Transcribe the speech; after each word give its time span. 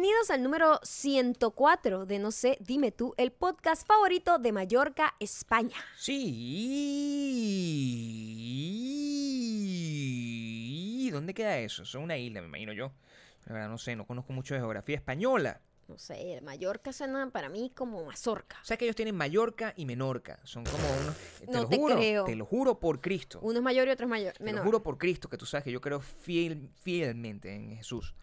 Bienvenidos 0.00 0.30
al 0.30 0.42
número 0.42 0.80
104 0.82 2.06
de 2.06 2.18
No 2.18 2.30
sé, 2.30 2.56
dime 2.58 2.90
tú, 2.90 3.12
el 3.18 3.32
podcast 3.32 3.86
favorito 3.86 4.38
de 4.38 4.50
Mallorca, 4.50 5.14
España. 5.20 5.76
Sí. 5.98 6.16
¿Dónde 11.12 11.34
queda 11.34 11.58
eso? 11.58 11.82
Es 11.82 11.94
una 11.94 12.16
isla, 12.16 12.40
me 12.40 12.46
imagino 12.46 12.72
yo. 12.72 12.92
La 13.44 13.52
verdad 13.52 13.68
no 13.68 13.76
sé, 13.76 13.94
no 13.94 14.06
conozco 14.06 14.32
mucho 14.32 14.54
de 14.54 14.60
geografía 14.60 14.96
española. 14.96 15.60
No 15.86 15.98
sé, 15.98 16.40
Mallorca 16.42 16.94
suena 16.94 17.28
para 17.28 17.50
mí 17.50 17.70
como 17.74 18.02
Mazorca. 18.06 18.56
O 18.62 18.64
sea 18.64 18.78
que 18.78 18.86
ellos 18.86 18.96
tienen 18.96 19.14
Mallorca 19.14 19.74
y 19.76 19.84
Menorca. 19.84 20.40
Son 20.44 20.64
como 20.64 20.82
unos... 21.02 21.14
Te 21.40 21.46
No 21.48 21.60
lo 21.60 21.68
te 21.68 21.76
juro, 21.76 21.96
creo. 21.96 22.24
te 22.24 22.36
lo 22.36 22.46
juro 22.46 22.80
por 22.80 23.02
Cristo. 23.02 23.38
Uno 23.42 23.58
es 23.58 23.62
mayor 23.62 23.86
y 23.86 23.90
otro 23.90 24.06
es 24.06 24.10
mayor. 24.10 24.32
Te 24.32 24.44
menor. 24.44 24.60
lo 24.60 24.64
juro 24.64 24.82
por 24.82 24.96
Cristo, 24.96 25.28
que 25.28 25.36
tú 25.36 25.44
sabes 25.44 25.64
que 25.64 25.72
yo 25.72 25.82
creo 25.82 26.00
fiel, 26.00 26.70
fielmente 26.80 27.54
en 27.54 27.76
Jesús, 27.76 28.14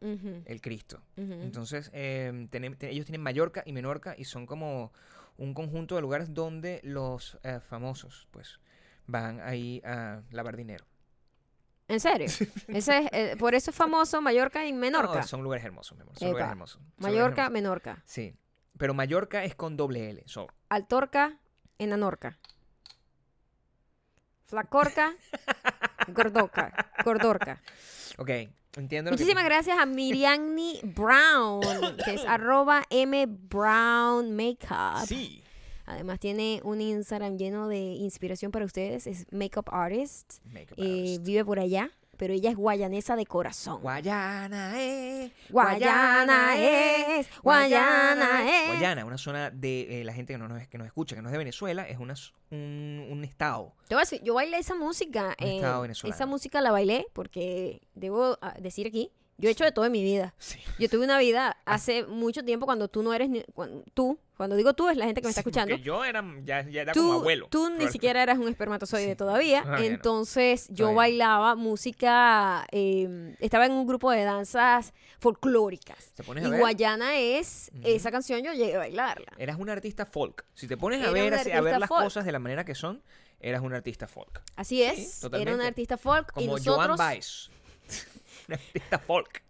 El 0.00 0.60
Cristo. 0.60 1.02
Entonces, 1.16 1.90
eh, 1.92 2.48
ellos 2.82 3.06
tienen 3.06 3.22
Mallorca 3.22 3.62
y 3.66 3.72
Menorca 3.72 4.14
y 4.16 4.24
son 4.24 4.46
como 4.46 4.92
un 5.38 5.54
conjunto 5.54 5.94
de 5.96 6.00
lugares 6.00 6.32
donde 6.32 6.80
los 6.82 7.38
eh, 7.42 7.60
famosos, 7.60 8.26
pues, 8.30 8.60
van 9.06 9.40
ahí 9.40 9.82
a 9.84 10.22
lavar 10.30 10.56
dinero. 10.56 10.84
¿En 11.88 12.00
serio? 12.00 12.26
Ese 12.68 12.98
es, 12.98 13.12
eh, 13.12 13.36
por 13.38 13.54
eso 13.54 13.70
es 13.70 13.76
famoso 13.76 14.20
Mallorca 14.20 14.66
y 14.66 14.72
Menorca. 14.72 15.20
No, 15.20 15.22
son 15.22 15.42
lugares 15.42 15.64
hermosos, 15.64 15.96
mi 15.96 16.02
amor. 16.02 16.18
Son 16.18 16.28
Epa. 16.28 16.32
lugares 16.32 16.50
hermosos. 16.50 16.74
son 16.74 16.82
lugares 16.98 17.02
Mallorca, 17.16 17.42
hermosos. 17.44 17.52
Menorca. 17.62 18.02
Sí. 18.06 18.34
Pero 18.76 18.94
Mallorca 18.94 19.44
es 19.44 19.54
con 19.54 19.76
doble 19.76 20.10
L. 20.10 20.22
so. 20.26 20.48
Altorca, 20.68 21.38
Enanorca. 21.78 22.38
Flacorca, 24.46 25.14
Gordoca. 26.08 26.92
Gordorca. 27.04 27.60
Ok, 28.18 28.30
entiendo 28.76 29.10
lo 29.10 29.16
que- 29.16 29.22
Muchísimas 29.22 29.44
gracias 29.44 29.78
a 29.78 29.86
Miriamni 29.86 30.80
Brown, 30.82 31.60
que 32.04 32.14
es 32.14 32.24
arroba 32.28 32.84
M 32.90 33.26
Brown 33.26 34.34
Makeup. 34.34 35.06
Sí. 35.06 35.42
Además 35.86 36.18
tiene 36.18 36.60
un 36.64 36.80
Instagram 36.80 37.36
lleno 37.38 37.68
de 37.68 37.78
inspiración 37.78 38.50
para 38.50 38.64
ustedes. 38.64 39.06
Es 39.06 39.24
Makeup 39.32 39.68
Artist. 39.70 40.40
Makeup 40.52 40.78
Eh, 40.78 40.82
artist. 40.82 41.22
vive 41.24 41.44
por 41.44 41.60
allá, 41.60 41.90
pero 42.16 42.32
ella 42.32 42.50
es 42.50 42.56
guayanesa 42.56 43.16
de 43.16 43.26
corazón. 43.26 43.80
Guayana 43.80 44.80
es. 44.80 45.32
Guayana 45.50 46.56
es, 46.56 47.28
Guayana 47.42 48.44
es. 48.48 48.68
Guayana, 48.68 49.04
una 49.04 49.18
zona 49.18 49.50
de 49.50 50.00
eh, 50.00 50.04
la 50.04 50.12
gente 50.12 50.32
que 50.32 50.38
no 50.38 50.48
nos, 50.48 50.66
que 50.68 50.78
nos 50.78 50.86
escucha, 50.86 51.16
que 51.16 51.22
no 51.22 51.28
es 51.28 51.32
de 51.32 51.38
Venezuela, 51.38 51.88
es 51.88 51.98
una, 51.98 52.14
un, 52.50 53.06
un 53.10 53.24
estado. 53.24 53.74
Decir, 53.88 54.22
yo 54.22 54.34
bailé 54.34 54.58
esa 54.58 54.74
música. 54.74 55.36
Un 55.40 55.46
eh, 55.46 55.56
estado 55.56 55.82
venezolano. 55.82 56.14
esa 56.14 56.26
música 56.26 56.60
la 56.60 56.70
bailé 56.70 57.06
porque 57.12 57.82
debo 57.94 58.38
ah, 58.40 58.54
decir 58.60 58.86
aquí, 58.86 59.10
yo 59.38 59.48
he 59.48 59.52
hecho 59.52 59.64
de 59.64 59.72
todo 59.72 59.84
en 59.84 59.92
mi 59.92 60.02
vida. 60.02 60.34
Sí. 60.38 60.58
Yo 60.78 60.88
tuve 60.88 61.04
una 61.04 61.18
vida 61.18 61.56
hace 61.64 62.04
mucho 62.04 62.44
tiempo 62.44 62.66
cuando 62.66 62.88
tú 62.88 63.02
no 63.02 63.12
eres 63.14 63.28
ni, 63.28 63.42
cuan- 63.54 63.84
tú, 63.94 64.18
cuando 64.36 64.54
digo 64.56 64.74
tú 64.74 64.88
es 64.90 64.96
la 64.96 65.06
gente 65.06 65.20
que 65.20 65.26
me 65.26 65.30
está 65.30 65.40
escuchando. 65.40 65.76
yo 65.76 66.04
era, 66.04 66.22
ya, 66.44 66.62
ya 66.68 66.82
era 66.82 66.92
como 66.92 67.14
abuelo. 67.14 67.48
tú 67.50 67.70
ni 67.70 67.88
siquiera 67.88 68.22
eras 68.22 68.38
un 68.38 68.48
espermatozoide 68.48 69.10
Sí. 69.10 69.16
todavía. 69.16 69.62
No. 69.64 69.78
Entonces 69.78 70.66
yo 70.68 70.76
Todavía 70.86 70.96
bailaba 70.96 71.54
música, 71.54 72.66
eh, 72.72 73.34
estaba 73.40 73.66
en 73.66 73.72
un 73.72 73.86
grupo 73.86 74.10
de 74.10 74.24
danzas 74.24 74.92
folclóricas. 75.20 76.12
¿Te 76.14 76.22
pones 76.22 76.46
Y 76.46 76.50
ver? 76.50 76.60
Guayana 76.60 77.16
es, 77.18 77.70
esa 77.82 78.10
canción 78.10 78.42
yo 78.42 78.52
llegué 78.52 78.74
a 78.76 78.78
bailarla. 78.78 79.32
Eras 79.38 79.58
un 79.58 79.68
artista 79.70 80.06
folk. 80.06 80.44
Si 80.54 80.66
te 80.68 80.76
pones 80.76 81.00
a 81.00 81.04
Era 81.04 81.12
ver, 81.12 81.32
un 81.32 81.38
a 81.52 81.60
ver 81.60 81.78
las 81.80 81.88
folk. 81.88 82.04
cosas 82.04 82.24
de 82.24 82.32
la 82.32 82.38
manera 82.38 82.64
que 82.64 82.74
son, 82.74 83.02
eras 83.40 83.62
un 83.62 83.72
artista 83.74 84.06
folk. 84.06 84.42
Así 84.56 84.82
es, 84.82 85.22
era 85.32 85.54
una 85.54 85.66
artista 85.66 85.96
folk 85.98 86.30
y 86.36 86.46
Como 86.46 86.58
nosotros 86.58 86.86
Joan 86.86 86.96
Baez. 86.96 87.50
Un 88.48 88.54
artista 88.54 88.98
folk. 88.98 89.42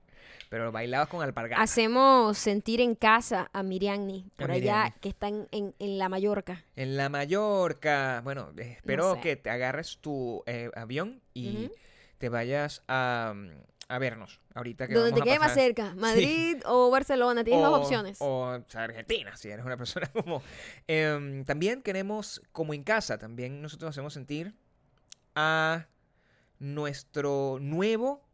Pero 0.49 0.71
bailabas 0.71 1.09
con 1.09 1.23
alpargatas. 1.23 1.63
hacemos 1.71 2.39
sentir 2.39 2.81
en 2.81 2.95
casa 2.95 3.51
a 3.53 3.65
Miriamni, 3.65 4.31
por 4.37 4.51
A 4.53 4.55
allá, 4.55 4.95
que 5.01 5.09
está 5.09 5.27
en, 5.27 5.49
en- 5.51 5.99
la 5.99 6.09
Mallorca. 6.09 6.65
En 6.77 6.97
la 6.97 7.09
Mallorca. 7.09 8.21
Bueno, 8.23 8.53
eh, 8.57 8.75
espero 8.77 9.15
sé. 9.17 9.21
que 9.23 9.37
te 9.37 9.51
agarres 9.51 9.99
tu 9.99 10.45
eh, 10.47 10.71
avión 10.77 11.21
y 11.35 11.65
Ujú. 11.67 11.75
te 12.19 12.29
vayas 12.29 12.85
a, 12.87 13.33
mm, 13.35 13.51
a 13.89 13.99
vernos. 13.99 14.41
Ahorita 14.55 14.87
que 14.87 14.95
Donde 14.95 15.11
vamos 15.11 15.25
te 15.25 15.31
quede 15.31 15.39
más 15.41 15.53
cerca, 15.53 15.95
Madrid 15.97 16.59
o 16.65 16.91
Barcelona, 16.93 17.43
tienes 17.43 17.65
dos 17.65 17.73
O- 17.79 17.83
opciones. 17.83 18.19
O 18.21 18.45
Argentina, 18.75 19.37
si 19.37 19.49
eres 19.49 19.65
una 19.67 19.77
persona 19.77 20.07
como... 20.13 20.43
Em, 20.87 21.45
también 21.45 21.83
queremos, 21.83 22.41
como 22.53 22.73
en 22.73 22.85
casa, 22.85 23.19
también 23.19 23.61
nosotros 23.61 23.91
hacemos 23.91 24.15
sentir 24.15 24.55
a 25.35 25.89
nuestro 26.61 27.59
nuevo 27.61 28.26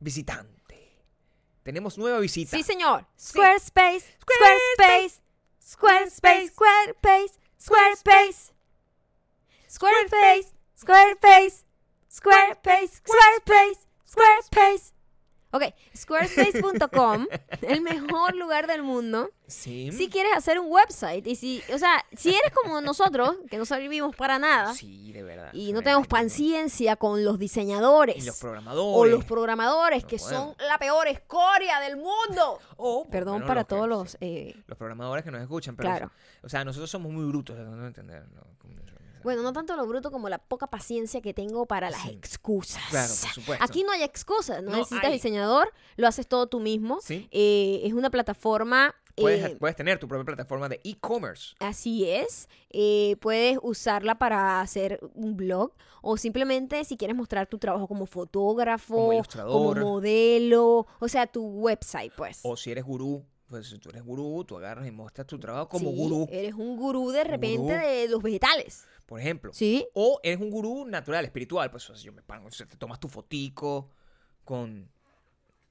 visitante. 0.00 0.60
Tenemos 1.62 1.98
nueva 1.98 2.18
visita. 2.18 2.56
Sí, 2.56 2.62
señor. 2.62 3.06
Squarespace, 3.18 4.04
Squarespace, 4.20 5.20
Squarespace, 5.62 6.50
Squarespace, 6.50 7.32
Squarespace, 7.60 8.52
Squarespace, 9.68 10.52
Squarespace, 10.76 11.64
Squarespace, 12.10 13.02
Squarespace, 13.04 13.86
Squarespace. 14.04 14.92
Ok, 15.52 15.64
squarespace.com, 15.96 17.26
el 17.62 17.80
mejor 17.80 18.36
lugar 18.36 18.66
del 18.66 18.82
mundo. 18.82 19.30
Sí. 19.48 19.90
Si 19.92 20.08
quieres 20.08 20.32
hacer 20.36 20.60
un 20.60 20.70
website 20.70 21.26
y 21.26 21.34
si, 21.34 21.60
o 21.74 21.78
sea, 21.78 22.04
si 22.16 22.28
eres 22.30 22.52
como 22.52 22.80
nosotros, 22.80 23.34
que 23.50 23.58
no 23.58 23.64
servimos 23.64 24.14
para 24.14 24.38
nada 24.38 24.72
Sí, 24.74 25.10
de 25.12 25.24
verdad. 25.24 25.50
y 25.52 25.72
no 25.72 25.82
tenemos 25.82 26.06
paciencia 26.06 26.94
con 26.94 27.24
los 27.24 27.36
diseñadores 27.38 28.16
Y 28.16 28.26
los 28.26 28.36
o 28.36 28.40
programadores. 28.40 29.12
los 29.12 29.24
programadores 29.24 30.02
No 30.04 30.08
que 30.08 30.16
podemos. 30.18 30.56
son 30.56 30.66
la 30.68 30.78
peor 30.78 31.08
escoria 31.08 31.80
del 31.80 31.96
mundo. 31.96 32.60
O, 32.82 33.06
Perdón 33.10 33.42
para 33.46 33.60
los 33.60 33.68
todos 33.68 33.88
los... 33.88 34.16
eh, 34.22 34.54
los 34.66 34.78
programadores 34.78 35.22
que 35.22 35.30
nos 35.30 35.42
escuchan. 35.42 35.76
Pero 35.76 35.90
Claro. 35.90 36.12
O 36.42 36.48
sea, 36.48 36.64
nosotros 36.64 36.88
somos 36.90 37.12
muy 37.12 37.26
brutos. 37.26 37.58
No 37.58 37.76
no 37.76 37.86
entender. 37.86 38.24
no, 38.34 38.40
bueno, 39.22 39.42
no 39.42 39.52
tanto 39.52 39.76
lo 39.76 39.86
bruto 39.86 40.10
como 40.10 40.28
la 40.28 40.38
poca 40.38 40.66
paciencia 40.68 41.20
que 41.20 41.34
tengo 41.34 41.66
para 41.66 41.90
las 41.90 42.02
Sí. 42.02 42.10
excusas. 42.10 42.82
Claro, 42.90 43.12
por 43.22 43.30
supuesto. 43.30 43.64
Aquí 43.64 43.82
no 43.84 43.92
hay 43.92 44.02
excusas, 44.02 44.62
no, 44.62 44.70
No 44.70 44.76
necesitas 44.78 45.04
hay. 45.04 45.12
diseñador, 45.12 45.72
lo 45.96 46.06
haces 46.08 46.26
todo 46.26 46.46
tú 46.48 46.60
mismo. 46.60 47.00
Sí. 47.02 47.28
Eh, 47.30 47.80
es 47.84 47.92
una 47.92 48.10
plataforma... 48.10 48.94
Puedes, 49.16 49.44
eh, 49.50 49.56
puedes 49.58 49.76
tener 49.76 49.98
tu 49.98 50.08
propia 50.08 50.24
plataforma 50.24 50.68
de 50.68 50.80
e-commerce. 50.82 51.54
Así 51.58 52.08
es. 52.08 52.48
Eh, 52.70 53.16
puedes 53.20 53.58
usarla 53.60 54.14
para 54.18 54.62
hacer 54.62 54.98
un 55.14 55.36
blog 55.36 55.72
o 56.00 56.16
simplemente 56.16 56.82
si 56.84 56.96
quieres 56.96 57.14
mostrar 57.16 57.46
tu 57.46 57.58
trabajo 57.58 57.86
como 57.86 58.06
fotógrafo, 58.06 58.94
Como 58.94 59.12
ilustrador. 59.12 59.52
como 59.52 59.74
modelo, 59.90 60.86
o 61.00 61.08
sea, 61.08 61.26
tu 61.26 61.44
website, 61.44 62.12
pues. 62.16 62.40
O 62.44 62.56
si 62.56 62.70
eres 62.70 62.84
gurú, 62.84 63.22
pues 63.48 63.68
si 63.68 63.78
tú 63.78 63.90
eres 63.90 64.02
gurú, 64.04 64.42
tú 64.44 64.56
agarras 64.56 64.86
y 64.86 64.90
muestras 64.90 65.26
tu 65.26 65.38
trabajo 65.38 65.68
como 65.68 65.90
Sí, 65.90 65.96
gurú, 65.96 66.26
Eres 66.30 66.54
un 66.54 66.76
gurú 66.78 67.10
de 67.10 67.24
repente 67.24 67.58
gurú. 67.58 67.74
de 67.86 68.08
los 68.08 68.22
vegetales. 68.22 68.84
Por 69.10 69.18
ejemplo. 69.18 69.52
Sí. 69.52 69.84
O 69.92 70.20
eres 70.22 70.40
un 70.40 70.50
gurú 70.50 70.84
natural, 70.86 71.24
espiritual. 71.24 71.68
Pues 71.68 71.90
o 71.90 71.96
sea, 71.96 72.04
yo 72.04 72.12
me 72.12 72.22
pongo, 72.22 72.46
o 72.46 72.50
sea, 72.52 72.64
te 72.64 72.76
tomas 72.76 73.00
tu 73.00 73.08
fotico 73.08 73.90
con... 74.44 74.88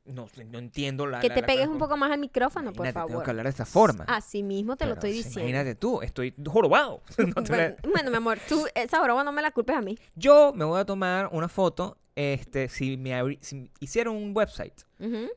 No, 0.03 0.27
no 0.47 0.57
entiendo 0.59 1.05
la... 1.07 1.19
Que 1.21 1.29
la- 1.29 1.35
te 1.35 1.41
la- 1.41 1.47
pegues 1.47 1.67
la- 1.67 1.71
un 1.71 1.77
poco 1.77 1.95
más 1.95 2.11
al 2.11 2.19
micrófono, 2.19 2.73
por 2.73 2.85
Imagínate, 2.85 2.93
Tengo 2.95 3.07
favor. 3.09 3.23
que 3.23 3.29
hablar 3.31 3.43
de 3.45 3.49
esta 3.51 3.65
forma. 3.65 4.03
Así 4.07 4.43
mismo 4.43 4.75
te 4.75 4.85
lo 4.87 4.93
estoy 4.95 5.11
diciendo. 5.13 5.39
Imagínate 5.41 5.75
tú, 5.75 6.01
estoy 6.01 6.33
jorobado. 6.45 7.01
No 7.17 7.41
Bueno, 7.43 7.75
bueno, 7.93 8.09
mi 8.11 8.17
amor, 8.17 8.39
tú 8.49 8.65
esa 8.75 9.01
broma 9.01 9.23
no 9.23 9.31
me 9.31 9.41
la 9.41 9.51
culpes 9.51 9.75
a 9.77 9.81
mí. 9.81 9.97
Yo 10.15 10.51
me 10.53 10.65
voy 10.65 10.79
a 10.81 10.85
tomar 10.85 11.29
una 11.31 11.47
foto 11.47 11.97
este, 12.19 12.67
si 12.67 12.97
me 12.97 13.11
abri- 13.11 13.37
si 13.41 13.71
hiciera 13.79 14.09
un 14.11 14.35
website 14.35 14.73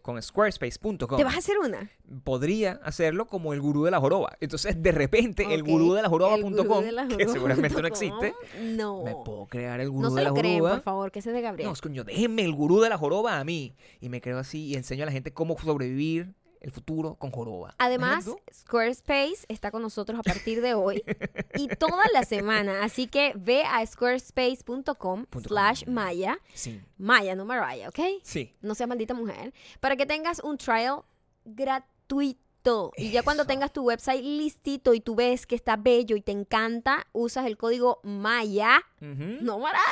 con 0.03 0.20
squarespace.com. 0.20 1.16
¿Te 1.16 1.25
vas 1.25 1.37
a 1.37 1.38
hacer 1.38 1.56
una? 1.59 1.88
podría 2.25 2.72
hacerlo 2.82 3.26
como 3.26 3.53
el 3.54 3.60
gurú 3.60 3.84
de 3.84 3.91
la 3.91 3.98
joroba. 4.00 4.37
Entonces, 4.41 4.82
de 4.82 4.93
repente, 4.93 5.54
el 5.54 5.62
gurú 5.62 5.94
de 5.94 6.03
la 6.03 6.09
joroba.com, 6.10 6.84
que 7.16 7.28
seguramente 7.28 7.69
no 7.69 7.75
joroba 7.76 7.88
existe. 7.88 8.34
No. 8.60 9.03
me 9.04 9.15
puedo 9.25 9.47
crear 9.47 9.81
el 9.81 9.88
gurú 9.88 10.03
No 10.03 10.10
se 10.10 10.16
de 10.16 10.22
la 10.25 10.28
lo 10.31 10.34
creen, 10.34 10.54
joroba. 10.59 10.75
por 10.75 10.82
favor, 10.82 11.10
que 11.12 11.20
ese 11.20 11.31
es 11.31 11.34
de 11.37 11.41
Gabriel. 11.41 11.69
No, 11.69 11.72
es 11.72 11.81
coño, 11.81 12.04
déjenme 12.04 12.43
el 12.43 12.53
gurú 12.53 12.81
de 12.81 12.88
la 12.91 12.99
joroba 12.99 13.38
a 13.38 13.44
mí. 13.44 13.75
Y 14.00 14.08
me 14.08 14.20
creo 14.20 14.38
así 14.38 14.67
y 14.67 14.75
enseño 14.75 15.05
a 15.05 15.06
la 15.06 15.12
gente 15.12 15.32
cómo 15.32 15.56
sobrevivir 15.58 16.35
el 16.62 16.70
futuro 16.70 17.17
con 17.17 17.31
joroba. 17.31 17.75
Además, 17.79 18.26
Squarespace 18.53 19.44
está 19.49 19.70
con 19.70 19.82
nosotros 19.82 20.19
a 20.19 20.23
partir 20.23 20.62
de 20.62 20.75
hoy 20.75 21.03
y 21.56 21.69
toda 21.69 22.05
la 22.12 22.25
semana. 22.25 22.85
Así 22.85 23.06
que 23.09 23.32
ve 23.37 23.64
a 23.64 23.85
squarespace.com 23.85 25.26
slash. 25.47 25.87
Maya. 25.87 26.38
Sí, 26.55 26.81
Maya, 26.97 27.35
no 27.35 27.44
Mariah, 27.44 27.88
¿ok? 27.88 27.99
sí. 28.23 28.55
No 28.62 28.75
seas 28.75 28.88
maldita 28.88 29.14
mujer. 29.14 29.53
Para 29.81 29.97
que 29.97 30.06
tengas 30.06 30.41
un 30.41 30.56
trial 30.56 31.03
gratuito. 31.44 32.93
Y 32.97 33.11
ya 33.11 33.25
cuando 33.25 33.44
tengas 33.44 33.73
tu 33.73 33.82
website 33.82 34.23
listito 34.23 34.94
y 34.94 35.00
tú 35.00 35.17
ves 35.17 35.47
que 35.47 35.56
está 35.56 35.76
bello 35.76 36.14
y 36.14 36.20
te 36.20 36.31
encanta, 36.31 37.09
usas 37.12 37.47
el 37.47 37.56
código 37.56 37.99
Maya. 38.05 38.81
No 39.00 39.59
Maraya. 39.59 39.82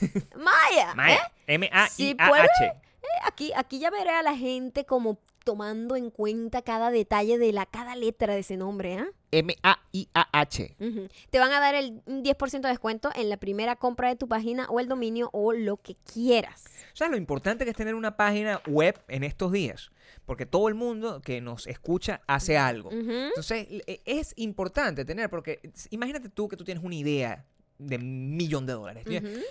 Maya. 0.36 0.92
¿eh? 0.92 0.94
Maya. 0.94 1.32
M-A-I-A-H. 1.48 2.91
Eh, 3.02 3.06
Aquí, 3.26 3.52
aquí 3.56 3.78
ya 3.78 3.90
veré 3.90 4.10
a 4.10 4.22
la 4.22 4.36
gente 4.36 4.84
como 4.84 5.18
tomando 5.44 5.96
en 5.96 6.10
cuenta 6.10 6.62
cada 6.62 6.90
detalle 6.92 7.36
de 7.38 7.52
la 7.52 7.66
cada 7.66 7.96
letra 7.96 8.32
de 8.34 8.40
ese 8.40 8.56
nombre, 8.56 8.94
¿ah? 8.98 9.08
M-A-I-A-H. 9.32 10.76
Te 11.30 11.38
van 11.38 11.52
a 11.52 11.60
dar 11.60 11.74
el 11.74 12.02
un 12.06 12.22
10% 12.22 12.60
de 12.60 12.68
descuento 12.68 13.10
en 13.14 13.28
la 13.28 13.36
primera 13.38 13.76
compra 13.76 14.08
de 14.08 14.16
tu 14.16 14.28
página 14.28 14.66
o 14.68 14.78
el 14.80 14.88
dominio 14.88 15.30
o 15.32 15.52
lo 15.52 15.78
que 15.78 15.96
quieras. 16.12 16.64
O 16.92 16.96
sea, 16.96 17.08
lo 17.08 17.16
importante 17.16 17.64
que 17.64 17.70
es 17.70 17.76
tener 17.76 17.94
una 17.94 18.16
página 18.16 18.60
web 18.66 19.00
en 19.08 19.24
estos 19.24 19.50
días. 19.52 19.90
Porque 20.26 20.46
todo 20.46 20.68
el 20.68 20.74
mundo 20.74 21.20
que 21.22 21.40
nos 21.40 21.66
escucha 21.66 22.20
hace 22.28 22.56
algo. 22.56 22.90
Entonces, 22.92 23.66
e- 23.86 24.02
es 24.04 24.32
importante 24.36 25.04
tener, 25.04 25.28
porque 25.30 25.60
imagínate 25.90 26.28
tú 26.28 26.48
que 26.48 26.56
tú 26.56 26.64
tienes 26.64 26.84
una 26.84 26.94
idea 26.94 27.44
de 27.86 27.98
millón 27.98 28.66
de 28.66 28.72
dólares. 28.72 29.04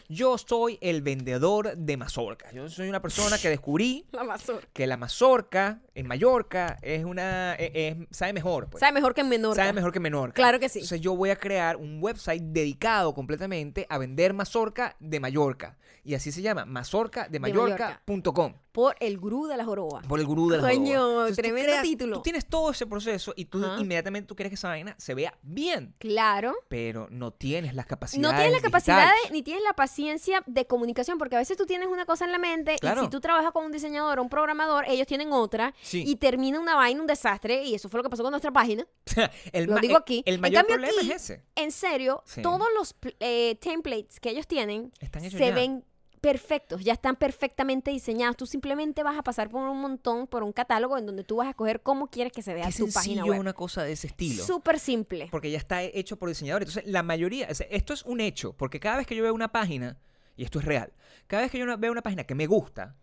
Yo 0.10 0.38
soy 0.38 0.78
el 0.82 1.02
vendedor 1.02 1.76
de 1.78 1.98
mazorca. 1.98 2.52
Yo 2.52 2.70
soy 2.70 2.90
una 2.90 3.02
persona 3.02 3.38
que 3.38 3.50
descubrí 3.50 4.06
La 4.12 4.24
mazorca. 4.24 4.68
que 4.74 4.88
la 4.88 4.98
mazorca 4.98 5.82
en 5.96 6.08
Mallorca 6.08 6.78
es 6.82 7.04
una 7.06 7.56
e- 7.56 7.72
es- 8.00 8.18
sabe 8.18 8.34
mejor. 8.34 8.70
pues. 8.70 8.80
Sabe 8.80 8.94
mejor 8.94 9.14
que 9.14 9.22
en 9.22 9.30
Menorca. 9.30 9.62
Sabe 9.62 9.74
mejor 9.74 9.92
que 9.92 10.00
Menorca. 10.00 10.34
Claro 10.34 10.60
que 10.60 10.70
sí. 10.70 10.80
Entonces 10.80 11.02
yo 11.02 11.16
voy 11.16 11.30
a 11.30 11.36
crear 11.36 11.78
un 11.78 12.00
website 12.02 12.42
dedicado 12.44 13.14
completamente 13.14 13.86
a 13.90 13.98
vender 13.98 14.34
mazorca 14.34 14.96
de 15.00 15.20
Mallorca. 15.20 15.78
Y 16.04 16.16
así 16.16 16.32
se 16.32 16.42
llama, 16.42 16.66
mazorcademallorca.com. 16.66 18.54
Por 18.72 18.96
el 19.00 19.18
gurú 19.18 19.48
de 19.48 19.58
la 19.58 19.66
joroba. 19.66 20.02
Por 20.08 20.20
el 20.20 20.26
gurú 20.26 20.50
de 20.50 20.58
la 20.58 20.70
Coño, 20.70 21.00
joroba. 21.02 21.28
Tú 21.28 21.36
tremendo 21.36 21.68
creas- 21.72 21.84
título. 21.84 22.16
Tú 22.18 22.22
tienes 22.24 22.46
todo 22.46 22.72
ese 22.72 22.86
proceso 22.88 23.34
y 23.36 23.46
tú 23.46 23.62
inmediatamente 23.80 24.28
tú 24.28 24.36
quieres 24.36 24.50
que 24.52 24.56
esa 24.56 24.70
vaina 24.70 24.96
se 24.98 25.14
vea 25.14 25.38
bien. 25.42 25.94
Claro. 25.98 26.56
Pero 26.70 27.08
no 27.12 27.32
tienes 27.32 27.74
las 27.76 27.86
capacidades 27.86 28.32
No 28.32 28.38
tienes 28.38 28.54
la 28.54 28.62
capacidad 28.62 28.98
digitales. 29.02 29.24
de- 29.26 29.32
ni 29.32 29.44
tienes 29.44 29.64
la 29.64 29.74
paciencia 29.74 30.44
de 30.48 30.66
comunicación, 30.68 31.18
porque 31.18 31.36
a 31.36 31.40
veces 31.40 31.58
tú 31.58 31.66
tienes 31.66 31.88
una 31.90 32.06
cosa 32.06 32.26
en 32.26 32.32
la 32.32 32.38
mente 32.38 32.76
Claro. 32.80 33.02
y 33.02 33.04
si 33.06 33.10
tú 33.10 33.20
trabajas 33.20 33.52
con 33.52 33.66
un 33.66 33.72
diseñador 33.72 34.20
o 34.20 34.22
un 34.24 34.30
programador, 34.30 34.86
ellos 34.88 35.08
tienen 35.08 35.34
otra 35.34 35.74
Sí. 35.82 36.04
y 36.08 36.16
termina 36.16 36.60
una 36.60 36.76
vaina, 36.76 37.02
un 37.02 37.08
desastre, 37.08 37.64
y 37.64 37.76
eso 37.76 37.90
fue 37.90 37.98
lo 38.00 38.04
que 38.04 38.10
pasó 38.10 38.24
con 38.24 38.32
nuestra 38.32 38.52
página. 38.52 38.88
el 39.52 39.66
Lo 39.66 39.76
digo 39.80 39.96
el- 39.98 40.02
aquí. 40.02 40.24
El 40.26 40.36
En 40.36 40.42
mayor 40.42 40.62
cambio, 40.66 40.76
problema 40.76 41.02
aquí- 41.02 41.12
es 41.12 41.24
ese. 41.24 41.44
En 41.56 41.72
serio, 41.72 42.24
Sí. 42.26 42.42
todos 42.42 42.68
los 42.78 42.96
eh, 43.20 43.56
templates 43.62 44.20
que 44.20 44.30
ellos 44.30 44.48
tienen 44.48 44.92
Están 45.00 45.30
se 45.30 45.38
ya. 45.38 45.54
ven 45.54 45.84
perfectos, 46.22 46.84
ya 46.84 46.94
están 46.94 47.16
perfectamente 47.16 47.90
diseñados. 47.92 48.38
Tú 48.38 48.46
simplemente 48.46 49.02
vas 49.04 49.18
a 49.18 49.24
pasar 49.24 49.50
por 49.50 49.62
un 49.68 49.82
montón, 49.82 50.28
por 50.28 50.44
un 50.44 50.54
catálogo 50.54 50.98
en 50.98 51.06
donde 51.08 51.24
tú 51.24 51.38
vas 51.38 51.48
a 51.48 51.50
escoger 51.50 51.82
cómo 51.82 52.08
quieres 52.08 52.32
que 52.32 52.42
se 52.44 52.54
vea 52.54 52.68
Qué 52.68 52.74
tu 52.74 52.86
página 52.86 53.02
sencillo 53.02 53.26
web. 53.26 53.40
una 53.40 53.54
cosa 53.54 53.84
de 53.84 53.94
ese 53.94 54.08
estilo. 54.08 54.44
Súper 54.44 54.80
simple. 54.80 55.28
porque 55.32 55.50
ya 55.52 55.58
está 55.58 55.82
hecho 55.84 56.18
por 56.18 56.30
diseñadores. 56.30 56.70
Entonces, 56.70 56.92
la 56.92 57.02
mayoría, 57.04 57.48
o 57.50 57.56
sea, 57.56 57.68
esto 57.72 57.94
es 57.94 58.04
un 58.04 58.22
hecho, 58.22 58.54
porque 58.54 58.80
cada 58.80 58.98
vez 58.98 59.08
que 59.08 59.16
yo 59.16 59.24
veo 59.24 59.34
una 59.34 59.52
página, 59.52 59.98
y 60.38 60.44
esto 60.44 60.60
es 60.60 60.66
real, 60.66 60.94
cada 61.28 61.42
vez 61.42 61.52
que 61.52 61.58
yo 61.58 61.78
veo 61.78 61.92
una 61.92 62.04
página 62.04 62.24
que 62.24 62.36
me 62.36 62.46
gusta, 62.48 62.96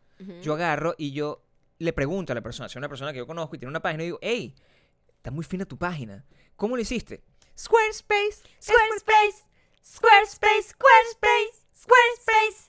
yo 0.42 0.54
agarro 0.54 0.94
y 0.98 1.12
yo 1.12 1.44
le 1.78 1.92
pregunto 1.92 2.32
a 2.32 2.34
la 2.34 2.40
persona, 2.40 2.68
si 2.68 2.72
es 2.72 2.76
una 2.76 2.88
persona 2.88 3.12
que 3.12 3.18
yo 3.18 3.26
conozco 3.26 3.54
y 3.56 3.58
tiene 3.58 3.70
una 3.70 3.80
página, 3.82 4.02
y 4.04 4.06
digo, 4.06 4.18
hey, 4.22 4.54
está 5.16 5.30
muy 5.30 5.44
fina 5.44 5.64
tu 5.64 5.76
página. 5.76 6.24
¿Cómo 6.56 6.76
lo 6.76 6.82
hiciste? 6.82 7.22
Squarespace. 7.56 8.42
Squarespace, 8.62 9.44
Squarespace, 9.84 10.68
Squarespace, 10.68 10.68
Squarespace, 10.70 11.66
Squarespace, 11.74 12.67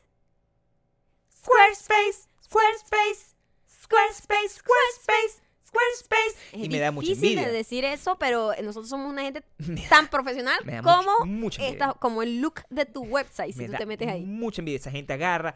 Squarespace, 1.49 2.27
Squarespace, 2.43 3.35
Squarespace, 3.67 5.41
Squarespace. 5.65 6.35
Es 6.53 6.65
Y 6.65 6.69
me 6.69 6.79
da 6.79 6.91
mucha 6.91 7.11
envidia. 7.11 7.45
de 7.47 7.51
decir 7.53 7.85
eso, 7.85 8.17
pero 8.17 8.51
nosotros 8.63 8.89
somos 8.89 9.07
una 9.11 9.21
gente 9.23 9.43
tan 9.89 10.07
profesional 10.09 10.57
me 10.65 10.73
da 10.73 10.81
como, 10.81 11.11
envidia. 11.23 11.67
esta- 11.69 11.93
como 11.93 12.23
el 12.23 12.41
look 12.41 12.61
de 12.69 12.85
tu 12.85 13.03
website, 13.03 13.53
si 13.53 13.59
me 13.61 13.69
tú 13.69 13.73
te 13.77 13.85
metes 13.85 14.07
ahí. 14.07 14.23
mucha 14.25 14.61
envidia. 14.61 14.77
Esa 14.77 14.89
gente 14.91 15.13
agarra, 15.13 15.53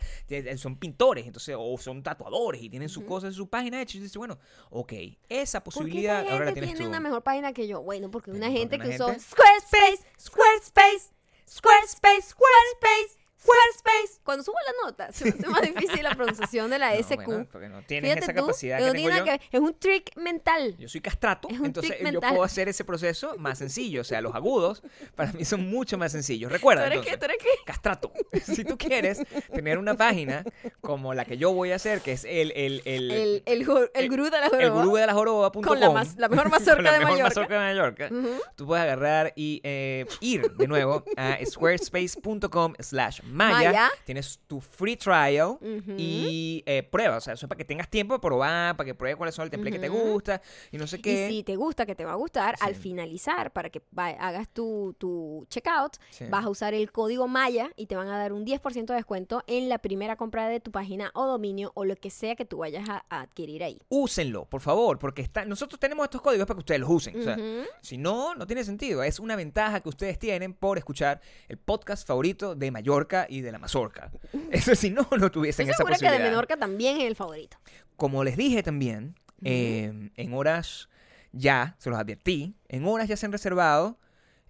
son 0.58 0.78
pintores, 0.78 1.26
entonces, 1.26 1.56
o 1.58 1.78
son 1.80 2.04
tatuadores 2.04 2.62
y 2.62 2.70
tienen 2.70 2.90
su 2.90 3.00
Ujú. 3.02 3.10
cosa 3.10 3.28
en 3.28 3.34
su 3.34 3.48
página 3.50 3.82
hecha. 3.82 3.98
Y 3.98 4.02
dices, 4.02 4.18
bueno, 4.18 4.38
ok, 4.70 4.94
esa 5.30 5.64
¿Por 5.64 5.74
qué 5.74 5.80
posibilidad 5.80 6.28
ahora 6.30 6.46
la 6.46 6.54
tienes 6.54 6.70
tiene 6.72 6.84
tú. 6.86 6.90
una 6.90 7.00
mejor 7.00 7.24
página 7.24 7.54
que 7.54 7.68
yo? 7.68 7.82
Bueno, 7.82 8.10
porque 8.12 8.32
Pero 8.32 8.38
una 8.38 8.48
porque 8.48 8.60
gente 8.60 8.76
una 8.76 8.84
que 8.86 8.96
usó 8.96 9.20
Squarespace, 9.20 10.04
Squarespace, 10.20 11.12
Squarespace, 11.50 12.22
Squarespace, 12.22 13.18
Squarespace. 13.44 14.22
Cuando 14.24 14.44
subo 14.44 14.56
la 14.66 14.88
nota, 14.88 15.12
se 15.12 15.26
me 15.26 15.32
hace 15.32 15.48
más 15.48 15.62
difícil 15.62 16.04
la 16.04 16.16
pronunciación 16.16 16.70
de 16.70 16.80
la 16.80 16.96
No, 16.96 17.04
SQ. 17.04 17.26
bueno, 17.26 17.48
porque 17.52 17.70
no 17.70 17.82
tienes 17.84 18.10
Fíjate 18.12 18.26
esa 18.26 18.34
tú, 18.34 18.42
capacidad 18.46 18.78
que 18.80 18.92
tengo 18.92 19.10
yo. 19.10 19.24
que 19.26 19.40
Es 19.52 19.60
un 19.60 19.74
trick 19.78 20.16
mental. 20.18 20.76
Yo 20.78 20.88
soy 20.90 21.02
castrato, 21.02 21.48
entonces 21.50 21.98
yo 22.00 22.04
mental. 22.04 22.30
puedo 22.32 22.44
hacer 22.44 22.70
ese 22.70 22.84
proceso 22.86 23.36
más 23.38 23.58
sencillo. 23.58 24.02
O 24.02 24.04
sea, 24.06 24.22
los 24.22 24.34
agudos 24.36 24.82
para 25.16 25.32
mí 25.34 25.44
son 25.46 25.70
mucho 25.70 25.98
más 25.98 26.12
sencillos. 26.12 26.52
Recuerda, 26.52 26.84
¿Tú 26.86 26.92
eres 26.94 27.02
qué? 27.06 27.14
entonces, 27.14 27.38
¿Tú 27.38 27.46
eres 27.46 27.58
qué? 27.58 27.66
castrato. 27.66 28.12
si 28.44 28.64
tú 28.64 28.78
quieres 28.78 29.20
tener 29.54 29.78
una 29.78 29.96
página 29.96 30.44
como 30.82 31.14
la 31.14 31.26
que 31.26 31.38
yo 31.38 31.52
voy 31.54 31.72
a 31.72 31.76
hacer, 31.76 32.02
que 32.02 32.14
es 32.14 32.24
el, 32.24 32.52
el, 32.56 32.82
el, 32.86 33.12
El, 33.12 33.44
el, 33.46 33.68
el 33.94 34.10
gurú 34.10 34.24
de 34.26 34.32
la 34.32 34.46
el 34.46 34.52
joroba. 34.52 34.84
gurú 34.84 34.96
de 34.96 35.08
la 35.08 35.14
joroba.com, 35.14 35.64
Con 35.64 35.80
la 35.80 35.90
mas- 35.92 36.16
la 36.18 36.30
mejor 36.30 36.50
mazorca 36.50 36.76
con 36.76 36.84
la 36.86 36.92
de 36.94 37.00
mejor 37.00 37.12
Mallorca. 37.14 37.30
mazorca 37.30 37.54
de 37.54 37.60
Mallorca, 37.60 38.10
tú 38.56 38.66
puedes 38.68 38.84
agarrar 38.84 39.34
y 39.36 39.60
eh, 39.64 40.06
ir 40.22 40.52
de 40.54 40.68
nuevo 40.68 41.04
a 41.18 41.38
squarespace.com 41.46 42.74
slash 42.80 43.22
maya. 43.34 43.72
Maya. 43.72 43.92
Tienes 44.06 44.40
tu 44.48 44.60
free 44.62 44.96
trial 44.96 45.58
y 45.98 46.64
eh, 46.66 46.84
prueba. 46.84 47.18
O 47.18 47.22
sea, 47.22 47.34
eso 47.34 47.46
es 47.46 47.48
para 47.50 47.58
que 47.58 47.66
tengas 47.66 47.90
tiempo 47.90 48.14
de 48.14 48.20
probar, 48.20 48.76
para 48.78 48.86
que 48.86 48.96
pruebes 48.96 49.18
cuáles 49.18 49.36
son 49.36 49.46
el 49.46 49.52
template 49.52 49.76
que 49.76 49.80
te 49.82 49.90
gusta 49.90 50.42
y 50.72 50.78
no 50.78 50.88
sé 50.88 51.02
qué. 51.02 51.28
Y 51.28 51.30
si 51.38 51.44
te 51.44 51.56
gusta, 51.56 51.86
que 51.86 51.96
te 51.96 52.06
va 52.06 52.12
a 52.14 52.16
gustar, 52.16 52.56
al 52.62 52.76
finalizar, 52.76 53.52
para 53.52 53.70
que 53.70 53.82
hagas 53.98 54.48
tu, 54.50 54.96
tu 54.98 55.46
checkout, 55.50 55.98
Sí. 56.10 56.26
vas 56.30 56.46
a 56.46 56.50
usar 56.50 56.74
el 56.74 56.92
código 56.92 57.28
Maya 57.28 57.70
y 57.76 57.88
te 57.88 57.96
van 57.96 58.08
a 58.10 58.18
dar 58.18 58.34
un 58.34 58.46
10% 58.46 58.94
de 58.94 58.96
descuento 58.96 59.44
en 59.48 59.70
la 59.70 59.78
primera 59.80 60.16
compra 60.16 60.48
de 60.48 60.60
tu 60.60 60.72
página 60.72 61.12
o 61.14 61.26
dominio 61.26 61.72
o 61.76 61.86
lo 61.86 61.96
que 61.96 62.10
sea 62.10 62.36
que 62.36 62.46
tú 62.46 62.60
vayas 62.60 62.88
a, 62.90 63.06
a 63.10 63.22
adquirir 63.22 63.64
ahí. 63.64 63.80
Úsenlo, 63.90 64.46
por 64.46 64.62
favor, 64.62 65.00
porque 65.00 65.22
está, 65.22 65.46
nosotros 65.46 65.80
tenemos 65.80 66.04
estos 66.06 66.22
códigos 66.22 66.46
para 66.48 66.56
que 66.58 66.60
ustedes 66.60 66.82
los 66.82 66.90
usen. 66.90 67.20
O 67.20 67.24
sea, 67.24 67.34
Ujú. 67.36 67.66
si 67.82 67.98
no, 67.98 68.36
no 68.36 68.46
tiene 68.48 68.64
sentido. 68.64 69.04
Es 69.04 69.20
una 69.20 69.36
ventaja 69.36 69.80
que 69.82 69.90
ustedes 69.90 70.20
tienen 70.20 70.54
por 70.54 70.78
escuchar 70.78 71.22
el 71.48 71.58
podcast 71.58 72.08
favorito 72.08 72.56
de 72.56 72.72
Mallorca 72.72 73.23
y 73.30 73.42
de 73.42 73.52
la 73.52 73.60
Mazorca. 73.60 74.12
Eso 74.52 74.76
si 74.76 74.90
no, 74.90 75.08
no 75.20 75.32
tuviesen 75.32 75.68
esa 75.68 75.78
segura 75.78 75.96
que 75.96 76.02
de 76.02 76.08
posibilidad. 76.08 76.30
Menorca 76.30 76.58
también 76.58 76.98
es 76.98 77.04
el 77.04 77.16
favorito. 77.16 77.58
Como 77.96 78.24
les 78.24 78.38
dije 78.38 78.64
también, 78.64 79.16
eh, 79.44 80.10
en 80.16 80.34
horas 80.34 80.90
ya, 81.32 81.76
se 81.80 81.90
los 81.90 82.00
advertí, 82.00 82.56
en 82.70 82.86
horas 82.86 83.08
ya 83.08 83.18
se 83.18 83.26
han 83.26 83.32
reservado 83.32 83.98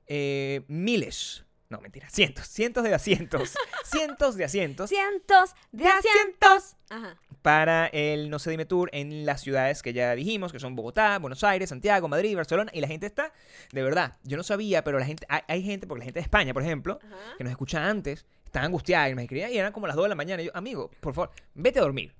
eh, 0.07 0.61
miles, 0.67 1.45
no 1.69 1.79
mentira, 1.81 2.09
cientos, 2.09 2.47
cientos 2.47 2.83
de 2.83 2.93
asientos, 2.93 3.53
cientos 3.85 4.35
de 4.35 4.45
asientos 4.45 4.89
Cientos 4.89 5.55
de 5.71 5.87
asientos. 5.87 6.75
Ajá. 6.89 7.17
para 7.41 7.87
el 7.87 8.29
No 8.29 8.37
se 8.37 8.51
dime 8.51 8.65
tour 8.65 8.89
en 8.93 9.25
las 9.25 9.41
ciudades 9.41 9.81
que 9.81 9.93
ya 9.93 10.13
dijimos, 10.13 10.51
que 10.51 10.59
son 10.59 10.75
Bogotá, 10.75 11.17
Buenos 11.19 11.43
Aires, 11.43 11.69
Santiago, 11.69 12.07
Madrid, 12.07 12.35
Barcelona, 12.35 12.71
y 12.73 12.81
la 12.81 12.87
gente 12.87 13.07
está, 13.07 13.33
de 13.71 13.81
verdad, 13.81 14.17
yo 14.23 14.37
no 14.37 14.43
sabía, 14.43 14.83
pero 14.83 14.99
la 14.99 15.05
gente, 15.05 15.25
hay, 15.29 15.41
hay 15.47 15.63
gente, 15.63 15.87
porque 15.87 15.99
la 15.99 16.05
gente 16.05 16.19
de 16.19 16.23
España, 16.23 16.53
por 16.53 16.61
ejemplo, 16.63 16.99
Ajá. 17.03 17.37
que 17.37 17.43
nos 17.43 17.51
escucha 17.51 17.89
antes, 17.89 18.25
están 18.53 18.65
angustiada 18.65 19.09
y 19.09 19.15
me 19.15 19.23
escribían 19.23 19.51
y 19.51 19.57
eran 19.57 19.73
como 19.73 19.87
las 19.87 19.95
2 19.95 20.05
de 20.05 20.09
la 20.09 20.15
mañana. 20.15 20.43
Y 20.43 20.45
yo, 20.45 20.51
amigo, 20.53 20.91
por 20.99 21.13
favor, 21.15 21.31
vete 21.55 21.79
a 21.79 21.81
dormir. 21.81 22.13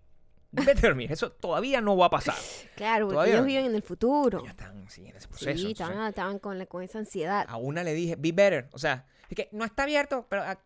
Vete 0.52 0.72
a 0.72 0.90
dormir. 0.90 1.12
Eso 1.12 1.32
todavía 1.32 1.80
no 1.80 1.96
va 1.96 2.08
a 2.08 2.10
pasar. 2.10 2.36
Claro, 2.76 3.06
porque 3.06 3.14
Todavía 3.16 3.34
ellos 3.34 3.42
no. 3.44 3.48
viven 3.48 3.66
en 3.66 3.76
el 3.76 3.84
futuro. 3.84 4.40
Ellos 4.40 4.50
están 4.50 4.90
sí, 4.90 5.02
en 5.08 5.16
ese 5.16 5.22
Sí, 5.22 5.28
proceso. 5.28 5.50
entonces, 5.52 5.72
estaban, 5.80 6.08
estaban 6.10 6.40
con, 6.40 6.58
la- 6.58 6.66
con 6.66 6.82
esa 6.82 6.98
ansiedad. 7.00 7.46
a 7.48 7.58
una 7.58 7.84
le 7.84 7.94
dije, 7.94 8.16
be 8.18 8.32
better. 8.32 8.68
O 8.72 8.80
sea, 8.80 9.06
es 9.30 9.36
que 9.36 9.50
no 9.52 9.64
está 9.64 9.84
abierto, 9.84 10.26
pero 10.30 10.42
ah, 10.44 10.60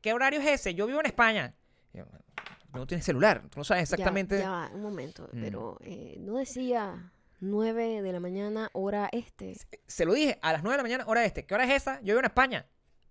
¿qué 0.00 0.12
horario 0.12 0.40
es 0.40 0.46
ese? 0.48 0.74
Yo 0.74 0.86
vivo 0.88 0.98
en 1.00 1.06
España. 1.06 1.54
Yo, 1.92 2.04
no 2.72 2.84
tienes 2.88 3.04
celular, 3.06 3.42
tú 3.50 3.60
no 3.60 3.64
sabes 3.64 3.84
exactamente. 3.84 4.38
Ya, 4.40 4.50
va, 4.50 4.70
un 4.74 4.82
momento, 4.82 5.28
Mm. 5.32 5.40
pero 5.40 5.78
eh, 5.82 6.16
no 6.18 6.38
decía 6.38 7.12
9 7.40 8.02
de 8.02 8.12
la 8.12 8.18
mañana, 8.20 8.70
hora 8.72 9.08
este, 9.12 9.54
Se 9.86 10.04
lo 10.04 10.12
dije 10.14 10.38
a 10.42 10.52
las 10.52 10.62
9 10.64 10.72
de 10.72 10.76
la 10.78 10.82
mañana, 10.82 11.04
hora 11.06 11.24
este. 11.24 11.46
¿Qué 11.46 11.54
hora 11.54 11.64
es 11.64 11.70
esa? 11.82 11.98
Yo 12.00 12.06
vivo 12.14 12.18
en 12.20 12.24
España. 12.26 12.66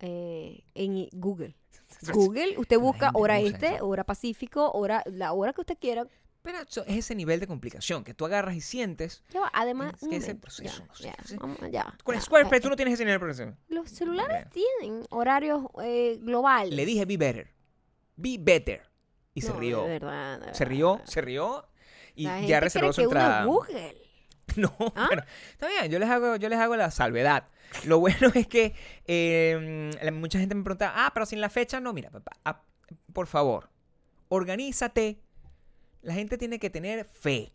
Eh, 0.06 0.64
en 0.76 1.08
Google. 1.14 1.56
Google, 2.14 2.58
usted 2.58 2.78
busca 2.78 3.12
hora 3.14 3.40
este, 3.40 3.76
eso. 3.76 3.88
hora 3.88 4.04
pacífico, 4.04 4.70
hora, 4.72 5.02
la 5.06 5.32
hora 5.32 5.54
que 5.54 5.62
usted 5.62 5.78
quiera. 5.80 6.06
Pero 6.42 6.58
eso 6.60 6.84
es 6.86 6.98
ese 6.98 7.16
nivel 7.16 7.40
de 7.40 7.48
complicación 7.48 8.04
que 8.04 8.14
tú 8.14 8.26
agarras 8.26 8.54
y 8.56 8.60
sientes. 8.60 9.24
Ya 9.30 9.40
va, 9.40 9.52
además, 9.54 9.94
Es 10.02 10.10
que 10.10 10.18
ese 10.18 10.36
proceso, 10.36 10.82
ya, 10.82 10.86
no 10.86 10.94
sé, 10.96 11.04
ya, 11.06 11.16
sí. 11.24 11.38
vamos, 11.40 11.58
ya, 11.72 11.96
Con 12.04 12.20
Squarespace 12.20 12.60
tú 12.62 12.70
no 12.70 12.76
tienes 12.76 12.96
ese 12.96 13.06
nivel 13.06 13.20
de 13.22 13.26
proceso. 13.26 13.58
Los 13.70 13.90
celulares 13.90 14.48
Bueno. 14.52 14.52
tienen 14.82 15.06
horarios 15.10 15.64
eh, 15.82 16.18
globales. 16.20 16.76
Le 16.76 16.86
dije 16.86 17.06
be 17.06 17.16
better. 17.16 17.54
Be 18.18 18.36
better. 18.38 18.82
Y 19.34 19.42
se 19.42 19.54
rió. 19.54 19.84
de 19.84 19.88
verdad, 19.90 20.42
de 20.42 20.54
Se 20.54 20.66
rió, 20.66 21.02
se 21.06 21.22
rió. 21.22 21.66
Y 22.14 22.26
La 22.26 22.42
ya 22.42 22.60
reservó 22.60 22.92
su 22.92 23.02
entrada. 23.02 23.46
Google. 23.46 23.98
No, 24.58 24.76
¿Ah? 24.96 25.08
pero 25.10 25.24
está 25.52 25.68
bien, 25.68 25.90
yo 25.90 25.98
les 25.98 26.10
hago, 26.10 26.36
yo 26.36 26.48
les 26.50 26.60
hago 26.60 26.76
la 26.76 26.92
salvedad. 26.92 27.48
Lo 27.86 28.00
bueno 28.00 28.28
es 28.36 28.48
que 28.48 28.74
la- 30.02 30.12
mucha 30.12 30.40
gente 30.40 30.56
me 30.56 30.64
pregunta, 30.64 30.94
ah, 30.96 31.12
pero 31.14 31.26
sin 31.26 31.42
la 31.42 31.50
fecha, 31.50 31.80
no, 31.80 31.94
mira, 31.94 32.10
papá, 32.10 32.32
ah, 32.46 32.62
por 33.14 33.28
favor, 33.28 33.70
organízate. 34.30 35.20
La 36.02 36.14
gente 36.14 36.38
tiene 36.38 36.60
que 36.60 36.70
tener 36.70 37.06
fe. 37.06 37.54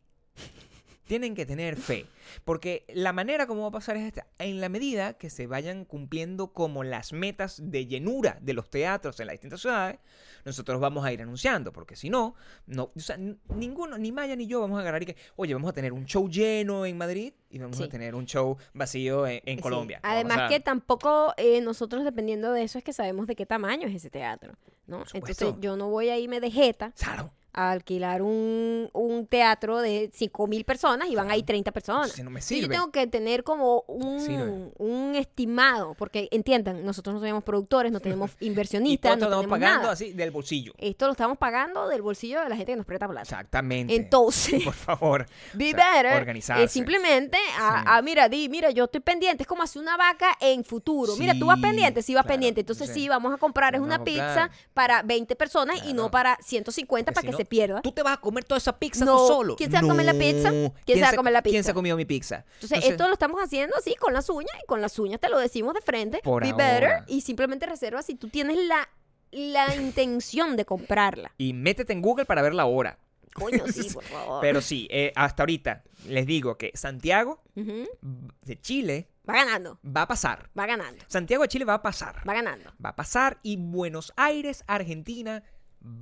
Tienen 1.09 1.35
que 1.35 1.47
tener 1.47 1.77
fe. 1.77 2.07
Porque 2.45 2.85
la 2.89 3.13
manera 3.13 3.47
como 3.47 3.63
va 3.63 3.69
a 3.69 3.73
pasar 3.73 3.97
es 3.97 4.05
esta. 4.05 4.27
En 4.39 4.61
la 4.61 4.69
medida 4.69 5.15
que 5.15 5.31
se 5.31 5.47
vayan 5.47 5.85
cumpliendo 5.85 6.53
como 6.53 6.85
las 6.85 7.13
metas 7.13 7.61
de 7.63 7.87
llenura 7.87 8.39
de 8.41 8.53
los 8.53 8.71
teatros 8.71 9.19
en 9.21 9.27
las 9.27 9.35
distintas 9.35 9.61
ciudades, 9.61 9.99
nosotros 10.45 10.81
vamos 10.81 11.05
a 11.05 11.13
ir 11.13 11.23
anunciando. 11.23 11.73
Porque 11.73 11.97
si 11.97 12.11
no, 12.11 12.35
no 12.67 12.93
o 12.95 13.01
sea, 13.01 13.17
ninguno, 13.17 13.99
ni 13.99 14.13
Maya 14.13 14.37
ni 14.37 14.47
yo 14.47 14.61
vamos 14.61 14.79
a 14.79 14.83
agarrar 14.83 15.03
y 15.03 15.07
que, 15.07 15.17
oye, 15.37 15.55
vamos 15.55 15.71
a 15.71 15.73
tener 15.73 15.93
un 15.93 16.05
show 16.05 16.29
lleno 16.29 16.87
en 16.87 16.97
Madrid 16.99 17.33
y 17.51 17.59
vamos 17.59 17.81
a 17.81 17.89
tener 17.89 18.15
un 18.15 18.27
show 18.27 18.57
vacío 18.75 19.27
en, 19.27 19.41
en 19.45 19.57
Sí. 19.57 19.63
Colombia. 19.63 20.01
No 20.03 20.11
Además 20.11 20.51
que 20.51 20.61
tampoco 20.61 21.33
eh, 21.37 21.61
nosotros 21.61 22.05
dependiendo 22.05 22.53
de 22.53 22.63
eso 22.63 22.79
es 22.79 22.85
que 22.85 22.93
sabemos 22.93 23.27
de 23.27 23.35
qué 23.35 23.47
tamaño 23.47 23.89
es 23.89 23.95
ese 23.95 24.11
teatro, 24.11 24.53
¿no? 24.87 25.05
Entonces 25.15 25.55
yo 25.61 25.77
no 25.77 25.89
voy 25.89 26.11
a 26.11 26.19
irme 26.19 26.41
de 26.41 26.51
jeta 26.51 26.93
Claro. 26.93 27.33
A 27.53 27.71
alquilar 27.73 28.23
un, 28.23 28.89
un 28.93 29.27
teatro 29.27 29.81
de 29.81 30.11
5 30.15 30.47
mil 30.47 30.65
personas 30.65 31.09
y 31.09 31.15
van 31.17 31.31
a 31.31 31.37
ir 31.37 31.45
30 31.45 31.73
personas. 31.73 32.13
Si 32.13 32.23
no 32.23 32.31
me 32.31 32.41
Sí, 32.41 32.57
yo 32.57 32.63
sirve. 32.63 32.75
tengo 32.77 32.91
que 32.93 33.07
tener 33.07 33.43
como 33.43 33.83
un, 33.89 34.21
Sirve. 34.21 34.71
un 34.79 35.15
estimado, 35.17 35.95
porque 35.95 36.29
entiendan, 36.31 36.85
nosotros 36.85 37.15
no 37.15 37.21
tenemos 37.21 37.43
productores, 37.43 37.91
no 37.91 38.01
tenemos 38.01 38.31
Y 38.41 38.47
inversionistas, 38.47 39.11
no 39.19 39.25
estamos 39.27 39.41
tenemos 39.43 39.59
pagando 39.59 39.81
nada. 39.83 39.93
así 39.93 40.13
del 40.13 40.31
bolsillo. 40.31 40.73
Esto 40.79 41.07
lo 41.07 41.13
estamos 41.13 41.37
pagando 41.39 41.89
del 41.89 42.03
bolsillo 42.03 42.41
de 42.43 42.49
la 42.49 42.57
gente 42.57 42.73
que 42.73 42.77
nos 42.77 42.87
presta 42.87 43.07
plata. 43.09 43.23
Exactamente. 43.23 43.95
Entonces, 43.97 44.63
Por 44.63 44.75
favor. 44.75 45.27
be 45.55 45.71
o 45.73 45.77
sea, 45.77 45.93
better 46.03 46.17
organizarse. 46.21 46.65
es 46.65 46.71
simplemente 46.73 47.39
a, 47.59 47.81
Sí. 47.81 47.85
a, 47.89 48.03
mira, 48.03 48.29
di, 48.29 48.49
mira, 48.49 48.71
yo 48.71 48.85
estoy 48.85 49.01
pendiente, 49.01 49.43
es 49.43 49.47
como 49.49 49.63
hacer 49.63 49.83
una 49.83 49.97
vaca 49.97 50.37
en 50.41 50.65
futuro. 50.65 51.17
mira, 51.17 51.35
tú 51.39 51.47
vas 51.47 51.61
pendiente, 51.61 52.03
sí 52.03 52.15
vas 52.15 52.23
claro, 52.23 52.35
pendiente. 52.35 52.61
Entonces 52.61 52.91
sí. 52.93 53.09
vamos 53.09 53.33
a 53.35 53.37
comprar 53.39 53.75
es 53.75 53.81
una 53.81 54.05
pizza 54.05 54.51
para 54.75 55.03
20 55.03 55.35
personas 55.37 55.83
y 55.87 55.93
no 55.93 56.11
para 56.11 56.37
150 56.43 57.13
Porque 57.13 57.15
para 57.27 57.31
que 57.33 57.37
se 57.39 57.45
pierda. 57.47 57.81
Tú 57.83 57.93
te 57.93 58.03
vas 58.03 58.19
a 58.19 58.21
comer 58.21 58.45
toda 58.45 58.59
esa 58.59 58.79
pizza 58.79 59.05
No. 59.05 59.17
tú 59.17 59.27
solo. 59.29 59.57
¿Quién 59.57 59.71
se 59.71 59.79
va 59.79 59.85
a 59.85 59.89
comer 59.89 60.05
la 60.07 60.13
pizza? 60.15 60.51
¿Quién 60.85 60.99
se 60.99 61.01
va 61.03 61.09
a 61.09 61.15
comer 61.17 61.33
la 61.33 61.43
¿Quién 61.43 61.55
se 61.55 61.59
pizza? 61.61 61.71
ha 61.71 61.75
comido 61.75 61.97
mi 61.97 62.05
pizza? 62.05 62.45
Entonces, 62.61 62.85
esto 62.85 63.07
lo 63.07 63.13
estamos 63.15 63.41
haciendo 63.43 63.77
así 63.77 63.95
con 63.95 64.13
las 64.13 64.29
uñas 64.29 64.53
y 64.63 64.67
con 64.67 64.81
las 64.83 64.99
uñas 64.99 65.19
te 65.21 65.29
lo 65.29 65.39
decimos 65.39 65.73
de 65.75 65.81
frente. 65.81 66.21
Por 66.23 66.43
be 66.43 66.51
ahora. 66.51 66.65
better 66.73 67.05
y 67.07 67.23
simplemente 67.23 67.65
reserva 67.67 68.03
si 68.03 68.15
tú 68.15 68.29
tienes 68.29 68.57
la, 68.67 68.89
la 69.31 69.75
intención 69.77 70.57
de 70.57 70.65
comprarla. 70.65 71.33
Y 71.39 71.53
métete 71.55 71.93
en 71.93 72.03
Google 72.03 72.25
para 72.27 72.43
ver 72.43 72.55
la 72.55 72.67
hora. 72.67 72.99
Coño, 73.35 73.65
sí, 73.69 73.89
por 73.95 74.03
favor. 74.05 74.41
Pero 74.41 74.61
sí, 74.61 74.89
eh, 74.91 75.13
hasta 75.15 75.43
ahorita 75.45 75.85
les 76.07 76.27
digo 76.27 76.57
que 76.59 76.73
Santiago 76.75 77.43
de 77.55 78.61
Chile 78.61 79.09
Va 79.29 79.35
ganando, 79.35 79.79
va 79.85 80.03
a 80.03 80.09
pasar. 80.09 80.49
va 80.59 80.65
ganando, 80.67 81.05
Santiago 81.07 81.43
de 81.43 81.49
Chile 81.49 81.67
va 81.67 81.75
a 81.75 81.83
pasar. 81.83 82.23
va 82.27 82.33
ganando. 82.33 82.73
Va 82.83 82.89
a 82.91 82.97
pasar 82.97 83.39
y 83.43 83.59
Buenos 83.59 84.13
Aires, 84.17 84.65
Argentina, 84.67 85.43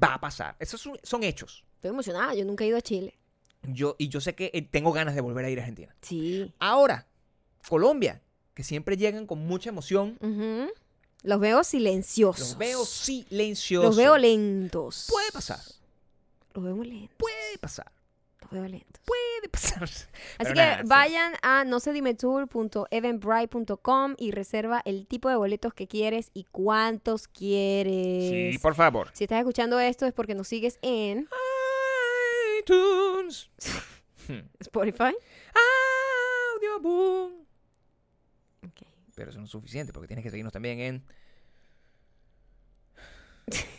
va 0.03 0.15
a 0.15 0.21
pasar. 0.21 0.57
Esos 0.59 0.81
son, 0.81 0.99
son 1.03 1.23
hechos. 1.23 1.65
Estoy 1.77 1.91
emocionada, 1.91 2.35
yo 2.35 2.45
nunca 2.45 2.65
he 2.65 2.69
ido 2.69 2.77
a 2.77 2.83
Chile. 2.83 3.15
Yo, 3.63 3.97
y 3.99 4.09
yo 4.09 4.21
sé 4.21 4.35
que 4.35 4.51
eh, 4.55 4.63
tengo 4.63 4.93
ganas 4.93 5.15
de 5.15 5.21
volver 5.21 5.45
a 5.45 5.51
ir 5.51 5.59
a 5.59 5.63
Argentina. 5.63 5.95
Sí. 6.03 6.53
Ahora, 6.59 7.07
Colombia, 7.69 8.23
que 8.55 8.63
siempre 8.63 8.97
llegan 8.97 9.27
con 9.27 9.41
mucha 9.47 9.71
emoción. 9.71 10.19
Los 11.23 11.41
veo 11.41 11.65
silenciosos. 11.65 12.51
Los 12.51 12.59
veo 12.59 12.85
silenciosos. 12.85 13.87
Los 13.87 13.97
veo 13.97 14.17
lentos. 14.17 15.07
Puede 15.09 15.33
pasar. 15.33 15.61
Los 16.55 16.65
veo 16.65 16.83
lentos. 16.83 17.17
Puede 17.19 17.59
pasar. 17.61 17.91
Los 18.51 18.61
veo 18.61 18.69
lentos. 18.69 19.01
Puede 19.05 19.49
pasar. 19.51 19.83
Así 19.85 20.07
Pero 20.39 20.55
que 20.55 20.61
nada, 20.61 20.79
sí. 20.83 20.89
vayan 20.89 21.35
a 21.43 21.65
nosedimetour.eventbrite.com 21.65 24.15
y 24.19 24.31
reserva 24.31 24.83
el 24.85 25.07
tipo 25.07 25.29
de 25.29 25.37
boletos 25.37 25.75
que 25.75 25.87
quieres 25.89 26.31
y 26.35 26.45
cuántos 26.45 27.29
quieres. 27.29 28.53
Sí, 28.55 28.59
por 28.61 28.75
favor. 28.75 29.11
Si 29.13 29.25
estás 29.25 29.39
escuchando 29.39 29.79
esto 29.81 30.07
es 30.07 30.13
porque 30.13 30.35
nos 30.35 30.49
sigues 30.49 30.79
en 30.83 31.29
iTunes. 32.61 33.51
Spotify. 34.61 35.15
Audioboom. 36.55 37.33
Ok. 38.67 38.83
Pero 39.15 39.31
eso 39.31 39.39
no 39.39 39.45
es 39.45 39.51
suficiente 39.51 39.93
porque 39.93 40.09
tienes 40.09 40.25
que 40.25 40.31
seguirnos 40.31 40.53
también 40.53 40.81
en 40.81 41.05
¿Qué 43.51 43.59
es 43.59 43.65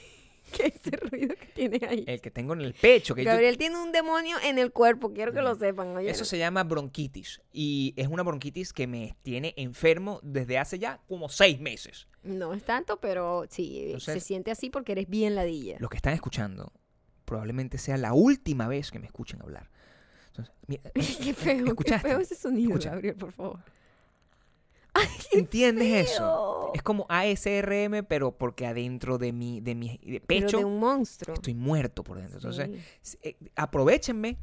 ese 0.68 0.92
ruido 0.98 1.36
que 1.36 1.48
tienes 1.48 1.84
ahí? 1.84 2.04
el 2.08 2.22
que 2.22 2.32
tengo 2.32 2.54
en 2.54 2.62
el 2.62 2.74
pecho. 2.74 3.16
Que 3.16 3.24
yo- 3.24 3.32
Gabriel 3.32 3.58
tiene 3.58 3.82
un 3.82 3.92
demonio 3.92 4.38
en 4.44 4.58
el 4.60 4.72
cuerpo, 4.72 5.14
quiero 5.14 5.34
que 5.34 5.42
lo 5.42 5.56
sepan. 5.56 5.96
Oye, 5.98 6.10
eso 6.10 6.26
se 6.26 6.38
llama 6.38 6.64
bronquitis. 6.64 7.42
Y 7.52 7.94
es 7.98 8.08
una 8.08 8.24
bronquitis 8.24 8.74
que 8.74 8.88
me 8.88 9.16
tiene 9.24 9.54
enfermo 9.58 10.20
desde 10.24 10.58
hace 10.58 10.80
ya 10.80 11.02
como 11.08 11.30
seis 11.30 11.60
meses. 11.60 12.08
No 12.24 12.54
es 12.54 12.64
tanto, 12.64 13.00
pero 13.00 13.46
sí, 13.50 13.96
se 14.00 14.20
siente 14.20 14.52
así 14.52 14.70
porque 14.70 14.92
eres 14.94 15.08
bien 15.10 15.36
ladilla. 15.36 15.78
Los 15.80 15.90
que 15.90 15.98
están 15.98 16.14
escuchando 16.14 16.72
probablemente 17.26 17.78
sea 17.78 17.98
la 17.98 18.14
última 18.14 18.68
vez 18.68 18.92
que 18.92 19.00
me 19.00 19.06
escuchen 19.06 19.42
hablar. 19.42 19.70
Entonces, 20.28 20.54
mira, 20.68 20.84
qué 20.94 21.34
feo, 21.34 21.76
qué 21.76 22.00
feo 22.00 22.20
ese 22.20 22.36
sonido, 22.36 22.70
Escucha. 22.72 22.92
Gabriel, 22.92 23.16
por 23.16 23.32
favor. 23.32 23.60
¿Entiendes 25.32 26.10
eso? 26.12 26.72
Es 26.74 26.82
como 26.84 27.06
ASRM, 27.10 28.06
pero 28.08 28.38
porque 28.38 28.66
adentro 28.66 29.18
de 29.18 29.32
mi, 29.34 29.62
de 29.62 29.76
mi 29.76 29.98
de 30.00 30.22
Pero 30.26 30.46
pecho 30.46 30.58
de 30.58 30.66
un 30.66 30.80
monstruo. 30.80 31.34
estoy 31.36 31.54
muerto 31.54 32.04
por 32.04 32.18
dentro. 32.18 32.38
Entonces, 32.38 32.70
eh, 33.24 33.36
aprovechenme, 33.56 34.38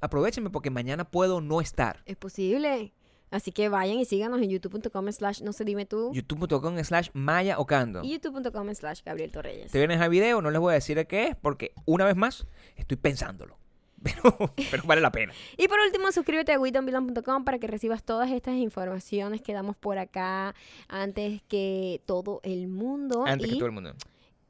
aprovechenme 0.00 0.50
porque 0.50 0.70
mañana 0.70 1.04
puedo 1.10 1.40
no 1.40 1.60
estar. 1.60 2.02
es 2.06 2.16
posible. 2.16 2.92
Así 3.30 3.52
que 3.52 3.68
vayan 3.68 3.98
y 3.98 4.06
síganos 4.06 4.40
en 4.40 4.48
youtube.com 4.48 5.12
slash 5.12 5.42
no 5.42 5.52
se 5.52 5.62
dime 5.64 5.84
tú 5.84 6.12
youtube.com 6.14 6.82
slash 6.82 7.10
Maya 7.12 7.58
Ocando. 7.58 8.02
y 8.02 8.12
youtube.com 8.12 8.74
slash 8.74 9.02
Gabriel 9.04 9.30
Torreyes. 9.30 9.70
Te 9.70 9.76
vienes 9.78 10.00
al 10.00 10.08
video, 10.08 10.40
no 10.40 10.50
les 10.50 10.58
voy 10.58 10.70
a 10.70 10.74
decir 10.76 10.96
de 10.96 11.06
qué 11.06 11.28
es, 11.28 11.36
porque 11.36 11.72
una 11.84 12.06
vez 12.06 12.16
más 12.16 12.46
estoy 12.76 12.96
pensándolo. 12.96 13.58
Pero, 14.02 14.52
pero 14.70 14.82
vale 14.84 15.00
la 15.00 15.10
pena. 15.10 15.32
Y 15.56 15.66
por 15.66 15.78
último, 15.80 16.12
suscríbete 16.12 16.52
a 16.52 16.60
WeDon'tBelong.com 16.60 17.44
para 17.44 17.58
que 17.58 17.66
recibas 17.66 18.04
todas 18.04 18.30
estas 18.30 18.54
informaciones 18.54 19.42
que 19.42 19.52
damos 19.52 19.76
por 19.76 19.98
acá 19.98 20.54
antes 20.88 21.42
que 21.48 22.00
todo 22.06 22.40
el 22.44 22.68
mundo. 22.68 23.24
Antes 23.26 23.48
y, 23.48 23.50
que 23.52 23.56
todo 23.56 23.66
el 23.66 23.72
mundo. 23.72 23.94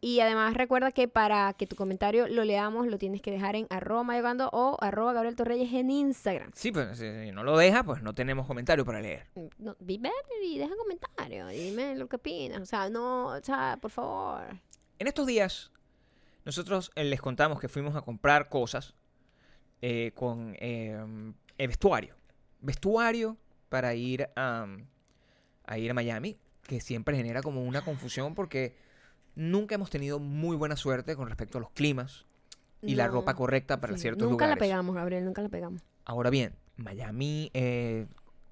y 0.00 0.21
además 0.21 0.55
recuerda 0.55 0.93
que 0.93 1.09
para 1.09 1.52
que 1.55 1.67
tu 1.67 1.76
comentario 1.76 2.28
lo 2.28 2.45
leamos, 2.45 2.87
lo 2.88 2.99
tienes 2.99 3.23
que 3.23 3.31
dejar 3.31 3.57
en 3.57 3.67
arroba 3.71 4.02
mayocando 4.02 4.50
o 4.52 4.76
arroba 4.81 5.14
Gabriel 5.14 5.37
Torreyes 5.37 5.73
en 5.73 5.90
Instagram. 5.90 6.50
Sí, 6.55 6.71
pues 6.71 6.99
si 6.99 7.33
no 7.33 7.43
lo 7.43 7.57
deja, 7.57 7.83
pues 7.85 8.02
no 8.02 8.14
tenemos 8.14 8.47
comentario 8.47 8.85
para 8.85 9.00
leer. 9.00 9.28
No, 9.59 9.76
y 9.81 10.59
deja 10.59 10.75
comentario. 10.76 11.47
Dime 11.49 11.97
lo 11.97 12.07
que 12.07 12.17
opinas. 12.17 12.61
O 12.61 12.67
sea, 12.67 12.90
no, 12.90 13.28
o 13.28 13.43
sea, 13.43 13.78
por 13.81 13.90
favor. 13.90 14.43
En 14.99 15.07
estos 15.07 15.26
días, 15.26 15.71
nosotros 16.45 16.90
eh, 16.95 17.05
les 17.05 17.21
contamos 17.21 17.61
que 17.61 17.69
fuimos 17.69 17.95
a 17.95 18.02
comprar 18.02 18.49
cosas 18.49 18.95
eh, 19.82 20.12
con 20.14 20.54
eh, 20.58 20.99
vestuario. 21.58 22.14
Vestuario 22.61 23.37
para 23.68 23.94
ir 23.94 24.28
a, 24.37 24.66
a 25.64 25.78
ir 25.78 25.90
a 25.90 25.94
Miami, 25.94 26.37
que 26.62 26.80
siempre 26.80 27.16
genera 27.16 27.40
como 27.42 27.64
una 27.64 27.82
confusión 27.82 28.35
porque 28.35 28.75
nunca 29.35 29.75
hemos 29.76 29.90
tenido 29.90 30.18
muy 30.18 30.56
buena 30.56 30.76
suerte 30.76 31.14
con 31.16 31.28
respecto 31.28 31.58
a 31.58 31.61
los 31.61 31.70
climas 31.70 32.26
y 32.82 32.94
la 32.94 33.08
ropa 33.08 33.35
correcta 33.35 33.80
para 33.80 33.94
Sí, 33.94 34.00
ciertos 34.00 34.23
nunca 34.28 34.44
lugares. 34.47 34.56
la 34.56 34.61
pegamos, 34.61 34.94
Gabriel, 34.94 35.25
nunca 35.25 35.42
la 35.42 35.49
pegamos. 35.49 35.82
Ahora 36.04 36.30
bien, 36.30 36.54
Miami 36.76 37.50
eh, 37.54 38.06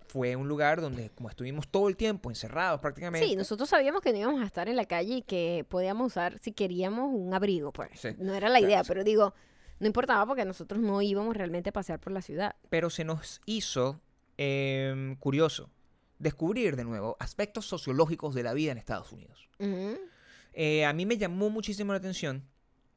fue 0.08 0.36
un 0.36 0.48
lugar 0.48 0.80
donde 0.80 1.10
como 1.10 1.28
estuvimos 1.28 1.68
todo 1.68 1.88
el 1.88 1.96
tiempo 1.96 2.28
encerrados 2.30 2.80
prácticamente. 2.80 3.26
Sí, 3.26 3.36
nosotros 3.36 3.68
sabíamos 3.68 4.02
que 4.02 4.12
no 4.12 4.18
íbamos 4.18 4.42
a 4.42 4.46
estar 4.46 4.68
en 4.68 4.76
la 4.76 4.84
calle 4.86 5.16
y 5.16 5.22
que 5.22 5.64
podíamos 5.68 6.08
usar, 6.08 6.38
si 6.40 6.52
queríamos, 6.52 7.12
un 7.12 7.32
abrigo, 7.34 7.72
pues. 7.72 7.90
Sí, 7.94 8.08
No 8.18 8.34
era 8.34 8.48
la 8.48 8.58
claro, 8.58 8.66
idea, 8.72 8.84
sí. 8.84 8.88
pero 8.88 9.04
digo, 9.04 9.34
no 9.78 9.86
importaba 9.86 10.26
porque 10.26 10.44
nosotros 10.44 10.80
no 10.80 11.02
íbamos 11.02 11.36
realmente 11.36 11.70
a 11.70 11.72
pasear 11.72 12.00
por 12.00 12.12
la 12.12 12.22
ciudad. 12.22 12.56
pero 12.68 12.90
se 12.90 13.04
nos 13.04 13.40
hizo 13.46 14.00
em, 14.36 15.16
curioso 15.16 15.70
descubrir 16.18 16.76
de 16.76 16.84
nuevo 16.84 17.16
aspectos 17.20 17.66
sociológicos 17.66 18.34
de 18.34 18.42
la 18.42 18.54
vida 18.54 18.72
en 18.72 18.78
Estados 18.78 19.12
Unidos. 19.12 19.48
Eh, 20.52 20.84
a 20.86 20.92
mí 20.92 21.04
me 21.04 21.18
llamó 21.18 21.50
muchísimo 21.50 21.92
la 21.92 21.98
atención, 21.98 22.48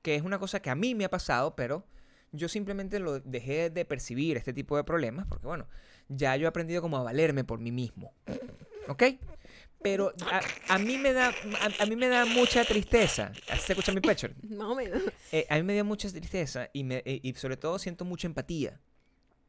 que 0.01 0.15
es 0.15 0.23
una 0.23 0.39
cosa 0.39 0.61
que 0.61 0.69
a 0.69 0.75
mí 0.75 0.95
me 0.95 1.05
ha 1.05 1.09
pasado, 1.09 1.55
pero 1.55 1.85
yo 2.31 2.47
simplemente 2.47 2.99
lo 2.99 3.19
dejé 3.19 3.69
de 3.69 3.83
percibir 3.85 4.37
este 4.37 4.53
tipo 4.53 4.77
de 4.77 4.83
problemas, 4.83 5.25
porque 5.27 5.47
bueno, 5.47 5.67
ya 6.07 6.35
yo 6.37 6.45
he 6.45 6.47
aprendido 6.47 6.81
como 6.81 6.97
a 6.97 7.03
valerme 7.03 7.43
por 7.43 7.59
mí 7.59 7.71
mismo. 7.71 8.13
¿Ok? 8.87 9.03
Pero 9.81 10.11
a, 10.29 10.41
a 10.73 10.77
mí 10.77 10.97
me 10.97 11.13
da 11.13 11.29
a, 11.29 11.83
a 11.83 11.85
mí 11.85 11.95
me 11.95 12.07
da 12.09 12.25
mucha 12.25 12.65
tristeza. 12.65 13.31
¿Así 13.49 13.61
¿Se 13.67 13.73
escucha 13.73 13.93
mi 13.93 14.01
pecho? 14.01 14.27
Más 14.49 14.67
o 14.67 14.75
menos. 14.75 15.01
Eh, 15.31 15.45
a 15.49 15.55
mí 15.55 15.63
me 15.63 15.73
dio 15.73 15.85
mucha 15.85 16.09
tristeza 16.09 16.69
y, 16.73 16.83
me, 16.83 16.97
eh, 17.05 17.19
y 17.23 17.33
sobre 17.35 17.55
todo 17.55 17.79
siento 17.79 18.03
mucha 18.03 18.27
empatía 18.27 18.79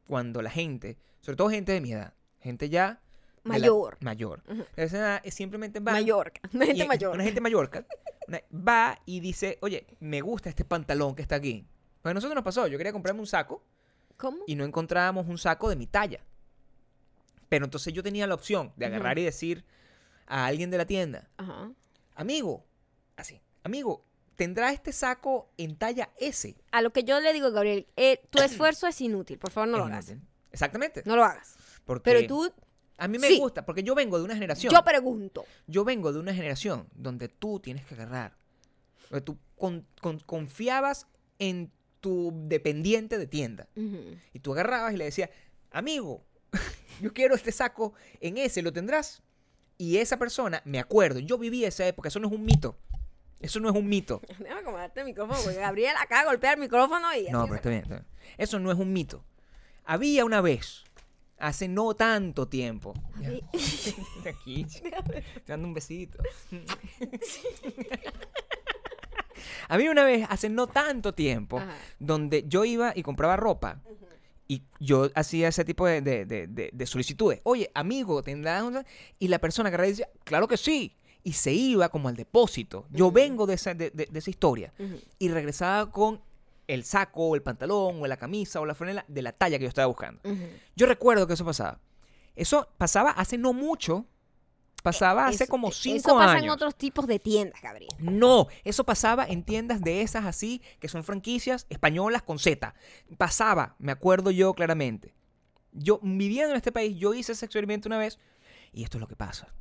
cuando 0.07 0.41
la 0.41 0.49
gente, 0.49 0.97
sobre 1.19 1.35
todo 1.35 1.49
gente 1.49 1.73
de 1.73 1.81
mi 1.81 1.91
edad, 1.91 2.13
gente 2.39 2.69
ya 2.69 3.01
de 3.43 3.49
la- 3.49 3.59
Mayor. 3.59 3.97
mayor, 4.01 4.43
Ujú. 4.47 4.63
de 4.75 4.83
esa 4.83 4.97
edad, 4.97 5.21
eh, 5.25 5.31
simplemente 5.31 5.79
va 5.81 5.91
Mallorca. 5.93 6.39
Una 6.53 6.65
gente 6.65 6.83
y- 6.83 6.87
mayor. 6.87 7.13
Una 7.15 7.23
gente 7.23 7.41
mayorca 7.41 7.85
una- 8.27 8.41
va 8.53 8.99
y 9.05 9.19
dice, 9.19 9.57
oye, 9.61 9.85
me 9.99 10.21
gusta 10.21 10.47
este 10.49 10.63
pantalón 10.63 11.13
que 11.15 11.23
está 11.23 11.35
aquí. 11.35 11.65
Pues 12.01 12.11
a 12.11 12.13
nosotros 12.13 12.35
nos 12.35 12.43
pasó, 12.45 12.67
yo 12.67 12.77
quería 12.77 12.93
comprarme 12.93 13.19
un 13.19 13.27
saco 13.27 13.63
¿Cómo? 14.15 14.37
y 14.47 14.55
no 14.55 14.63
encontrábamos 14.63 15.27
un 15.27 15.37
saco 15.37 15.69
de 15.69 15.75
mi 15.75 15.87
talla. 15.87 16.21
Pero 17.49 17.65
entonces 17.65 17.93
yo 17.93 18.01
tenía 18.01 18.27
la 18.27 18.35
opción 18.35 18.71
de 18.77 18.85
agarrar 18.85 19.19
y 19.19 19.23
decir 19.25 19.65
a 20.33 20.45
alguien 20.45 20.71
de 20.71 20.77
la 20.77 20.85
tienda, 20.85 21.29
Ajá. 21.37 21.71
amigo, 22.15 22.63
así, 23.17 23.41
amigo, 23.63 24.05
¿tendrá 24.37 24.71
este 24.71 24.93
saco 24.93 25.49
en 25.57 25.75
talla 25.75 26.09
S? 26.19 26.55
A 26.71 26.81
lo 26.81 26.91
que 26.93 27.03
yo 27.03 27.19
le 27.19 27.33
digo, 27.33 27.51
Gabriel, 27.51 27.85
eh, 27.97 28.21
tu 28.29 28.39
esfuerzo 28.41 28.87
es 28.87 29.01
inútil, 29.01 29.37
por 29.37 29.51
favor 29.51 29.67
no 29.69 29.77
lo 29.79 29.83
hagas. 29.85 30.09
inútil. 30.09 30.27
Exactamente. 30.51 31.03
No 31.05 31.15
lo 31.15 31.23
hagas. 31.23 31.55
Porque 31.85 32.03
Pero 32.11 32.27
tú, 32.27 32.53
a 32.97 33.07
mí 33.07 33.17
me 33.19 33.27
sí. 33.27 33.39
gusta, 33.39 33.65
porque 33.65 33.83
yo 33.83 33.93
vengo 33.95 34.17
de 34.19 34.23
una 34.25 34.33
generación. 34.33 34.71
yo 34.73 34.83
pregunto. 34.83 35.45
Yo 35.67 35.83
vengo 35.83 36.11
de 36.13 36.19
una 36.19 36.33
generación 36.33 36.87
donde 36.93 37.27
tú 37.29 37.59
tienes 37.59 37.85
que 37.85 37.95
agarrar. 37.95 38.33
Donde 39.09 39.21
tú 39.25 39.37
con- 39.57 39.85
con- 40.01 40.19
confiabas 40.19 41.07
en 41.39 41.71
tu 41.99 42.31
dependiente 42.47 43.17
de 43.17 43.27
tienda. 43.27 43.67
Y 44.33 44.39
tú 44.39 44.53
agarrabas 44.53 44.93
y 44.93 44.97
le 44.97 45.05
decías, 45.05 45.29
amigo, 45.71 46.23
yo 47.01 47.13
quiero 47.13 47.35
este 47.35 47.51
saco 47.51 47.93
en 48.19 48.37
ese, 48.37 48.61
¿lo 48.61 48.71
tendrás? 48.73 49.21
Y 49.81 49.97
esa 49.97 50.17
persona, 50.17 50.61
me 50.63 50.77
acuerdo, 50.77 51.17
yo 51.17 51.39
viví 51.39 51.65
esa 51.65 51.87
época, 51.87 52.09
eso 52.09 52.19
no 52.19 52.27
es 52.27 52.33
un 52.35 52.45
mito. 52.45 52.77
Eso 53.39 53.59
no 53.59 53.67
es 53.67 53.75
un 53.75 53.89
mito. 53.89 54.21
Déjame 54.37 54.59
acomodarte 54.59 54.99
el 54.99 55.07
micrófono 55.07 55.39
porque 55.43 55.57
Gabriel 55.57 55.95
acaba 55.99 56.21
de 56.21 56.27
golpear 56.27 56.53
el 56.53 56.59
micrófono 56.59 57.07
y 57.15 57.31
No, 57.31 57.45
pero 57.45 57.55
está 57.55 57.69
bien, 57.69 57.81
está 57.81 57.95
bien. 57.95 58.05
Eso 58.37 58.59
no 58.59 58.71
es 58.71 58.77
un 58.77 58.93
mito. 58.93 59.25
Había 59.83 60.23
una 60.23 60.39
vez, 60.39 60.83
hace 61.39 61.67
no 61.67 61.95
tanto 61.95 62.47
tiempo. 62.47 62.93
Aquí, 64.29 64.65
te 64.83 65.23
dando 65.47 65.67
un 65.67 65.73
besito. 65.73 66.21
Había 69.67 69.89
una 69.89 70.03
vez, 70.03 70.27
hace 70.29 70.47
no 70.47 70.67
tanto 70.67 71.15
tiempo, 71.15 71.57
Ajá. 71.57 71.75
donde 71.97 72.43
yo 72.47 72.65
iba 72.65 72.93
y 72.95 73.01
compraba 73.01 73.35
ropa. 73.35 73.81
Y 74.51 74.63
yo 74.81 75.09
hacía 75.15 75.47
ese 75.47 75.63
tipo 75.63 75.85
de, 75.85 76.01
de- 76.01 76.25
de- 76.25 76.45
de- 76.47 76.69
de 76.73 76.85
solicitudes. 76.85 77.39
Oye, 77.43 77.71
amigo, 77.73 78.21
¿tendrás 78.21 78.63
una? 78.63 78.85
Y 79.17 79.29
la 79.29 79.39
persona 79.39 79.69
y 79.69 79.77
decía, 79.77 80.09
claro 80.25 80.45
que 80.49 80.57
sí. 80.57 80.97
Y 81.23 81.31
se 81.33 81.53
iba 81.53 81.87
como 81.87 82.09
al 82.09 82.17
depósito. 82.17 82.85
Yo 82.89 83.11
vengo 83.13 83.45
de 83.45 83.53
esa, 83.53 83.73
de- 83.73 84.09
esa 84.13 84.29
historia. 84.29 84.73
Y 85.19 85.29
regresaba 85.29 85.89
con 85.89 86.19
el 86.67 86.83
saco, 86.83 87.27
o 87.29 87.35
el 87.35 87.41
pantalón, 87.41 88.01
o 88.01 88.07
la 88.07 88.17
camisa, 88.17 88.59
o 88.59 88.65
la 88.65 88.75
franela 88.75 89.05
de 89.07 89.21
la 89.21 89.31
talla 89.31 89.57
que 89.57 89.63
yo 89.63 89.69
estaba 89.69 89.85
buscando. 89.87 90.19
Yo 90.75 90.85
recuerdo 90.85 91.27
que 91.27 91.33
eso 91.35 91.45
pasaba. 91.45 91.79
Eso 92.35 92.67
pasaba 92.77 93.11
hace 93.11 93.37
no 93.37 93.53
mucho. 93.53 94.05
Pasaba 94.81 95.27
hace 95.27 95.43
Eso- 95.43 95.51
como 95.51 95.69
Eso 95.69 95.79
cinco 95.81 96.17
pasa 96.17 96.31
años. 96.33 96.43
en 96.45 96.49
otros 96.49 96.75
tipos 96.75 97.05
de 97.07 97.19
tiendas, 97.19 97.61
Gabriel. 97.61 97.91
No, 97.99 98.47
eso 98.63 98.83
pasaba 98.83 99.25
en 99.27 99.43
tiendas 99.43 99.81
de 99.81 100.01
esas 100.01 100.25
así, 100.25 100.61
que 100.79 100.87
son 100.87 101.03
franquicias 101.03 101.67
españolas 101.69 102.23
con 102.23 102.39
Z. 102.39 102.73
Pasaba, 103.17 103.75
me 103.77 103.91
acuerdo 103.91 104.31
yo 104.31 104.53
claramente. 104.53 105.13
Yo, 105.71 105.99
viviendo 106.01 106.51
en 106.51 106.57
este 106.57 106.71
país, 106.71 106.97
yo 106.97 107.13
hice 107.13 107.33
ese 107.33 107.45
experimento 107.45 107.87
una 107.87 107.97
vez 107.99 108.17
y 108.73 108.83
esto 108.83 108.97
es 108.97 109.01
lo 109.01 109.07
que 109.07 109.15
pasa. 109.15 109.53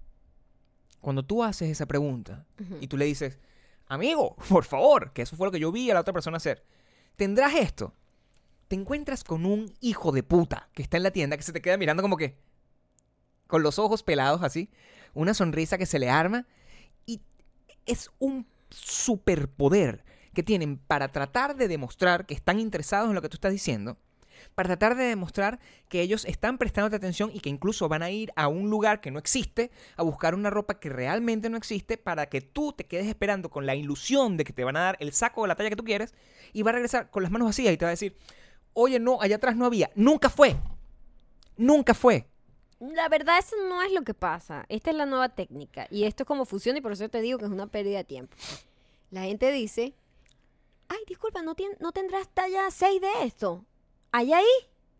Cuando 1.00 1.22
tú 1.24 1.42
haces 1.44 1.70
esa 1.70 1.86
pregunta 1.86 2.46
y 2.80 2.86
tú 2.86 2.96
le 2.96 3.04
dices, 3.04 3.38
amigo, 3.86 4.36
por 4.48 4.64
favor, 4.64 5.12
que 5.12 5.22
eso 5.22 5.36
fue 5.36 5.46
lo 5.46 5.50
que 5.52 5.60
yo 5.60 5.70
vi 5.72 5.90
a 5.90 5.94
la 5.94 6.00
otra 6.00 6.12
persona 6.14 6.38
hacer, 6.38 6.64
¿tendrás 7.16 7.54
esto? 7.54 7.94
Te 8.68 8.76
encuentras 8.76 9.24
con 9.24 9.44
un 9.46 9.72
hijo 9.80 10.12
de 10.12 10.22
puta 10.22 10.68
que 10.74 10.82
está 10.82 10.96
en 10.96 11.02
la 11.02 11.10
tienda 11.10 11.36
que 11.36 11.42
se 11.42 11.52
te 11.52 11.60
queda 11.60 11.76
mirando 11.76 12.02
como 12.02 12.16
que, 12.16 12.38
con 13.46 13.62
los 13.62 13.78
ojos 13.78 14.02
pelados 14.02 14.42
así, 14.42 14.70
una 15.14 15.34
sonrisa 15.34 15.78
que 15.78 15.86
se 15.86 15.98
le 15.98 16.10
arma 16.10 16.46
y 17.06 17.20
es 17.86 18.10
un 18.18 18.46
superpoder 18.70 20.04
que 20.34 20.42
tienen 20.42 20.78
para 20.78 21.08
tratar 21.08 21.56
de 21.56 21.68
demostrar 21.68 22.26
que 22.26 22.34
están 22.34 22.60
interesados 22.60 23.08
en 23.08 23.14
lo 23.14 23.22
que 23.22 23.28
tú 23.28 23.36
estás 23.36 23.52
diciendo, 23.52 23.98
para 24.54 24.68
tratar 24.68 24.96
de 24.96 25.04
demostrar 25.04 25.58
que 25.88 26.00
ellos 26.00 26.24
están 26.24 26.56
prestando 26.56 26.94
atención 26.96 27.30
y 27.34 27.40
que 27.40 27.48
incluso 27.48 27.88
van 27.88 28.02
a 28.02 28.10
ir 28.10 28.32
a 28.36 28.48
un 28.48 28.70
lugar 28.70 29.00
que 29.00 29.10
no 29.10 29.18
existe, 29.18 29.70
a 29.96 30.02
buscar 30.02 30.34
una 30.34 30.50
ropa 30.50 30.78
que 30.78 30.88
realmente 30.88 31.50
no 31.50 31.56
existe, 31.56 31.96
para 31.96 32.26
que 32.26 32.40
tú 32.40 32.72
te 32.72 32.84
quedes 32.84 33.06
esperando 33.06 33.50
con 33.50 33.66
la 33.66 33.74
ilusión 33.74 34.36
de 34.36 34.44
que 34.44 34.52
te 34.52 34.64
van 34.64 34.76
a 34.76 34.80
dar 34.80 34.96
el 35.00 35.12
saco 35.12 35.42
de 35.42 35.48
la 35.48 35.56
talla 35.56 35.70
que 35.70 35.76
tú 35.76 35.84
quieres 35.84 36.14
y 36.52 36.62
va 36.62 36.70
a 36.70 36.74
regresar 36.74 37.10
con 37.10 37.22
las 37.22 37.32
manos 37.32 37.48
vacías 37.48 37.74
y 37.74 37.76
te 37.76 37.84
va 37.84 37.90
a 37.90 37.92
decir, 37.92 38.16
oye, 38.72 38.98
no, 38.98 39.20
allá 39.20 39.36
atrás 39.36 39.56
no 39.56 39.66
había, 39.66 39.90
nunca 39.94 40.30
fue, 40.30 40.56
nunca 41.56 41.94
fue. 41.94 42.29
La 42.80 43.08
verdad, 43.08 43.38
eso 43.38 43.56
no 43.68 43.82
es 43.82 43.92
lo 43.92 44.02
que 44.02 44.14
pasa. 44.14 44.64
Esta 44.68 44.90
es 44.90 44.96
la 44.96 45.06
nueva 45.06 45.28
técnica. 45.28 45.86
Y 45.90 46.04
esto 46.04 46.22
es 46.22 46.26
como 46.26 46.44
funciona 46.46 46.78
y 46.78 46.82
por 46.82 46.92
eso 46.92 47.08
te 47.08 47.20
digo 47.20 47.38
que 47.38 47.44
es 47.44 47.50
una 47.50 47.66
pérdida 47.66 47.98
de 47.98 48.04
tiempo. 48.04 48.34
La 49.10 49.22
gente 49.22 49.52
dice, 49.52 49.94
ay, 50.88 50.98
disculpa, 51.06 51.42
¿no, 51.42 51.54
tien- 51.54 51.76
no 51.80 51.92
tendrás 51.92 52.28
talla 52.28 52.70
6 52.70 53.00
de 53.00 53.24
esto? 53.24 53.64
¿Hay 54.12 54.32
ahí? 54.32 54.46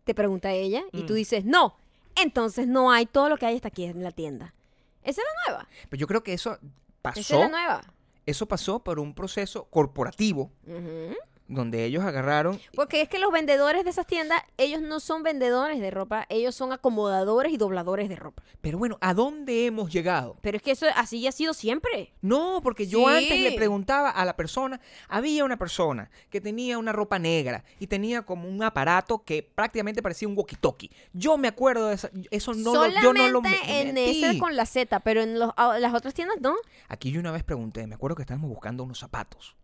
Te 0.03 0.13
pregunta 0.13 0.51
ella. 0.51 0.83
Y 0.91 1.03
tú 1.03 1.13
Mm. 1.13 1.15
dices, 1.15 1.45
no. 1.45 1.75
Entonces 2.15 2.67
no 2.67 2.91
hay 2.91 3.05
todo 3.07 3.29
lo 3.29 3.37
que 3.37 3.45
hay 3.47 3.55
hasta 3.55 3.69
aquí 3.69 3.85
en 3.85 4.03
la 4.03 4.11
tienda. 4.11 4.53
Esa 5.03 5.21
es 5.21 5.27
la 5.47 5.51
nueva. 5.53 5.67
Pero 5.89 5.99
yo 5.99 6.07
creo 6.07 6.23
que 6.23 6.33
eso 6.33 6.51
Esa 6.53 6.61
pasó, 7.01 7.19
es 7.19 7.29
la 7.31 7.47
nueva. 7.47 7.81
eso 8.25 8.45
pasó 8.45 8.79
por 8.83 8.99
un 8.99 9.15
proceso 9.15 9.65
corporativo 9.71 10.51
Ujú. 10.67 11.15
Donde 11.51 11.85
ellos 11.85 12.03
agarraron 12.03 12.59
Porque 12.73 13.01
es 13.01 13.09
que 13.09 13.19
los 13.19 13.31
vendedores 13.31 13.83
de 13.83 13.89
esas 13.89 14.07
tiendas, 14.07 14.41
ellos 14.57 14.81
no 14.81 14.99
son 14.99 15.21
vendedores 15.23 15.79
de 15.79 15.91
ropa, 15.91 16.25
ellos 16.29 16.55
son 16.55 16.71
acomodadores 16.73 17.51
y 17.53 17.57
dobladores 17.57 18.09
de 18.09 18.15
ropa. 18.15 18.41
Pero 18.61 18.77
bueno, 18.77 18.97
¿a 19.01 19.13
dónde 19.13 19.65
hemos 19.65 19.91
llegado? 19.91 20.37
Pero 20.41 20.57
es 20.57 20.63
que 20.63 20.71
eso 20.71 20.85
así 20.95 21.25
ha 21.27 21.31
sido 21.31 21.53
siempre. 21.53 22.13
No, 22.21 22.61
porque 22.63 22.87
yo 22.87 22.99
Sí. 22.99 23.05
antes 23.05 23.39
le 23.39 23.51
preguntaba 23.53 24.09
a 24.09 24.25
la 24.25 24.35
persona, 24.35 24.79
había 25.09 25.43
una 25.43 25.57
persona 25.57 26.09
que 26.29 26.39
tenía 26.41 26.77
una 26.77 26.91
ropa 26.91 27.19
negra 27.19 27.63
y 27.79 27.87
tenía 27.87 28.21
como 28.23 28.47
un 28.47 28.63
aparato 28.63 29.23
que 29.23 29.43
prácticamente 29.43 30.01
parecía 30.01 30.27
un 30.27 30.35
walkie-talkie. 30.37 30.89
Yo 31.13 31.37
me 31.37 31.47
acuerdo 31.47 31.87
de 31.89 31.95
esa- 31.95 32.11
eso, 32.31 32.53
no 32.53 32.73
lo, 32.73 32.81
Solamente 32.83 33.01
yo 33.03 33.13
no 33.13 33.27
lo 33.29 33.41
en 33.67 33.93
metí. 33.93 34.23
ese 34.23 34.37
con 34.39 34.55
la 34.55 34.65
Z, 34.65 34.99
pero 35.01 35.21
en 35.21 35.37
los- 35.39 35.51
las 35.57 35.93
otras 35.93 36.13
tiendas 36.13 36.39
no. 36.39 36.55
Aquí 36.87 37.11
yo 37.11 37.19
una 37.19 37.31
vez 37.31 37.43
pregunté, 37.43 37.85
me 37.87 37.95
acuerdo 37.95 38.15
que 38.15 38.21
estábamos 38.23 38.49
buscando 38.49 38.83
unos 38.83 38.99
zapatos. 38.99 39.55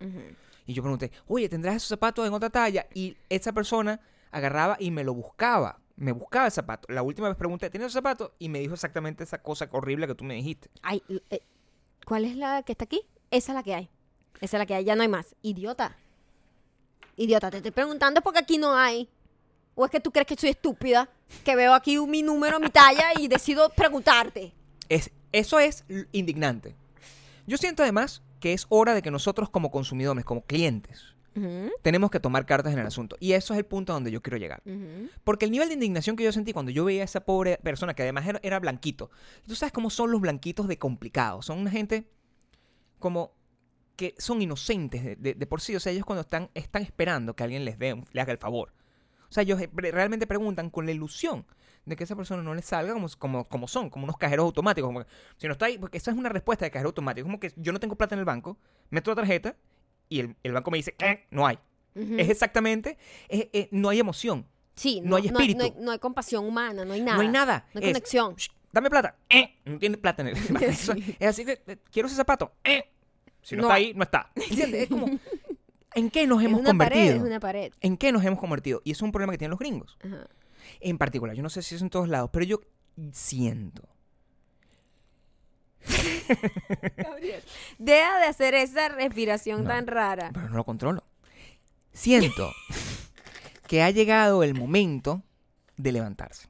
Y 0.67 0.73
yo 0.73 0.84
pregunté, 0.84 1.12
oye, 1.27 1.47
¿tendrás 1.47 1.77
esos 1.77 1.88
zapatos 1.88 2.27
en 2.27 2.34
otra 2.34 2.49
talla? 2.49 2.86
Y 2.93 3.15
esa 3.30 3.53
persona 3.53 4.01
agarraba 4.32 4.75
y 4.80 4.91
me 4.91 5.03
lo 5.03 5.13
buscaba. 5.13 5.80
Me 5.95 6.12
buscaba 6.12 6.45
el 6.45 6.51
zapato. 6.51 6.91
La 6.91 7.01
última 7.01 7.30
vez 7.30 7.38
pregunté, 7.38 7.69
¿tienes 7.69 7.88
esos 7.88 7.93
zapatos? 7.93 8.32
Y 8.38 8.49
me 8.49 8.60
dijo 8.60 8.73
exactamente 8.73 9.23
esa 9.23 9.41
cosa 9.41 9.67
horrible 9.71 10.06
que 10.06 10.13
tú 10.13 10.25
me 10.25 10.36
dijiste. 10.36 10.69
Ay, 10.84 11.01
eh, 11.32 11.39
¿Cuál 12.06 12.25
es 12.25 12.36
la 12.36 12.62
que 12.63 12.73
está 12.73 12.84
aquí? 12.84 13.01
Esa 13.32 13.53
es 13.53 13.56
la 13.56 13.63
que 13.63 13.73
hay. 13.73 13.89
Esa 14.41 14.58
es 14.58 14.60
la 14.60 14.65
que 14.65 14.75
hay, 14.75 14.84
ya 14.84 14.95
no 14.95 15.01
hay 15.01 15.08
más. 15.08 15.36
Idiota. 15.41 15.95
Idiota, 17.15 17.49
te 17.49 17.58
estoy 17.58 17.71
preguntando 17.71 18.21
porque 18.21 18.39
aquí 18.39 18.58
no 18.58 18.75
hay. 18.75 19.10
¿O 19.73 19.86
es 19.86 19.91
que 19.91 19.99
tú 19.99 20.12
crees 20.12 20.27
que 20.27 20.36
soy 20.36 20.49
estúpida? 20.49 21.10
Que 21.43 21.56
veo 21.56 21.73
aquí 21.73 21.97
mi 21.99 22.23
número, 22.23 22.60
mi 22.60 22.69
talla 22.69 23.12
y 23.17 23.27
decido 23.27 23.69
preguntarte. 23.69 24.53
Es, 24.89 25.12
eso 25.32 25.60
es 25.60 25.86
indignante. 26.12 26.75
Yo 27.45 27.58
siento 27.58 27.84
además 27.84 28.21
que 28.39 28.54
es 28.54 28.65
hora 28.69 28.93
de 28.93 29.02
que 29.02 29.12
nosotros 29.12 29.50
como 29.50 29.71
consumidores, 29.71 30.23
como 30.26 30.41
clientes, 30.43 31.13
tenemos 31.84 32.10
que 32.10 32.19
tomar 32.19 32.47
cartas 32.47 32.73
en 32.73 32.80
el 32.80 32.88
asunto. 32.88 33.15
Y 33.19 33.34
eso 33.34 33.54
es 33.54 33.60
el 33.60 33.65
punto 33.65 33.93
a 33.93 33.95
donde 33.95 34.10
yo 34.10 34.23
quiero 34.23 34.38
llegar. 34.38 34.63
Porque 35.23 35.45
el 35.45 35.52
nivel 35.52 35.67
de 35.67 35.76
indignación 35.76 36.15
que 36.15 36.23
yo 36.23 36.32
sentí 36.32 36.52
cuando 36.52 36.71
yo 36.71 36.84
veía 36.84 37.04
a 37.04 37.06
esa 37.06 37.19
pobre 37.26 37.58
persona, 37.62 37.93
que 37.93 38.02
además 38.02 38.26
era, 38.26 38.39
era 38.41 38.60
blanquito. 38.60 39.12
Tú 39.47 39.54
sabes 39.54 39.71
cómo 39.71 39.91
son 39.91 40.10
los 40.10 40.19
blanquitos 40.19 40.67
de 40.67 40.80
complicados. 40.80 41.45
Son 41.45 41.60
una 41.60 41.69
gente 41.69 42.08
como 43.00 43.34
que 43.95 44.15
son 44.17 44.41
inocentes 44.41 45.04
de, 45.04 45.15
de- 45.15 45.34
de 45.36 45.45
por 45.47 45.62
sí. 45.62 45.76
O 45.76 45.80
sea, 45.80 45.91
ellos 45.91 46.06
cuando 46.06 46.21
están, 46.21 46.50
están 46.56 46.82
esperando 46.82 47.36
que 47.36 47.43
alguien 47.43 47.65
les 47.65 47.78
dé, 47.78 47.93
un- 47.93 48.06
le 48.13 48.21
haga 48.21 48.32
el 48.32 48.38
favor. 48.39 48.73
O 49.30 49.34
sea, 49.34 49.44
ellos 49.44 49.60
eh, 49.62 49.70
realmente 49.92 50.28
preguntan 50.28 50.70
con 50.70 50.86
la 50.86 50.92
ilusión 50.92 51.46
de 51.86 51.96
que 51.96 52.04
esa 52.04 52.16
persona 52.16 52.44
no 52.44 52.54
les 52.54 52.66
salga 52.66 52.94
como, 52.94 53.08
como, 53.18 53.48
como 53.48 53.68
son, 53.68 53.90
como 53.90 54.04
unos 54.06 54.18
cajeros 54.18 54.44
automáticos. 54.46 54.88
Como 54.90 55.00
que, 55.02 55.08
si 55.38 55.48
no 55.48 55.54
está 55.54 55.66
ahí, 55.68 55.78
porque 55.78 55.98
esa 55.98 56.12
es 56.12 56.18
una 56.18 56.30
respuesta 56.30 56.66
de 56.66 56.72
cajero 56.72 56.90
automático. 56.90 57.26
Como 57.26 57.40
que 57.40 57.54
yo 57.56 57.72
no 57.72 57.80
tengo 57.80 57.96
plata 57.96 58.16
en 58.16 58.20
el 58.20 58.26
banco, 58.26 58.58
meto 58.90 59.12
la 59.12 59.16
tarjeta 59.16 59.56
y 60.10 60.20
el, 60.22 60.36
el 60.44 60.52
banco 60.54 60.72
me 60.72 60.78
dice, 60.78 60.96
"Eh, 61.00 61.26
no 61.32 61.46
hay. 61.48 61.58
Es 61.96 62.30
exactamente, 62.30 62.98
es- 63.28 63.48
es- 63.54 63.68
no 63.72 63.90
hay 63.90 64.00
emoción. 64.00 64.46
Sí, 64.76 65.02
no 65.02 65.16
hay 65.16 65.30
No 65.30 65.40
hay, 65.40 65.52
espíritu. 65.52 65.76
no 65.82 65.92
hay 65.92 65.98
compasión 66.00 66.46
humana, 66.46 66.86
no 66.86 66.94
hay 66.94 67.02
nada. 67.02 67.16
No 67.18 67.22
hay 67.22 67.30
nada. 67.30 67.66
No 67.74 67.80
hay 67.80 67.88
Es, 67.88 67.94
conexión. 67.94 68.36
"Shh, 68.36 68.50
dame 68.72 68.90
plata. 68.92 69.16
Eh, 69.30 69.56
no 69.66 69.80
tiene 69.80 69.98
plata 69.98 70.22
en 70.22 70.28
el 70.28 70.36
Eso- 70.63 70.94
Es 71.20 71.28
así 71.28 71.44
que 71.46 71.60
eh, 71.66 71.78
quiero 71.92 72.08
ese 72.08 72.16
zapato. 72.16 72.52
Eh, 72.63 72.84
si 73.42 73.56
no, 73.56 73.63
está 73.63 73.74
ahí, 73.74 73.94
no 73.96 74.04
está. 74.04 74.30
Es 74.36 74.88
como, 74.90 75.08
¿en 75.98 76.10
qué 76.10 76.28
nos 76.28 76.40
Es 76.42 76.46
hemos 76.46 76.60
una 76.62 76.70
convertido? 76.70 77.06
pared, 77.06 77.16
es 77.18 77.22
una 77.24 77.40
pared. 77.40 77.74
¿En 77.82 77.98
qué 77.98 78.12
nos 78.12 78.24
hemos 78.24 78.40
convertido? 78.40 78.82
Y 78.84 78.92
es 78.92 79.02
un 79.02 79.12
problema 79.12 79.32
que 79.34 79.38
tienen 79.38 79.52
los 79.52 79.60
gringos. 79.60 79.98
Ajá. 80.04 80.28
En 80.80 80.98
particular, 80.98 81.36
yo 81.36 81.44
no 81.44 81.50
sé 81.50 81.62
si 81.62 81.76
es 81.76 81.82
en 81.82 81.90
todos 81.90 82.08
lados, 82.10 82.30
pero 82.32 82.46
yo 82.46 82.62
siento. 83.12 83.84
Deja 87.78 88.20
de 88.20 88.26
hacer 88.26 88.54
esa 88.54 88.90
respiración 88.90 89.64
No. 89.64 89.70
tan 89.70 89.88
rara. 89.88 90.32
Pero 90.34 90.50
no 90.50 90.58
lo 90.58 90.64
controlo. 90.64 91.04
Siento 91.94 92.52
que 93.68 93.82
ha 93.82 93.90
llegado 93.92 94.44
el 94.44 94.54
momento 94.54 95.24
de 95.78 95.92
levantarse. 95.92 96.48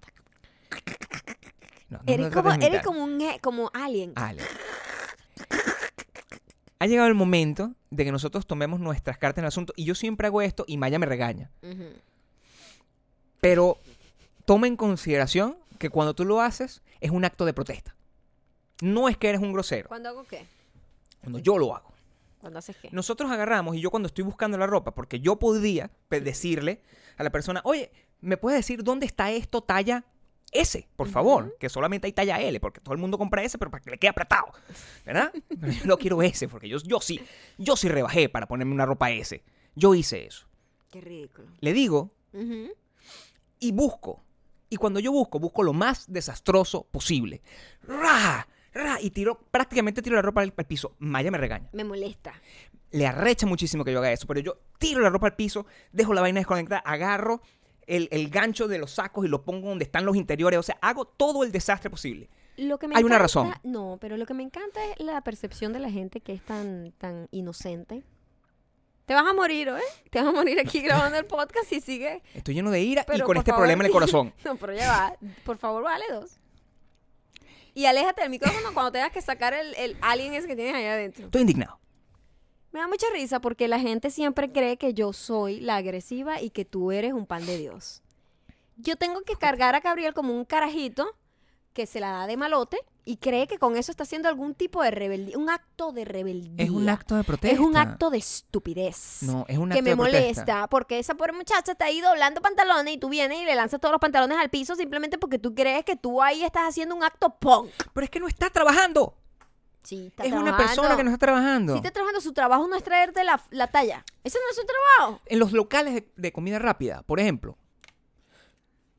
No, 1.90 2.00
no 2.00 2.04
Eres 2.06 2.30
como, 2.32 2.52
eres 2.52 2.82
como 2.84 3.04
un 3.04 3.22
e- 3.22 3.40
como 3.40 3.72
alien. 3.74 4.12
Ale. 4.16 4.42
Ha 6.80 6.86
llegado 6.86 7.08
el 7.08 7.16
momento 7.16 7.74
de 7.90 8.06
que 8.06 8.12
nosotros 8.12 8.46
tomemos 8.46 8.80
nuestras 8.80 9.18
cartas 9.18 9.40
en 9.40 9.46
el 9.46 9.50
asunto. 9.50 9.74
Y 9.76 9.86
yo 9.86 9.96
siempre 9.96 10.28
hago 10.28 10.42
esto 10.42 10.64
y 10.68 10.78
Maya 10.78 11.00
me 11.00 11.06
regaña. 11.06 11.50
Pero 13.42 13.80
toma 14.46 14.68
en 14.68 14.76
consideración 14.76 15.58
que 15.80 15.90
cuando 15.90 16.14
tú 16.14 16.26
lo 16.26 16.42
haces 16.42 16.82
es 17.00 17.12
un 17.12 17.26
acto 17.26 17.46
de 17.46 17.54
protesta. 17.54 17.96
No 18.82 19.10
es 19.10 19.18
que 19.18 19.30
eres 19.30 19.42
un 19.42 19.54
grosero. 19.54 19.90
¿Cuándo 19.90 20.10
hago 20.10 20.24
qué? 20.26 20.46
Cuando 21.22 21.40
yo 21.40 21.58
lo 21.58 21.76
hago. 21.76 21.92
¿Cuándo 22.40 22.60
haces 22.60 22.78
qué? 22.78 22.90
Nosotros 22.92 23.32
agarramos 23.32 23.76
y 23.76 23.82
yo 23.82 23.90
cuando 23.90 24.08
estoy 24.08 24.24
buscando 24.24 24.58
la 24.58 24.68
ropa, 24.68 24.94
porque 24.94 25.20
yo 25.20 25.38
podría 25.38 25.90
decirle 26.10 26.82
a 27.18 27.24
la 27.24 27.32
persona, 27.32 27.62
oye, 27.64 27.92
¿me 28.22 28.38
puedes 28.38 28.60
decir 28.60 28.84
dónde 28.84 29.08
está 29.08 29.32
esto 29.32 29.62
talla 29.62 30.06
S, 30.52 30.88
por 30.96 31.10
favor? 31.10 31.56
Que 31.60 31.70
solamente 31.70 32.08
hay 32.08 32.14
talla 32.14 32.42
L, 32.42 32.60
porque 32.60 32.80
todo 32.80 32.94
el 32.94 33.00
mundo 33.00 33.18
compra 33.18 33.44
S, 33.44 33.58
pero 33.58 33.70
para 33.70 33.84
que 33.84 33.92
le 33.92 33.98
quede 33.98 34.10
apretado, 34.10 34.48
¿verdad? 35.06 35.32
Pero 35.60 35.74
yo 35.74 35.86
no 35.86 35.98
quiero 35.98 36.22
S, 36.22 36.48
porque 36.48 36.70
yo, 36.70 36.78
yo 36.80 37.02
sí, 37.02 37.20
yo 37.58 37.76
sí 37.76 37.90
rebajé 37.90 38.30
para 38.30 38.48
ponerme 38.48 38.74
una 38.74 38.86
ropa 38.86 39.12
S. 39.12 39.44
Yo 39.76 39.94
hice 39.94 40.26
eso. 40.26 40.48
Qué 40.90 41.02
ridículo. 41.02 41.50
Le 41.60 41.74
digo 41.74 42.12
y 43.60 43.72
busco. 43.72 44.24
Y 44.70 44.78
cuando 44.78 45.00
yo 45.00 45.12
busco, 45.12 45.40
busco 45.40 45.64
lo 45.64 45.74
más 45.74 46.12
desastroso 46.12 46.88
posible. 46.92 47.42
¡Ra! 47.84 48.48
¡Ra! 48.74 48.98
Y 49.02 49.12
tiro, 49.12 49.40
prácticamente 49.50 50.02
tiro 50.02 50.16
la 50.16 50.22
ropa 50.22 50.42
al, 50.42 50.54
al 50.56 50.66
piso. 50.66 50.96
Maya 51.00 51.32
me 51.32 51.38
regaña. 51.38 51.70
Me 51.74 51.84
molesta. 51.84 52.34
Le 52.92 53.06
arrecha 53.06 53.46
muchísimo 53.46 53.84
que 53.84 53.92
yo 53.92 54.00
haga 54.00 54.12
eso, 54.12 54.28
pero 54.28 54.40
yo 54.40 54.60
tiro 54.78 55.02
la 55.02 55.10
ropa 55.10 55.28
al 55.28 55.36
piso, 55.36 55.66
dejo 55.92 56.14
la 56.14 56.22
vaina 56.22 56.40
desconectada, 56.40 56.80
agarro 56.80 57.42
el, 57.88 58.08
el 58.12 58.30
gancho 58.30 58.68
de 58.68 58.78
los 58.78 58.92
sacos 58.92 59.26
y 59.26 59.28
lo 59.28 59.44
pongo 59.44 59.70
donde 59.70 59.86
están 59.86 60.06
los 60.06 60.16
interiores. 60.16 60.60
O 60.60 60.64
sea, 60.64 60.78
hago 60.82 61.06
todo 61.06 61.44
el 61.44 61.52
desastre 61.52 61.90
posible. 61.90 62.30
Lo 62.58 62.80
que 62.80 62.88
me 62.88 62.96
Hay 62.96 63.04
una 63.04 63.18
razón. 63.18 63.54
No, 63.64 63.98
pero 64.02 64.18
lo 64.18 64.26
que 64.26 64.34
me 64.34 64.44
encanta 64.44 64.80
es 64.86 65.00
la 65.04 65.22
percepción 65.22 65.74
de 65.74 65.80
la 65.80 65.90
gente 65.90 66.22
que 66.22 66.34
es 66.34 66.42
tan, 66.42 66.92
tan 66.98 67.28
inocente. 67.32 68.04
Te 69.06 69.14
vas 69.14 69.26
a 69.26 69.34
morir, 69.34 69.70
¿eh? 69.70 70.10
Te 70.10 70.20
vas 70.20 70.28
a 70.28 70.32
morir 70.32 70.60
aquí 70.60 70.82
grabando 70.82 71.18
el 71.18 71.26
podcast 71.26 71.72
y 71.72 71.80
sigue. 71.80 72.22
Estoy 72.34 72.56
lleno 72.56 72.72
de 72.72 72.82
ira 72.82 73.06
y 73.14 73.22
con 73.22 73.38
este 73.38 73.52
favor, 73.52 73.62
problema 73.62 73.84
en 73.84 73.86
el 73.86 73.92
corazón. 73.94 74.34
No, 74.44 74.58
pero 74.58 74.74
ya 74.74 74.90
va. 74.90 75.14
Por 75.46 75.58
favor, 75.58 75.84
vale 75.84 76.04
dos. 76.12 76.40
Y 77.74 77.86
aléjate 77.86 78.22
del 78.22 78.32
micrófono 78.32 78.74
cuando 78.74 78.92
tengas 78.92 79.12
que 79.12 79.22
sacar 79.22 79.54
el, 79.54 79.74
el 79.76 79.96
alien 80.02 80.34
ese 80.34 80.48
que 80.48 80.56
tienes 80.56 80.74
allá 80.76 80.94
adentro. 80.94 81.26
Estoy 81.26 81.42
indignado. 81.42 81.80
Me 82.78 82.82
da 82.82 82.88
mucha 82.88 83.08
risa 83.12 83.40
porque 83.40 83.68
la 83.68 83.80
gente 83.80 84.12
siempre 84.12 84.52
cree 84.52 84.78
que 84.78 84.94
yo 84.94 85.12
soy 85.12 85.60
la 85.60 85.78
agresiva 85.78 86.44
y 86.44 86.52
que 86.52 86.64
tú 86.64 86.92
eres 86.92 87.12
un 87.12 87.26
pan 87.26 87.44
de 87.44 87.58
Dios. 87.58 88.04
Yo 88.76 88.98
tengo 88.98 89.22
que 89.22 89.36
cargar 89.36 89.74
a 89.74 89.80
Gabriel 89.80 90.14
como 90.14 90.32
un 90.32 90.46
carajito 90.46 91.16
que 91.74 91.88
se 91.88 92.00
la 92.00 92.12
da 92.12 92.28
de 92.28 92.38
malote 92.38 92.78
y 93.04 93.18
cree 93.18 93.48
que 93.48 93.58
con 93.58 93.78
eso 93.78 93.90
está 93.90 94.04
haciendo 94.04 94.30
algún 94.30 94.54
tipo 94.54 94.84
de 94.84 94.92
rebeldía, 94.92 95.40
un 95.40 95.50
acto 95.50 95.92
de 95.92 96.06
rebeldía. 96.06 96.54
Es 96.64 96.70
un 96.70 96.88
acto 96.88 97.16
de 97.16 97.24
protesta. 97.24 97.56
Es 97.56 97.60
un 97.60 97.78
acto 97.78 98.12
de 98.12 98.20
estupidez. 98.20 99.24
No, 99.24 99.44
es 99.48 99.58
un 99.58 99.70
que 99.70 99.80
acto 99.80 99.84
me 99.84 99.90
de 99.90 99.96
protesta. 99.96 100.44
molesta 100.44 100.68
porque 100.68 101.00
esa 101.00 101.16
pobre 101.16 101.34
muchacha 101.34 101.72
está 101.72 101.86
ahí 101.86 102.00
doblando 102.00 102.42
pantalones 102.42 102.94
y 102.94 103.00
tú 103.00 103.10
vienes 103.10 103.42
y 103.42 103.46
le 103.46 103.56
lanzas 103.56 103.82
todos 103.82 103.92
los 103.92 104.00
pantalones 104.00 104.38
al 104.38 104.52
piso 104.52 104.76
simplemente 104.76 105.18
porque 105.18 105.40
tú 105.40 105.56
crees 105.56 105.84
que 105.84 105.96
tú 105.96 106.22
ahí 106.22 106.44
estás 106.44 106.70
haciendo 106.70 106.94
un 106.94 107.04
acto 107.04 107.40
punk. 107.40 107.72
Pero 107.96 108.06
es 108.06 108.12
que 108.12 108.20
no 108.20 108.28
está 108.28 108.52
trabajando. 108.52 109.16
Sí, 109.88 110.08
está 110.08 110.26
es 110.26 110.34
una 110.34 110.58
persona 110.58 110.98
que 110.98 111.04
no 111.06 111.12
está 111.12 111.28
trabajando. 111.28 111.72
Si 111.72 111.78
está 111.78 111.92
trabajando, 111.92 112.20
su 112.20 112.34
trabajo 112.34 112.68
no 112.68 112.76
es 112.76 112.84
traerte 112.84 113.24
la, 113.24 113.42
la 113.52 113.68
talla. 113.68 114.04
Ese 114.22 114.38
no 114.38 114.44
es 114.52 114.58
su 114.58 114.66
trabajo. 114.66 115.22
En 115.28 115.40
los 115.40 115.54
locales 115.54 115.94
de, 115.94 116.12
de 116.18 116.34
comida 116.34 116.60
rápida, 116.60 117.04
por 117.04 117.22
ejemplo, 117.22 117.58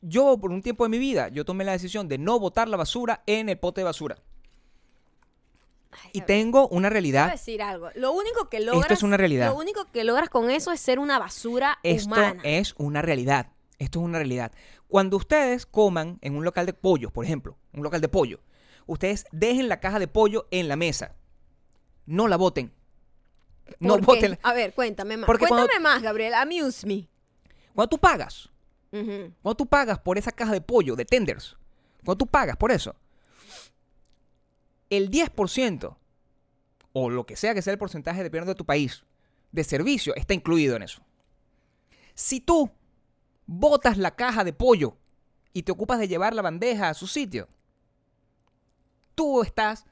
yo 0.01 0.39
por 0.39 0.51
un 0.51 0.63
tiempo 0.63 0.85
de 0.85 0.89
mi 0.89 0.99
vida, 0.99 1.29
yo 1.29 1.45
tomé 1.45 1.65
la 1.65 1.73
decisión 1.73 2.09
de 2.09 2.17
no 2.17 2.41
botar 2.41 2.69
la 2.71 2.79
basura 2.79 3.23
en 3.27 3.51
el 3.51 3.59
pote 3.59 3.83
de 3.83 3.85
basura. 3.85 4.17
Y 6.15 6.23
tengo 6.23 6.69
una 6.69 6.71
Te 6.71 6.77
voy 6.79 6.87
a 6.87 6.91
realidad. 6.91 7.31
decir 7.33 7.61
algo. 7.61 7.91
Lo 7.95 8.13
único 8.13 8.49
que 8.49 8.61
logras. 8.61 8.91
es 8.91 9.03
una 9.03 9.19
realidad. 9.19 9.51
Lo 9.51 9.59
único 9.59 9.85
que 9.93 10.05
logras 10.05 10.31
con 10.31 10.51
eso 10.51 10.73
es 10.73 10.81
ser 10.81 10.99
una 10.99 11.19
basura 11.19 11.81
Esto 11.83 12.07
humana. 12.15 12.41
es 12.45 12.75
una 12.79 13.03
realidad. 13.03 13.49
Esto 13.79 13.99
es 14.01 14.05
una 14.07 14.17
realidad. 14.17 14.53
Cuando 14.89 15.19
ustedes 15.19 15.67
coman 15.67 16.17
en 16.23 16.35
un 16.35 16.45
local 16.45 16.65
de 16.65 16.73
pollo, 16.73 17.11
por 17.11 17.27
ejemplo, 17.27 17.59
un 17.75 17.83
local 17.83 18.01
de 18.01 18.09
pollo, 18.09 18.41
ustedes 18.89 19.27
dejen 19.31 19.69
la 19.69 19.79
caja 19.79 20.01
de 20.01 20.09
pollo 20.09 20.49
en 20.51 20.67
la 20.67 20.75
mesa. 20.75 21.15
No 22.07 22.27
la 22.27 22.37
boten. 22.37 22.73
No 23.79 23.91
¿Por 23.91 24.01
qué? 24.01 24.07
boten. 24.07 24.39
A 24.43 24.53
ver, 24.55 24.75
cuéntame 24.75 25.17
más. 25.19 25.27
Porque 25.27 25.47
cuéntame 25.47 25.69
cuando- 25.69 25.89
más, 25.89 26.03
Gabriel. 26.03 26.35
Amuse 26.35 26.85
me. 26.87 27.09
Cuando 27.75 27.89
tú 27.91 27.99
pagas, 27.99 28.49
cuando 28.91 29.55
tú 29.57 29.67
pagas 29.67 29.99
por 30.01 30.19
esa 30.19 30.33
caja 30.33 30.53
de 30.53 30.61
pollo, 30.61 30.97
de 30.97 31.05
tenders, 31.05 31.57
cuando 32.05 32.25
tú 32.25 32.27
pagas 32.27 32.57
por 32.57 32.73
eso, 32.73 32.97
el 34.91 35.11
10% 35.11 35.97
o 36.93 37.11
lo 37.11 37.27
que 37.27 37.37
sea 37.37 37.55
que 37.55 37.63
sea 37.63 37.73
el 37.75 37.79
porcentaje 37.79 38.23
dependiendo 38.23 38.53
de 38.53 38.59
tu 38.59 38.65
país 38.65 39.05
de 39.53 39.65
servicio 39.65 40.15
está 40.17 40.35
incluido 40.35 40.75
en 40.77 40.83
eso. 40.83 41.03
Si 42.15 42.41
tú 42.41 42.71
botas 43.47 43.99
la 43.99 44.17
caja 44.17 44.45
de 44.45 44.53
pollo 44.53 44.97
y 45.53 45.63
te 45.63 45.73
ocupas 45.73 45.99
de 45.99 46.09
llevar 46.09 46.35
la 46.35 46.43
bandeja 46.43 46.89
a 46.89 46.95
su 46.95 47.07
sitio, 47.07 47.49
tú 49.19 49.43
estás 49.43 49.85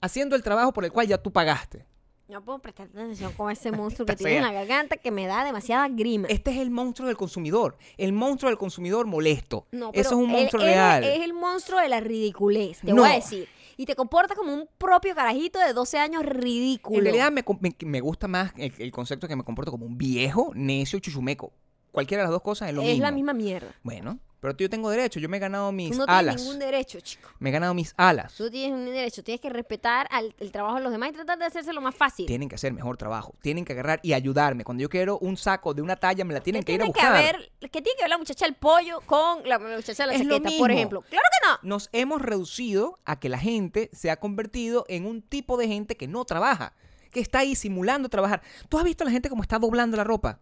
haciendo 0.00 0.36
el 0.36 0.42
trabajo 0.42 0.72
por 0.72 0.84
el 0.84 0.92
cual 0.92 1.06
ya 1.06 1.18
tú 1.18 1.32
pagaste. 1.32 1.84
No 2.28 2.42
puedo 2.44 2.58
prestar 2.58 2.88
atención 2.88 3.32
con 3.34 3.52
ese 3.52 3.70
monstruo 3.70 4.04
que 4.04 4.16
tiene 4.16 4.38
en 4.38 4.42
la 4.42 4.52
garganta 4.52 4.96
que 4.96 5.10
me 5.12 5.26
da 5.26 5.44
demasiada 5.44 5.88
grima. 5.88 6.26
Este 6.28 6.50
es 6.50 6.58
el 6.58 6.70
monstruo 6.70 7.06
del 7.06 7.16
consumidor, 7.16 7.76
el 7.96 8.12
monstruo 8.12 8.50
del 8.50 8.58
consumidor 8.58 9.06
molesto. 9.06 9.66
No, 9.70 9.90
Eso 9.92 10.10
es 10.10 10.16
un 10.16 10.30
monstruo 10.30 10.62
él 10.62 10.68
real. 10.68 11.04
Es 11.04 11.20
el 11.22 11.32
monstruo 11.34 11.80
de 11.80 11.88
la 11.88 12.00
ridiculez, 12.00 12.80
te 12.80 12.92
No. 12.92 13.02
voy 13.02 13.10
a 13.12 13.14
decir. 13.14 13.48
Y 13.76 13.84
te 13.86 13.94
comporta 13.94 14.34
como 14.34 14.52
un 14.54 14.66
propio 14.78 15.14
carajito 15.14 15.58
de 15.60 15.72
12 15.72 15.98
años 15.98 16.24
ridículo. 16.24 16.96
En 16.98 17.04
realidad 17.04 17.30
me, 17.30 17.44
com- 17.44 17.58
me- 17.60 17.76
me 17.84 18.00
gusta 18.00 18.26
más 18.26 18.52
el, 18.56 18.72
el 18.78 18.90
concepto 18.90 19.28
que 19.28 19.36
me 19.36 19.44
comporto 19.44 19.70
como 19.70 19.84
un 19.86 19.96
viejo, 19.98 20.50
necio, 20.54 20.98
chuchumeco. 20.98 21.52
Cualquiera 21.92 22.22
de 22.22 22.26
las 22.26 22.32
dos 22.32 22.42
cosas 22.42 22.70
es 22.70 22.74
lo 22.74 22.80
es 22.82 22.88
mismo. 22.88 23.02
la 23.02 23.10
misma 23.12 23.34
mierda. 23.34 23.74
Bueno, 23.82 24.18
pero 24.40 24.56
yo 24.56 24.68
tengo 24.70 24.90
derecho. 24.90 25.18
Yo 25.20 25.28
me 25.28 25.36
he 25.38 25.40
ganado 25.40 25.72
mis 25.72 25.90
Tú 25.92 25.98
no 25.98 26.04
alas. 26.06 26.36
tienes 26.36 26.42
ningún 26.42 26.58
derecho, 26.58 27.00
chico. 27.00 27.28
Me 27.38 27.48
he 27.48 27.52
ganado 27.52 27.74
mis 27.74 27.94
alas. 27.96 28.34
Tú 28.34 28.50
tienes 28.50 28.72
un 28.78 28.84
derecho. 28.86 29.22
Tienes 29.24 29.40
que 29.40 29.50
respetar 29.50 30.06
al- 30.10 30.34
el 30.38 30.52
trabajo 30.52 30.76
de 30.76 30.82
los 30.82 30.92
demás 30.92 31.10
y 31.10 31.12
tratar 31.12 31.38
de 31.38 31.44
hacerse 31.46 31.72
lo 31.72 31.80
más 31.80 31.94
fácil. 31.94 32.26
Tienen 32.26 32.48
que 32.48 32.54
hacer 32.54 32.72
mejor 32.72 32.96
trabajo. 32.96 33.34
Tienen 33.42 33.64
que 33.64 33.72
agarrar 33.72 34.00
y 34.02 34.12
ayudarme. 34.12 34.64
Cuando 34.64 34.82
yo 34.82 34.88
quiero 34.88 35.18
un 35.18 35.36
saco 35.36 35.74
de 35.74 35.82
una 35.82 35.96
talla, 35.96 36.24
me 36.24 36.34
la 36.34 36.40
tienen 36.40 36.62
¿Qué 36.62 36.66
que 36.66 36.72
ir 36.74 36.80
a 36.82 36.84
tiene 36.84 36.92
que 36.94 37.00
buscar. 37.00 37.16
haber, 37.16 37.50
¿Qué 37.60 37.82
tiene 37.82 37.96
que 37.96 38.02
ver 38.04 38.10
la 38.10 38.18
muchacha 38.18 38.44
del 38.44 38.54
pollo 38.54 39.00
con 39.06 39.48
la 39.48 39.58
muchacha 39.58 40.02
de 40.04 40.06
la 40.08 40.14
Es 40.14 40.24
lo 40.24 40.36
chaqueta, 40.38 40.58
por 40.58 40.70
ejemplo? 40.70 41.00
¡Claro 41.02 41.24
que 41.40 41.48
no! 41.48 41.58
Nos 41.68 41.88
hemos 41.92 42.20
reducido 42.22 42.98
a 43.04 43.18
que 43.18 43.28
la 43.28 43.38
gente 43.38 43.90
se 43.92 44.10
ha 44.10 44.16
convertido 44.16 44.84
en 44.88 45.06
un 45.06 45.22
tipo 45.22 45.56
de 45.56 45.66
gente 45.68 45.96
que 45.96 46.06
no 46.08 46.24
trabaja. 46.24 46.74
Que 47.10 47.20
está 47.20 47.38
ahí 47.38 47.54
simulando 47.54 48.10
trabajar. 48.10 48.42
¿Tú 48.68 48.76
has 48.78 48.84
visto 48.84 49.02
a 49.02 49.06
la 49.06 49.10
gente 49.10 49.30
como 49.30 49.40
está 49.42 49.58
doblando 49.58 49.96
la 49.96 50.04
ropa? 50.04 50.40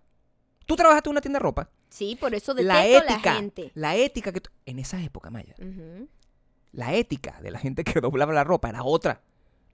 ¿Tú 0.67 0.77
trabajaste 0.77 1.09
en 1.09 1.13
una 1.13 1.21
tienda 1.21 1.39
de 1.39 1.43
ropa? 1.43 1.71
Sí, 1.89 2.17
por 2.19 2.35
eso 2.35 2.55
detesto 2.55 2.73
la 2.75 2.81
a 2.81 2.87
ética, 2.87 3.33
la 3.33 3.37
gente. 3.39 3.71
la 3.75 3.97
ética 3.97 4.33
que 4.33 4.41
tú- 4.41 4.51
en 4.67 4.79
esa 4.79 5.01
época, 5.03 5.31
Maya, 5.31 5.55
la 6.73 6.95
ética 6.95 7.39
de 7.43 7.51
la 7.51 7.59
gente 7.59 7.85
que 7.85 8.01
doblaba 8.01 8.33
la 8.33 8.45
ropa 8.45 8.69
era 8.69 8.83
otra. 8.83 9.21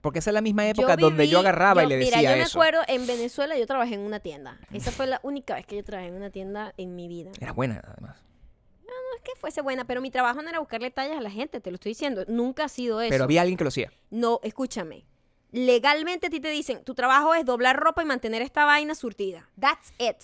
Porque 0.01 0.17
esa 0.17 0.31
es 0.31 0.33
la 0.33 0.41
misma 0.41 0.67
época 0.67 0.95
Yo 0.95 1.07
donde 1.09 1.27
yo 1.27 1.39
agarraba 1.39 1.83
yo- 1.83 1.85
y 1.87 1.89
le 1.89 1.97
decía 1.97 2.17
Mira, 2.17 2.31
yo 2.31 2.37
me 2.37 2.43
eso. 2.43 2.57
acuerdo, 2.57 2.81
en 2.87 3.05
Venezuela 3.05 3.55
yo 3.55 3.67
trabajé 3.67 3.93
en 3.93 4.01
una 4.01 4.19
tienda. 4.19 4.59
Esa 4.71 4.91
fue 4.91 5.05
la 5.05 5.19
única 5.21 5.53
vez 5.53 5.67
que 5.67 5.75
yo 5.75 5.83
trabajé 5.83 6.07
en 6.09 6.15
una 6.15 6.31
tienda 6.31 6.73
en 6.77 6.95
mi 6.95 7.07
vida. 7.07 7.29
Era 7.39 7.51
buena, 7.53 7.81
además. 7.85 8.17
No 8.83 8.93
es 9.17 9.21
que 9.23 9.39
fuese 9.39 9.61
buena, 9.61 9.85
pero 9.85 10.01
mi 10.01 10.09
trabajo 10.09 10.41
no 10.41 10.49
era 10.49 10.57
buscarle 10.57 10.89
tallas 10.89 11.17
a 11.17 11.21
la 11.21 11.29
gente, 11.29 11.61
te 11.61 11.69
lo 11.69 11.75
estoy 11.75 11.91
diciendo. 11.91 12.23
Nunca 12.27 12.63
ha 12.65 12.69
sido 12.69 12.99
eso. 12.99 13.11
Pero 13.11 13.25
había 13.25 13.41
alguien 13.41 13.57
que 13.57 13.63
lo 13.63 13.67
hacía. 13.67 13.91
No, 14.09 14.39
escúchame. 14.41 15.05
Legalmente 15.51 16.27
a 16.27 16.29
ti 16.31 16.39
te 16.39 16.49
dicen, 16.49 16.83
tu 16.83 16.95
trabajo 16.95 17.35
es 17.35 17.45
doblar 17.45 17.77
ropa 17.77 18.01
y 18.01 18.05
mantener 18.05 18.41
esta 18.41 18.65
vaina 18.65 18.95
surtida. 18.95 19.49
That's 19.59 19.93
it. 19.99 20.15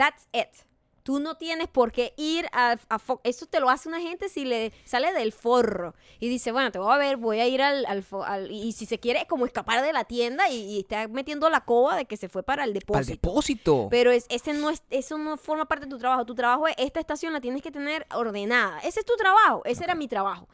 That's 0.00 0.26
it. 0.32 0.64
Tú 1.10 1.18
no 1.18 1.34
tienes 1.34 1.66
por 1.66 1.90
qué 1.90 2.14
ir 2.16 2.46
a, 2.52 2.76
Eso 3.24 3.46
te 3.46 3.58
lo 3.58 3.68
hace 3.68 3.88
una 3.88 4.00
gente 4.00 4.28
si 4.28 4.44
le 4.44 4.72
sale 4.84 5.12
del 5.12 5.32
forro 5.32 5.96
y 6.20 6.28
dice, 6.28 6.52
bueno, 6.52 6.70
te 6.70 6.78
voy 6.78 6.92
a 6.94 6.98
ver, 6.98 7.16
voy 7.16 7.40
a 7.40 7.48
ir 7.48 7.62
al... 7.62 7.84
al 7.86 8.04
al- 8.24 8.48
y 8.52 8.70
si 8.70 8.86
se 8.86 9.00
quiere 9.00 9.26
como 9.26 9.44
escapar 9.44 9.82
de 9.82 9.92
la 9.92 10.04
tienda 10.04 10.48
y, 10.50 10.60
y 10.62 10.78
está 10.78 11.08
metiendo 11.08 11.50
la 11.50 11.62
coba 11.64 11.96
de 11.96 12.04
que 12.04 12.16
se 12.16 12.28
fue 12.28 12.44
para 12.44 12.62
el 12.62 12.74
Para 12.86 13.00
el 13.00 13.06
depósito. 13.06 13.28
depósito. 13.28 13.88
Pero 13.90 14.12
es, 14.12 14.26
ese 14.28 14.52
no 14.52 14.70
es, 14.70 14.84
eso 14.90 15.18
no 15.18 15.36
forma 15.36 15.66
parte 15.66 15.86
de 15.86 15.90
tu 15.90 15.98
trabajo. 15.98 16.24
Tu 16.24 16.36
trabajo 16.36 16.68
es, 16.68 16.76
esta 16.78 17.00
estación 17.00 17.32
la 17.32 17.40
tienes 17.40 17.60
que 17.62 17.72
tener 17.72 18.06
ordenada. 18.14 18.78
Ese 18.84 19.00
es 19.00 19.06
tu 19.06 19.16
trabajo. 19.16 19.62
Ese 19.64 19.82
era 19.82 19.96
mi 19.96 20.06
trabajo. 20.06 20.46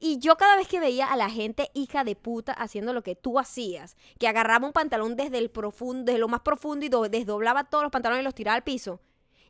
Y 0.00 0.18
yo 0.18 0.36
cada 0.36 0.56
vez 0.56 0.66
que 0.66 0.80
veía 0.80 1.06
a 1.06 1.14
la 1.16 1.30
gente 1.30 1.70
hija 1.72 2.02
de 2.02 2.16
puta 2.16 2.52
haciendo 2.52 2.92
lo 2.92 3.02
que 3.04 3.14
tú 3.14 3.38
hacías, 3.38 3.96
que 4.18 4.26
agarraba 4.26 4.66
un 4.66 4.72
pantalón 4.72 5.14
desde 5.14 5.38
el 5.38 5.50
profundo, 5.50 6.06
desde 6.06 6.18
lo 6.18 6.26
más 6.26 6.40
profundo 6.40 6.84
y 6.84 6.88
do- 6.88 7.08
desdoblaba 7.08 7.62
todos 7.62 7.84
los 7.84 7.92
pantalones 7.92 8.22
y 8.22 8.24
los 8.24 8.34
tiraba 8.34 8.56
al 8.56 8.64
piso. 8.64 8.98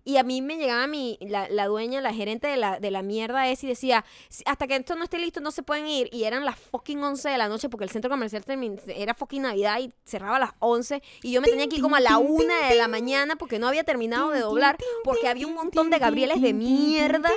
Y 0.04 0.16
a 0.16 0.22
mí 0.22 0.40
me 0.42 0.56
llegaba 0.56 0.86
mi, 0.86 1.18
la, 1.20 1.48
la 1.48 1.66
dueña, 1.66 2.00
la 2.00 2.14
gerente 2.14 2.46
de 2.48 2.56
la, 2.56 2.80
de 2.80 2.90
la 2.90 3.02
mierda 3.02 3.48
esa 3.48 3.66
y 3.66 3.68
decía, 3.68 4.04
"Si- 4.28 4.42
hasta 4.46 4.66
que 4.66 4.76
esto 4.76 4.96
no 4.96 5.04
esté 5.04 5.18
listo 5.18 5.40
no 5.40 5.50
se 5.50 5.62
pueden 5.62 5.86
ir. 5.86 6.08
Y 6.12 6.24
eran 6.24 6.44
las 6.44 6.58
fucking 6.58 7.02
11 7.02 7.28
de 7.28 7.38
la 7.38 7.48
noche 7.48 7.68
porque 7.68 7.84
el 7.84 7.90
centro 7.90 8.10
comercial 8.10 8.44
era 8.88 9.14
fucking 9.14 9.42
Navidad 9.42 9.78
y 9.80 9.92
cerraba 10.04 10.36
a 10.36 10.40
las 10.40 10.50
11. 10.58 11.02
Y 11.22 11.32
yo 11.32 11.40
me 11.40 11.48
tenía 11.48 11.68
que 11.68 11.76
ir 11.76 11.82
como 11.82 11.96
a 11.96 12.00
la 12.00 12.18
una 12.18 12.68
de 12.68 12.74
la 12.76 12.88
mañana 12.88 13.36
porque 13.36 13.58
no 13.58 13.68
había 13.68 13.84
terminado 13.84 14.30
de 14.30 14.40
doblar 14.40 14.76
porque 15.04 15.28
había 15.28 15.46
un 15.46 15.54
montón 15.54 15.90
de 15.90 15.98
Gabrieles 15.98 16.40
de 16.40 16.52
mierda 16.54 17.30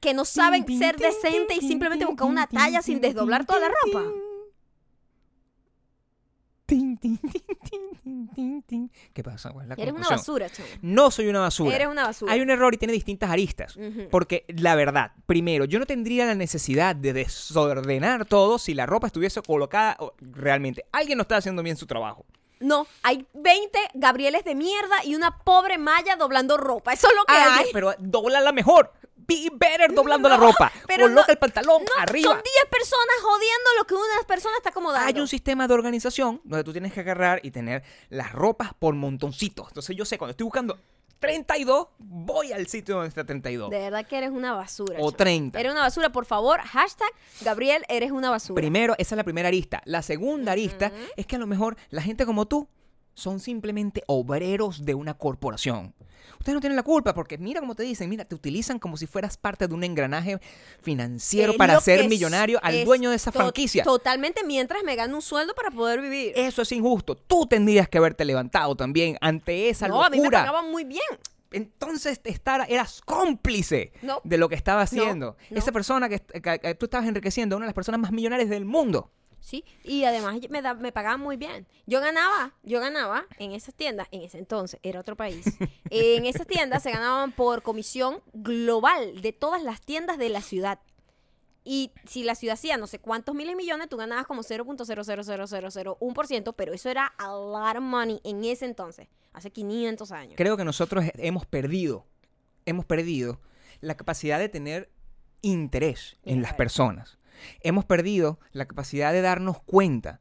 que 0.00 0.12
no 0.12 0.24
saben 0.26 0.64
ser 0.78 0.96
decentes 0.98 1.56
y 1.62 1.66
simplemente 1.68 2.04
buscar 2.04 2.28
una 2.28 2.46
talla 2.46 2.82
sin 2.82 3.00
desdoblar 3.00 3.46
toda 3.46 3.60
la 3.60 3.68
ropa. 3.68 4.04
Tin, 6.66 6.96
tin, 6.96 7.18
tin, 7.18 7.42
tin, 7.62 7.98
tin, 8.02 8.28
tin, 8.34 8.62
tin. 8.62 8.90
¿Qué 9.12 9.22
pasa? 9.22 9.50
¿Cuál 9.50 9.64
es 9.64 9.68
la 9.76 9.82
Eres 9.82 9.94
una 9.94 10.08
basura, 10.08 10.48
chamo. 10.48 10.68
No 10.80 11.10
soy 11.10 11.26
una 11.26 11.40
basura. 11.40 11.76
Eres 11.76 11.88
una 11.88 12.04
basura. 12.04 12.32
Hay 12.32 12.40
un 12.40 12.48
error 12.48 12.72
y 12.72 12.78
tiene 12.78 12.92
distintas 12.94 13.30
aristas. 13.30 13.76
Porque 14.10 14.46
la 14.48 14.74
verdad, 14.74 15.12
primero, 15.26 15.66
yo 15.66 15.78
no 15.78 15.84
tendría 15.84 16.24
la 16.24 16.34
necesidad 16.34 16.96
de 16.96 17.12
desordenar 17.12 18.24
todo 18.24 18.58
si 18.58 18.72
la 18.72 18.86
ropa 18.86 19.08
estuviese 19.08 19.42
colocada 19.42 19.98
realmente. 20.20 20.86
Alguien 20.92 21.18
no 21.18 21.22
está 21.22 21.36
haciendo 21.36 21.62
bien 21.62 21.76
su 21.76 21.86
trabajo. 21.86 22.24
No, 22.60 22.86
hay 23.02 23.26
20 23.34 23.78
Gabrieles 23.94 24.44
de 24.44 24.54
mierda 24.54 25.04
y 25.04 25.14
una 25.14 25.38
pobre 25.38 25.76
Maya 25.76 26.16
doblando 26.16 26.56
ropa. 26.56 26.94
Eso 26.94 27.08
es 27.08 27.14
lo 27.14 27.24
que 27.24 27.34
Ay, 27.34 27.64
hay. 27.64 27.70
pero 27.72 27.94
dobla 27.98 28.40
la 28.40 28.52
mejor. 28.52 28.90
Be 29.26 29.48
better 29.52 29.92
doblando 29.94 30.28
la 30.28 30.36
ropa. 30.36 30.70
pero 30.86 31.04
Coloca 31.06 31.22
no- 31.26 31.32
el 31.32 31.38
pantalón 31.38 31.82
No, 31.84 32.02
arriba. 32.02 32.30
son 32.30 32.40
10 32.42 32.64
personas 32.70 33.14
jodiendo 33.22 33.70
lo 33.78 33.84
que 33.86 33.94
una 33.94 34.26
persona 34.26 34.54
está 34.56 34.70
acomodando. 34.70 35.06
Hay 35.08 35.20
un 35.20 35.28
sistema 35.28 35.66
de 35.68 35.74
organización 35.74 36.40
donde 36.44 36.64
tú 36.64 36.72
tienes 36.72 36.92
que 36.92 37.00
agarrar 37.00 37.40
y 37.42 37.50
tener 37.50 37.82
las 38.10 38.32
ropas 38.32 38.72
por 38.78 38.94
montoncitos. 38.94 39.68
Entonces 39.68 39.96
yo 39.96 40.04
sé, 40.04 40.18
cuando 40.18 40.30
estoy 40.32 40.44
buscando 40.44 40.78
32, 41.20 41.88
voy 41.98 42.52
al 42.52 42.66
sitio 42.66 42.96
donde 42.96 43.08
está 43.08 43.24
32. 43.24 43.70
De 43.70 43.78
verdad 43.78 44.06
que 44.06 44.18
eres 44.18 44.30
una 44.30 44.52
basura. 44.54 44.96
O 44.98 45.10
chamo. 45.10 45.12
30. 45.12 45.58
Eres 45.60 45.72
una 45.72 45.80
basura, 45.80 46.10
por 46.12 46.26
favor. 46.26 46.60
Hashtag 46.60 47.08
Gabriel, 47.40 47.82
eres 47.88 48.10
una 48.10 48.30
basura. 48.30 48.60
Primero, 48.60 48.94
esa 48.98 49.14
es 49.14 49.16
la 49.16 49.24
primera 49.24 49.48
arista. 49.48 49.80
La 49.86 50.02
segunda 50.02 50.52
arista 50.52 50.92
es 51.16 51.26
que 51.26 51.36
a 51.36 51.38
lo 51.38 51.46
mejor 51.46 51.76
la 51.90 52.02
gente 52.02 52.26
como 52.26 52.46
tú 52.46 52.68
son 53.14 53.40
simplemente 53.40 54.02
obreros 54.06 54.84
de 54.84 54.94
una 54.94 55.14
corporación. 55.14 55.94
Ustedes 56.38 56.54
no 56.54 56.60
tienen 56.60 56.76
la 56.76 56.82
culpa 56.82 57.14
porque 57.14 57.38
mira 57.38 57.60
cómo 57.60 57.74
te 57.74 57.82
dicen, 57.82 58.08
mira, 58.10 58.24
te 58.24 58.34
utilizan 58.34 58.78
como 58.78 58.96
si 58.96 59.06
fueras 59.06 59.36
parte 59.36 59.68
de 59.68 59.74
un 59.74 59.84
engranaje 59.84 60.38
financiero 60.82 61.52
Es 61.52 61.58
para 61.58 61.80
ser 61.80 62.08
millonario 62.08 62.58
al 62.62 62.74
es 62.74 62.84
dueño 62.84 63.10
de 63.10 63.16
esa 63.16 63.30
to- 63.32 63.38
franquicia. 63.38 63.84
Totalmente 63.84 64.42
mientras 64.44 64.82
me 64.84 64.96
gano 64.96 65.16
un 65.16 65.22
sueldo 65.22 65.54
para 65.54 65.70
poder 65.70 66.00
vivir. 66.00 66.32
Eso 66.36 66.62
es 66.62 66.72
injusto. 66.72 67.14
Tú 67.14 67.46
tendrías 67.46 67.88
que 67.88 67.98
haberte 67.98 68.24
levantado 68.24 68.74
también 68.74 69.16
ante 69.20 69.68
esa 69.68 69.88
no, 69.88 70.02
a 70.02 70.10
mí 70.10 70.16
me 70.16 70.24
locura. 70.24 70.40
pagaban 70.40 70.70
muy 70.70 70.84
bien. 70.84 71.00
Entonces 71.52 72.20
te 72.20 72.30
estar, 72.30 72.66
eras 72.68 73.00
cómplice 73.04 73.92
No. 74.02 74.20
de 74.24 74.38
lo 74.38 74.48
que 74.48 74.54
estaba 74.56 74.82
haciendo. 74.82 75.36
no. 75.50 75.56
Esa 75.56 75.72
persona 75.72 76.08
que, 76.08 76.18
que- 76.20 76.58
que 76.58 76.74
tú 76.74 76.86
estabas 76.86 77.06
enriqueciendo, 77.06 77.56
una 77.56 77.64
de 77.66 77.68
las 77.68 77.74
personas 77.74 78.00
más 78.00 78.12
millonarias 78.12 78.48
del 78.50 78.64
mundo. 78.64 79.10
Sí, 79.44 79.62
y 79.82 80.04
además 80.04 80.38
me, 80.48 80.62
da- 80.62 80.72
me 80.72 80.90
pagaban 80.90 81.20
muy 81.20 81.36
bien. 81.36 81.66
Yo 81.84 82.00
ganaba, 82.00 82.54
yo 82.62 82.80
ganaba 82.80 83.26
en 83.38 83.52
esas 83.52 83.74
tiendas, 83.74 84.08
en 84.10 84.22
ese 84.22 84.38
entonces, 84.38 84.80
era 84.82 85.00
otro 85.00 85.16
país. 85.16 85.44
en 85.90 86.24
esas 86.24 86.46
tiendas 86.46 86.82
se 86.82 86.90
ganaban 86.90 87.30
por 87.32 87.60
comisión 87.62 88.22
global 88.32 89.20
de 89.20 89.34
todas 89.34 89.62
las 89.62 89.82
tiendas 89.82 90.16
de 90.16 90.30
la 90.30 90.40
ciudad. 90.40 90.78
Y 91.62 91.90
si 92.06 92.24
la 92.24 92.36
ciudad 92.36 92.54
hacía 92.54 92.78
no 92.78 92.86
sé 92.86 93.00
cuántos 93.00 93.34
miles 93.34 93.52
de 93.52 93.56
millones, 93.56 93.90
tú 93.90 93.98
ganabas 93.98 94.26
como 94.26 94.42
0.00001%, 94.42 96.54
pero 96.56 96.72
eso 96.72 96.90
era 96.90 97.06
a 97.18 97.28
lot 97.28 97.76
of 97.76 97.82
money 97.82 98.20
en 98.24 98.44
ese 98.44 98.64
entonces, 98.64 99.08
hace 99.32 99.50
500 99.50 100.12
años. 100.12 100.34
Creo 100.36 100.56
que 100.56 100.64
nosotros 100.64 101.04
hemos 101.16 101.46
perdido, 101.46 102.06
hemos 102.66 102.84
perdido 102.84 103.40
la 103.80 103.96
capacidad 103.96 104.38
de 104.38 104.48
tener 104.48 104.90
interés 105.42 106.16
en 106.24 106.42
las 106.42 106.54
personas. 106.54 107.18
Hemos 107.60 107.84
perdido 107.84 108.38
la 108.52 108.66
capacidad 108.66 109.12
de 109.12 109.20
darnos 109.22 109.60
cuenta 109.62 110.20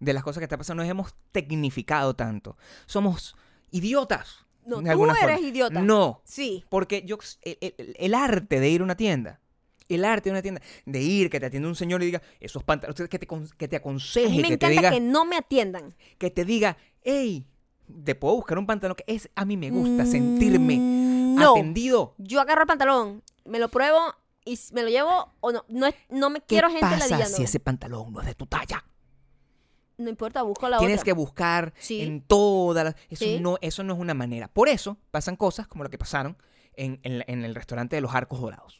de 0.00 0.12
las 0.12 0.22
cosas 0.22 0.38
que 0.40 0.44
están 0.44 0.58
pasando. 0.58 0.82
Nos 0.82 0.90
hemos 0.90 1.14
tecnificado 1.32 2.14
tanto. 2.14 2.56
Somos 2.86 3.36
idiotas. 3.70 4.46
No, 4.66 4.76
tú 4.82 5.04
eres 5.06 5.18
forma. 5.18 5.40
idiota. 5.40 5.80
No, 5.80 6.20
Sí. 6.24 6.64
Porque 6.68 7.02
yo, 7.06 7.16
el, 7.42 7.56
el- 7.60 7.94
el 7.98 8.14
arte 8.14 8.60
de 8.60 8.68
ir 8.68 8.82
a 8.82 8.84
una 8.84 8.96
tienda, 8.96 9.40
el 9.88 10.04
arte 10.04 10.28
de 10.28 10.32
una 10.32 10.42
tienda, 10.42 10.60
de 10.84 11.00
ir, 11.00 11.30
que 11.30 11.40
te 11.40 11.46
atienda 11.46 11.68
un 11.68 11.74
señor 11.74 12.02
y 12.02 12.06
diga, 12.06 12.20
esos 12.38 12.62
pantalones, 12.62 13.08
que 13.08 13.18
te, 13.18 13.26
que 13.56 13.68
te 13.68 13.76
A 13.76 13.78
aconseje, 13.78 14.28
mí 14.28 14.42
me 14.42 14.48
que 14.48 14.58
te 14.58 14.66
encanta 14.66 14.80
diga, 14.80 14.90
que 14.90 15.00
no 15.00 15.24
me 15.24 15.36
atiendan. 15.36 15.94
que 16.18 16.30
te 16.30 16.44
diga, 16.44 16.76
hey, 17.02 17.46
te 18.04 18.14
puedo 18.14 18.34
buscar 18.36 18.58
un 18.58 18.66
pantalón 18.66 18.94
que 18.96 19.04
es, 19.06 19.30
a 19.34 19.46
mí 19.46 19.56
me 19.56 19.70
gusta 19.70 20.04
sentirme 20.04 20.76
Mm, 20.76 21.34
no. 21.36 21.52
atendido. 21.52 22.14
Yo 22.18 22.40
agarro 22.42 22.60
el 22.62 22.66
pantalón, 22.66 23.22
me 23.46 23.58
lo 23.58 23.70
pruebo 23.70 23.98
y 24.52 24.58
me 24.72 24.82
lo 24.82 24.88
llevo 24.88 25.32
o 25.40 25.52
no. 25.52 25.64
No, 25.68 26.30
me 26.30 26.40
¿Qué 26.40 26.46
quiero 26.46 26.68
gente 26.68 26.80
pasa 26.82 27.08
ladillando. 27.08 27.36
si 27.36 27.42
ese 27.42 27.60
pantalón 27.60 28.12
no 28.12 28.20
es 28.20 28.26
de 28.26 28.34
tu 28.34 28.46
talla? 28.46 28.84
No 29.96 30.08
importa, 30.08 30.42
busco 30.42 30.68
la 30.68 30.78
Tienes 30.78 30.98
otra. 30.98 31.04
que 31.06 31.12
buscar 31.12 31.72
Sí. 31.78 32.00
en 32.02 32.22
todas 32.22 32.84
las... 32.84 32.94
Eso, 33.10 33.24
Sí. 33.24 33.40
no, 33.40 33.58
eso 33.60 33.82
no 33.82 33.94
es 33.94 33.98
una 34.00 34.14
manera. 34.14 34.46
Por 34.48 34.68
eso 34.68 34.96
pasan 35.10 35.34
cosas 35.36 35.66
como 35.66 35.82
lo 35.84 35.90
que 35.90 35.98
pasaron 35.98 36.36
en, 36.74 37.00
en 37.02 37.18
la- 37.18 37.24
en 37.26 37.44
el 37.44 37.54
restaurante 37.54 37.96
de 37.96 38.02
los 38.02 38.14
Arcos 38.14 38.40
Dorados. 38.40 38.78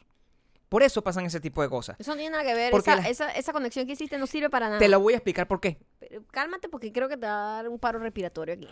Por 0.68 0.82
eso 0.84 1.02
pasan 1.02 1.24
ese 1.26 1.40
tipo 1.40 1.60
de 1.62 1.68
cosas. 1.68 1.96
Eso 1.98 2.12
no 2.12 2.18
tiene 2.18 2.30
nada 2.36 2.44
que 2.44 2.54
ver. 2.54 2.70
Porque 2.70 2.90
Esa, 2.92 3.00
la- 3.02 3.08
esa, 3.08 3.30
esa 3.32 3.52
conexión 3.52 3.86
que 3.86 3.94
hiciste 3.94 4.16
no 4.18 4.26
sirve 4.28 4.48
para 4.50 4.66
nada. 4.68 4.78
Te 4.78 4.86
lo 4.88 5.00
voy 5.00 5.14
a 5.14 5.16
explicar 5.16 5.48
por 5.48 5.60
qué. 5.60 5.80
Pero 5.98 6.22
cálmate 6.30 6.68
porque 6.68 6.92
creo 6.92 7.08
que 7.08 7.16
te 7.16 7.26
va 7.26 7.32
a 7.32 7.62
dar 7.62 7.68
un 7.68 7.78
paro 7.80 7.98
respiratorio 7.98 8.54
aquí. 8.54 8.68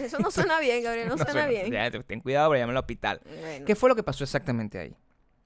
Eso 0.00 0.18
no 0.18 0.30
suena 0.30 0.58
bien, 0.58 0.82
Gabriel. 0.82 1.08
No, 1.08 1.16
suena, 1.18 1.46
bien. 1.46 1.70
Ya, 1.70 1.90
ten 1.90 2.20
cuidado 2.20 2.48
para 2.50 2.60
llamar 2.60 2.76
al 2.76 2.80
hospital. 2.80 3.20
Bueno. 3.40 3.66
¿Qué 3.66 3.74
fue 3.76 3.88
lo 3.88 3.94
que 3.94 4.02
pasó 4.02 4.24
exactamente 4.24 4.78
ahí? 4.78 4.96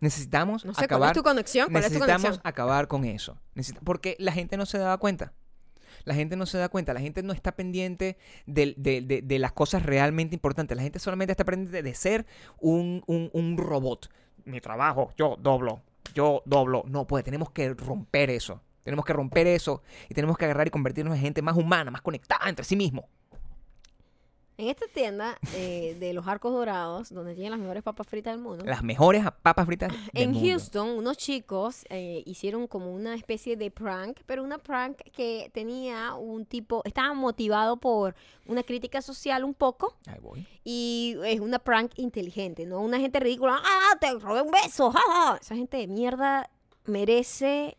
Necesitamos 0.01 0.65
No 0.65 0.73
sé 0.73 0.77
cuál 0.77 0.85
acabar. 0.85 1.09
es 1.11 1.15
tu 1.15 1.23
conexión. 1.23 1.69
¿Cuál 1.71 1.85
es 1.85 1.89
tu 1.91 1.95
necesitamos 1.95 2.23
conexión? 2.23 2.41
acabar 2.47 2.89
con 2.89 3.05
eso. 3.05 3.39
Necesita- 3.55 3.81
porque 3.85 4.17
la 4.19 4.33
gente 4.33 4.57
no 4.57 4.67
se 4.67 4.79
daba 4.79 4.99
cuenta. 4.99 5.33
La 6.05 6.15
gente 6.15 6.37
no 6.37 6.47
se 6.47 6.59
da 6.59 6.69
cuenta. 6.69 6.93
La 6.95 7.01
gente 7.01 7.23
no 7.23 7.33
está 7.33 7.53
pendiente 7.53 8.17
del- 8.47 8.75
de, 8.77 9.01
de- 9.01 9.23
de 9.23 9.39
las 9.39 9.53
cosas 9.53 9.83
realmente 9.85 10.35
importantes. 10.37 10.77
La 10.77 10.83
gente 10.83 10.99
solamente 10.99 11.33
está 11.33 11.45
pendiente 11.45 11.83
de 11.83 11.95
ser 11.95 12.27
un, 12.61 13.03
un- 13.07 13.31
un 13.33 13.57
robot. 13.57 14.11
Mi 14.45 14.61
trabajo, 14.61 15.13
yo 15.17 15.37
doblo. 15.41 15.83
Yo 16.15 16.43
doblo. 16.45 16.85
No, 16.87 17.07
pues 17.07 17.25
tenemos 17.25 17.51
que 17.51 17.75
romper 17.75 18.31
eso. 18.31 18.61
Tenemos 18.85 19.05
que 19.05 19.13
romper 19.15 19.49
eso 19.49 19.83
y 20.09 20.15
tenemos 20.15 20.39
que 20.39 20.45
agarrar 20.45 20.69
y 20.69 20.71
convertirnos 20.71 21.17
en 21.17 21.21
gente 21.21 21.43
más 21.43 21.57
humana, 21.57 21.91
más 21.91 22.03
conectada 22.03 22.49
entre 22.49 22.65
sí 22.65 22.77
mismo. 22.77 23.09
En 24.59 24.69
esta 24.69 24.87
tienda 24.89 25.39
eh, 25.55 25.97
de 26.01 26.15
los 26.15 26.27
arcos 26.27 26.53
dorados, 26.53 27.11
donde 27.13 27.35
tienen 27.35 27.51
las 27.51 27.61
mejores 27.61 27.83
papas 27.83 28.07
fritas 28.07 28.33
del 28.33 28.43
mundo, 28.43 28.65
Las 28.65 28.83
mejores 28.83 29.23
papas 29.43 29.67
fritas 29.67 29.93
del 29.93 30.23
en 30.23 30.33
mundo. 30.33 30.49
Houston, 30.49 30.89
unos 30.89 31.19
chicos 31.19 31.85
eh, 31.91 32.23
hicieron 32.25 32.67
como 32.67 32.91
una 32.91 33.15
especie 33.15 33.57
de 33.57 33.71
prank, 33.71 34.21
pero 34.25 34.43
una 34.43 34.57
prank 34.57 34.97
que 35.13 35.51
tenía 35.53 36.15
un 36.15 36.47
tipo, 36.47 36.81
estaba 36.87 37.13
motivado 37.13 37.77
por 37.77 38.15
una 38.47 38.63
crítica 38.63 39.03
social 39.03 39.45
un 39.45 39.53
poco 39.53 39.95
Ahí 40.07 40.19
voy. 40.23 40.47
y 40.65 41.17
es 41.27 41.41
una 41.41 41.59
prank 41.59 41.93
inteligente, 41.99 42.65
no 42.65 42.81
una 42.81 42.99
gente 42.99 43.21
ridícula, 43.21 43.61
ah, 43.63 43.99
te 44.01 44.11
robé 44.19 44.41
un 44.41 44.51
beso, 44.51 44.91
ja, 44.91 45.01
ja". 45.07 45.39
Esa 45.39 45.55
gente 45.55 45.77
de 45.77 45.87
mierda 45.87 46.49
merece 46.87 47.77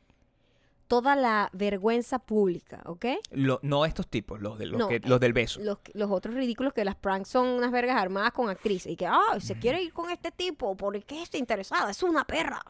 toda 0.87 1.15
la 1.15 1.49
vergüenza 1.53 2.19
pública, 2.19 2.81
¿ok? 2.85 3.05
Lo- 3.31 3.59
no 3.61 3.85
estos 3.85 4.07
tipos, 4.07 4.41
los, 4.41 4.57
de, 4.57 4.65
los, 4.67 4.79
No, 4.79 4.87
que- 4.87 4.95
eh, 4.95 5.01
los 5.03 5.19
del 5.19 5.33
beso. 5.33 5.59
Los, 5.61 5.79
los 5.93 6.09
otros 6.11 6.33
ridículos 6.35 6.73
que 6.73 6.85
las 6.85 6.95
pranks 6.95 7.29
son 7.29 7.47
unas 7.47 7.71
vergas 7.71 7.97
armadas 8.01 8.31
con 8.31 8.49
actrices 8.49 8.91
y 8.91 8.95
que, 8.95 9.05
ah, 9.07 9.37
se 9.39 9.59
quiere 9.59 9.81
ir 9.83 9.93
con 9.93 10.09
este 10.09 10.31
tipo, 10.31 10.75
¿por 10.77 11.03
qué 11.03 11.21
está 11.21 11.37
interesada? 11.37 11.91
Es 11.91 12.01
una 12.03 12.25
perra. 12.25 12.61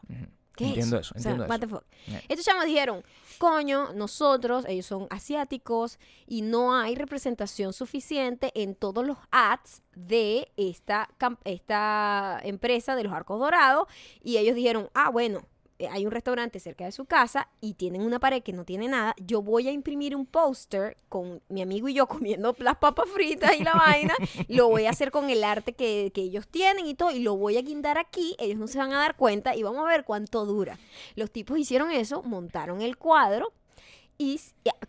¿Qué 0.56 0.64
es 0.64 0.70
Entiendo 0.70 0.98
eso, 0.98 1.14
O 1.16 1.20
sea, 1.20 1.30
entiendo 1.30 1.44
what 1.54 1.62
eso. 1.62 1.68
the 1.68 1.74
fuck. 1.74 1.84
Yeah. 2.08 2.22
Estos 2.28 2.44
chavos 2.44 2.64
dijeron, 2.64 3.04
coño, 3.38 3.92
nosotros, 3.94 4.64
ellos 4.66 4.86
son 4.86 5.06
asiáticos 5.10 6.00
y 6.26 6.42
no 6.42 6.74
hay 6.74 6.96
representación 6.96 7.72
suficiente 7.72 8.50
en 8.60 8.74
todos 8.74 9.06
los 9.06 9.18
ads 9.30 9.82
de 9.94 10.50
esta, 10.56 11.10
esta 11.44 12.40
empresa 12.42 12.96
de 12.96 13.04
los 13.04 13.12
arcos 13.12 13.38
dorados. 13.38 13.86
Y 14.20 14.38
ellos 14.38 14.56
dijeron, 14.56 14.90
ah, 14.94 15.10
bueno, 15.10 15.42
hay 15.86 16.04
un 16.06 16.12
restaurante 16.12 16.58
cerca 16.60 16.84
de 16.84 16.92
su 16.92 17.04
casa 17.04 17.48
y 17.60 17.74
tienen 17.74 18.02
una 18.02 18.18
pared 18.18 18.42
que 18.42 18.52
no 18.52 18.64
tiene 18.64 18.88
nada. 18.88 19.14
Yo 19.18 19.42
voy 19.42 19.68
a 19.68 19.72
imprimir 19.72 20.16
un 20.16 20.26
póster 20.26 20.96
con 21.08 21.40
mi 21.48 21.62
amigo 21.62 21.88
y 21.88 21.94
yo 21.94 22.06
comiendo 22.08 22.54
las 22.58 22.76
papas 22.76 23.08
fritas 23.08 23.52
y 23.58 23.62
la 23.62 23.74
vaina. 23.74 24.14
Lo 24.48 24.68
voy 24.68 24.86
a 24.86 24.90
hacer 24.90 25.10
con 25.10 25.30
el 25.30 25.44
arte 25.44 25.74
que, 25.74 26.10
que 26.14 26.22
ellos 26.22 26.48
tienen 26.48 26.86
y 26.86 26.94
todo. 26.94 27.10
Y 27.12 27.20
lo 27.20 27.36
voy 27.36 27.56
a 27.56 27.62
guindar 27.62 27.98
aquí. 27.98 28.34
Ellos 28.38 28.58
no 28.58 28.66
se 28.66 28.78
van 28.78 28.92
a 28.92 28.98
dar 28.98 29.16
cuenta 29.16 29.54
y 29.54 29.62
vamos 29.62 29.84
a 29.84 29.88
ver 29.88 30.04
cuánto 30.04 30.44
dura. 30.46 30.78
Los 31.14 31.30
tipos 31.30 31.58
hicieron 31.58 31.90
eso, 31.90 32.22
montaron 32.22 32.82
el 32.82 32.96
cuadro. 32.96 33.52
Y 34.20 34.40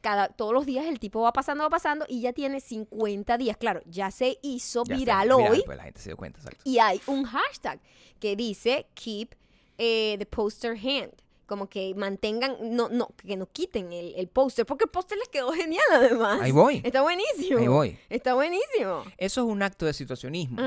cada, 0.01 0.29
todos 0.29 0.53
los 0.53 0.65
días 0.65 0.87
el 0.87 0.99
tipo 0.99 1.21
va 1.21 1.31
pasando, 1.31 1.63
va 1.63 1.69
pasando 1.69 2.03
y 2.09 2.21
ya 2.21 2.33
tiene 2.33 2.59
50 2.59 3.37
días. 3.37 3.57
Claro, 3.57 3.81
ya 3.85 4.09
se 4.09 4.39
hizo 4.41 4.83
Ya 4.85 4.95
viral 4.95 5.31
hoy 5.31 5.61
pues 5.63 5.77
la 5.77 5.83
gente 5.83 5.99
se 5.99 6.09
dio 6.09 6.17
cuenta, 6.17 6.39
exacto. 6.39 6.61
y 6.63 6.79
hay 6.79 6.99
un 7.05 7.25
hashtag 7.25 7.79
que 8.19 8.35
dice 8.35 8.87
keep 8.95 9.35
eh, 9.79 10.15
the 10.19 10.25
poster 10.27 10.77
hand. 10.77 11.11
Como 11.47 11.67
que 11.67 11.95
mantengan, 11.95 12.57
no, 12.61 12.89
no, 12.89 13.07
que 13.17 13.35
no 13.35 13.47
quiten 13.47 13.91
el, 13.91 14.13
el 14.15 14.27
póster, 14.27 14.67
porque 14.67 14.83
el 14.83 14.91
póster 14.91 15.17
les 15.17 15.29
quedó 15.29 15.51
genial 15.51 15.83
además. 15.91 16.39
Ahí 16.43 16.51
voy. 16.51 16.79
Está 16.85 17.01
buenísimo. 17.01 17.57
Ahí 17.57 17.67
voy. 17.67 17.97
Está 18.07 18.35
buenísimo. 18.35 19.03
Eso 19.17 19.41
es 19.41 19.47
un 19.47 19.63
acto 19.63 19.87
de 19.87 19.93
situacionismo 19.93 20.61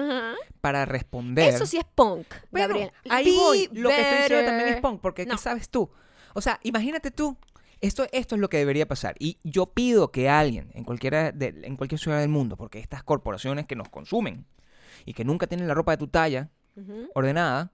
para 0.61 0.85
responder. 0.85 1.55
Eso 1.55 1.67
sí 1.67 1.77
es 1.77 1.85
punk, 1.95 2.27
Bueno, 2.51 2.67
Gabriel. 2.67 2.93
ahí 3.11 3.27
Be 3.27 3.31
voy. 3.37 3.69
Lo 3.75 3.91
que 3.91 4.01
estoy 4.01 4.19
diciendo 4.23 4.45
también 4.47 4.69
es 4.71 4.81
punk, 4.81 5.01
porque 5.01 5.25
No. 5.25 5.37
¿qué 5.37 5.41
sabes 5.41 5.69
tú? 5.69 5.89
O 6.35 6.41
sea, 6.41 6.59
imagínate 6.65 7.13
tú. 7.13 7.37
Esto, 7.81 8.07
esto 8.11 8.35
es 8.35 8.41
lo 8.41 8.49
que 8.49 8.59
debería 8.59 8.89
pasar. 8.89 9.15
Y 9.21 9.39
yo 9.45 9.67
pido 9.67 10.11
que 10.11 10.29
alguien 10.29 10.71
en, 10.75 10.83
cualquiera 10.83 11.31
de- 11.31 11.61
en 11.63 11.77
cualquier 11.77 12.01
ciudad 12.01 12.19
del 12.19 12.29
mundo, 12.29 12.57
porque 12.57 12.81
estas 12.81 13.05
corporaciones 13.05 13.67
que 13.67 13.77
nos 13.77 13.89
consumen 13.89 14.47
y 15.05 15.15
que 15.15 15.25
nunca 15.25 15.47
tienen 15.47 15.69
la 15.69 15.75
ropa 15.75 15.93
de 15.93 15.99
tu 15.99 16.09
talla 16.09 16.51
ordenada, 17.15 17.71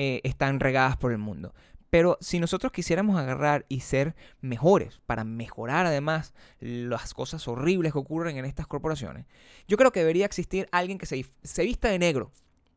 eh, 0.00 0.20
están 0.22 0.60
regadas 0.60 0.96
por 0.96 1.10
el 1.10 1.18
mundo. 1.18 1.52
Pero 1.90 2.18
si 2.20 2.38
nosotros 2.38 2.70
quisiéramos 2.70 3.18
agarrar 3.18 3.66
y 3.68 3.80
ser 3.80 4.14
mejores 4.40 5.00
para 5.06 5.24
mejorar 5.24 5.86
además 5.86 6.34
las 6.60 7.14
cosas 7.14 7.48
horribles 7.48 7.92
que 7.92 7.98
ocurren 7.98 8.36
en 8.36 8.44
estas 8.44 8.68
corporaciones, 8.68 9.26
yo 9.66 9.76
creo 9.76 9.90
que 9.90 10.00
debería 10.00 10.24
existir 10.26 10.68
alguien 10.70 10.98
que 10.98 11.06
se, 11.06 11.26
se 11.42 11.62
vista 11.64 11.88
de 11.88 11.98
negro 11.98 12.30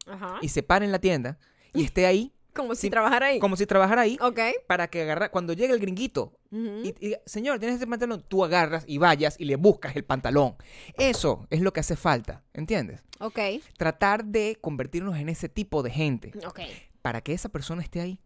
Ajá. 0.08 0.40
y 0.42 0.48
se 0.50 0.64
pare 0.64 0.86
en 0.86 0.92
la 0.92 1.00
tienda 1.00 1.38
y 1.74 1.84
esté 1.84 2.08
ahí 2.08 2.32
Como 2.54 2.74
si 2.74 2.90
trabajara 2.90 3.28
ahí. 3.28 3.40
como 3.40 3.56
si 3.56 3.66
trabajara 3.68 4.02
ahí, 4.02 4.18
Ok. 4.22 4.40
para 4.66 4.88
que 4.88 5.02
agarra, 5.04 5.30
cuando 5.30 5.54
llegue 5.54 5.74
el 5.74 5.80
gringuito 5.80 6.34
y, 6.52 6.96
y 7.06 7.16
señor, 7.26 7.60
tienes 7.60 7.76
este 7.76 7.88
pantalón, 7.88 8.24
tú 8.28 8.44
agarras 8.46 8.84
y 8.88 8.98
vayas 8.98 9.36
y 9.40 9.46
le 9.46 9.58
buscas 9.58 9.96
el 9.96 10.04
pantalón. 10.06 10.56
Eso 10.98 11.48
es 11.50 11.62
lo 11.62 11.72
que 11.74 11.80
hace 11.82 11.96
falta, 11.96 12.44
¿entiendes? 12.54 13.04
Ok. 13.20 13.40
Tratar 13.78 14.24
de 14.26 14.58
convertirnos 14.60 15.18
en 15.18 15.28
ese 15.30 15.48
tipo 15.50 15.84
de 15.84 15.92
gente 15.92 16.32
Ok. 16.48 16.60
Para 17.02 17.22
que 17.22 17.34
esa 17.34 17.50
persona 17.50 17.82
esté 17.82 18.02
ahí. 18.02 18.20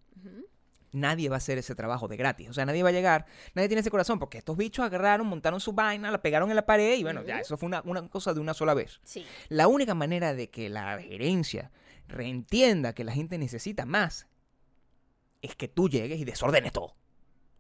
Nadie 0.92 1.28
va 1.28 1.36
a 1.36 1.38
hacer 1.38 1.58
ese 1.58 1.76
trabajo 1.76 2.08
de 2.08 2.16
gratis. 2.16 2.50
O 2.50 2.54
sea, 2.54 2.66
nadie 2.66 2.82
va 2.82 2.88
a 2.88 2.94
llegar, 2.94 3.26
nadie 3.54 3.68
tiene 3.68 3.82
ese 3.82 3.92
corazón, 3.92 4.18
porque 4.18 4.38
estos 4.38 4.56
bichos 4.56 4.86
agarraron, 4.86 5.28
montaron 5.28 5.60
su 5.60 5.74
vaina, 5.74 6.10
la 6.10 6.22
pegaron 6.22 6.50
en 6.50 6.56
la 6.56 6.66
pared 6.66 6.98
y 6.98 7.04
bueno, 7.04 7.22
ya, 7.24 7.40
eso 7.40 7.58
fue 7.58 7.68
una, 7.68 7.82
una 7.84 8.08
cosa 8.08 8.34
de 8.34 8.40
una 8.40 8.54
sola 8.54 8.74
vez. 8.74 9.02
Sí. 9.04 9.26
La 9.50 9.68
única 9.68 9.94
manera 9.94 10.34
de 10.34 10.50
que 10.50 10.70
la 10.70 10.98
gerencia 11.00 11.72
reentienda 12.08 12.94
que 12.94 13.04
la 13.04 13.12
gente 13.12 13.38
necesita 13.38 13.86
más 13.86 14.28
es 15.42 15.56
que 15.56 15.68
tú 15.68 15.90
llegues 15.90 16.20
y 16.20 16.24
desordenes 16.24 16.72
todo. 16.72 16.96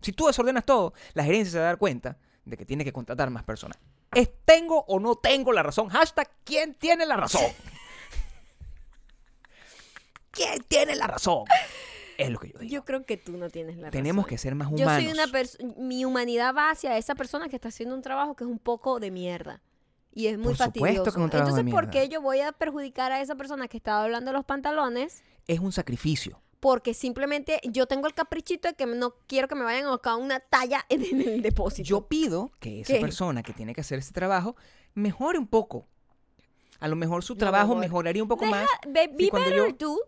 Si 0.01 0.13
tú 0.13 0.27
desordenas 0.27 0.65
todo, 0.65 0.93
la 1.13 1.23
gerencia 1.23 1.51
se 1.51 1.57
va 1.57 1.65
a 1.65 1.67
dar 1.67 1.77
cuenta 1.77 2.17
de 2.45 2.55
que 2.55 2.65
tiene 2.65 2.85
que 2.85 2.93
contratar 2.93 3.29
más 3.31 3.43
personas. 3.43 3.77
¿Es 4.13 4.29
tengo 4.45 4.85
o 4.87 4.99
no 4.99 5.15
tengo 5.15 5.51
la 5.51 5.61
razón? 5.61 5.89
Hashtag 5.89 6.29
¿quién 6.43 6.73
tiene 6.75 7.05
la 7.05 7.17
razón? 7.17 7.43
¿Quién 10.35 10.63
tiene 10.67 10.95
la 10.95 11.07
razón? 11.07 11.45
Es 12.17 12.29
lo 12.29 12.39
que 12.39 12.49
yo 12.49 12.59
digo. 12.59 12.71
Yo 12.71 12.85
creo 12.85 13.05
que 13.05 13.17
tú 13.17 13.37
no 13.37 13.49
tienes 13.49 13.77
la 13.77 13.89
Tenemos 13.91 14.23
razón. 14.25 14.29
que 14.29 14.37
ser 14.37 14.55
más 14.55 14.69
Yo 14.69 14.83
humanos. 14.85 15.03
soy 15.03 15.11
una 15.11 15.27
persona, 15.27 15.73
mi 15.77 16.05
humanidad 16.05 16.53
va 16.55 16.69
hacia 16.71 16.97
esa 16.97 17.15
persona 17.15 17.49
que 17.49 17.55
está 17.57 17.69
haciendo 17.69 17.95
un 17.95 18.01
trabajo 18.01 18.35
que 18.35 18.43
es 18.43 18.49
un 18.49 18.59
poco 18.59 18.99
de 18.99 19.11
mierda. 19.11 19.61
Y 20.13 20.27
es 20.27 20.37
muy 20.37 20.53
Por 20.53 20.57
supuesto 20.57 20.79
fastidioso. 20.79 21.03
que 21.03 21.09
es 21.09 21.15
un 21.17 21.29
trabajo 21.29 21.55
de 21.55 21.59
Entonces, 21.61 21.73
¿por 21.73 21.83
mierda. 21.87 22.07
qué 22.07 22.13
yo 22.13 22.21
voy 22.21 22.39
a 22.39 22.51
perjudicar 22.53 23.11
a 23.11 23.19
esa 23.21 23.35
persona 23.35 23.67
que 23.67 23.75
estaba 23.77 24.03
hablando 24.03 24.31
de 24.31 24.37
los 24.37 24.45
pantalones? 24.45 25.23
Es 25.47 25.59
un 25.59 25.73
sacrificio. 25.73 26.41
Porque 26.61 26.93
simplemente 26.93 27.59
yo 27.65 27.85
tengo 27.85 28.07
el 28.07 28.13
caprichito 28.13 28.69
de 28.69 28.75
que 28.75 28.85
no 28.85 29.15
quiero 29.27 29.49
que 29.49 29.55
me 29.55 29.63
vayan 29.65 29.85
a 29.85 29.91
buscar 29.91 30.15
una 30.15 30.39
talla 30.39 30.85
en 30.87 31.03
el 31.03 31.41
depósito. 31.43 31.85
Yo 31.85 32.07
pido 32.07 32.49
que 32.61 32.79
esa 32.81 32.93
¿Qué? 32.93 33.01
persona 33.01 33.43
que 33.43 33.51
tiene 33.53 33.75
que 33.75 33.81
hacer 33.81 33.99
ese 33.99 34.13
trabajo 34.13 34.55
mejore 34.93 35.37
un 35.37 35.47
poco. 35.47 35.85
A 36.79 36.87
lo 36.87 36.95
mejor 36.95 37.23
su 37.23 37.35
trabajo 37.35 37.67
mi 37.67 37.71
amor. 37.73 37.85
mejoraría 37.85 38.23
un 38.23 38.29
poco 38.29 38.45
Deja- 38.45 38.61
más. 38.61 38.69
Be, 38.87 39.07
be 39.13 39.29
cuando 39.29 39.49
better 39.49 39.67
yo- 39.71 39.75
tú, 39.75 39.99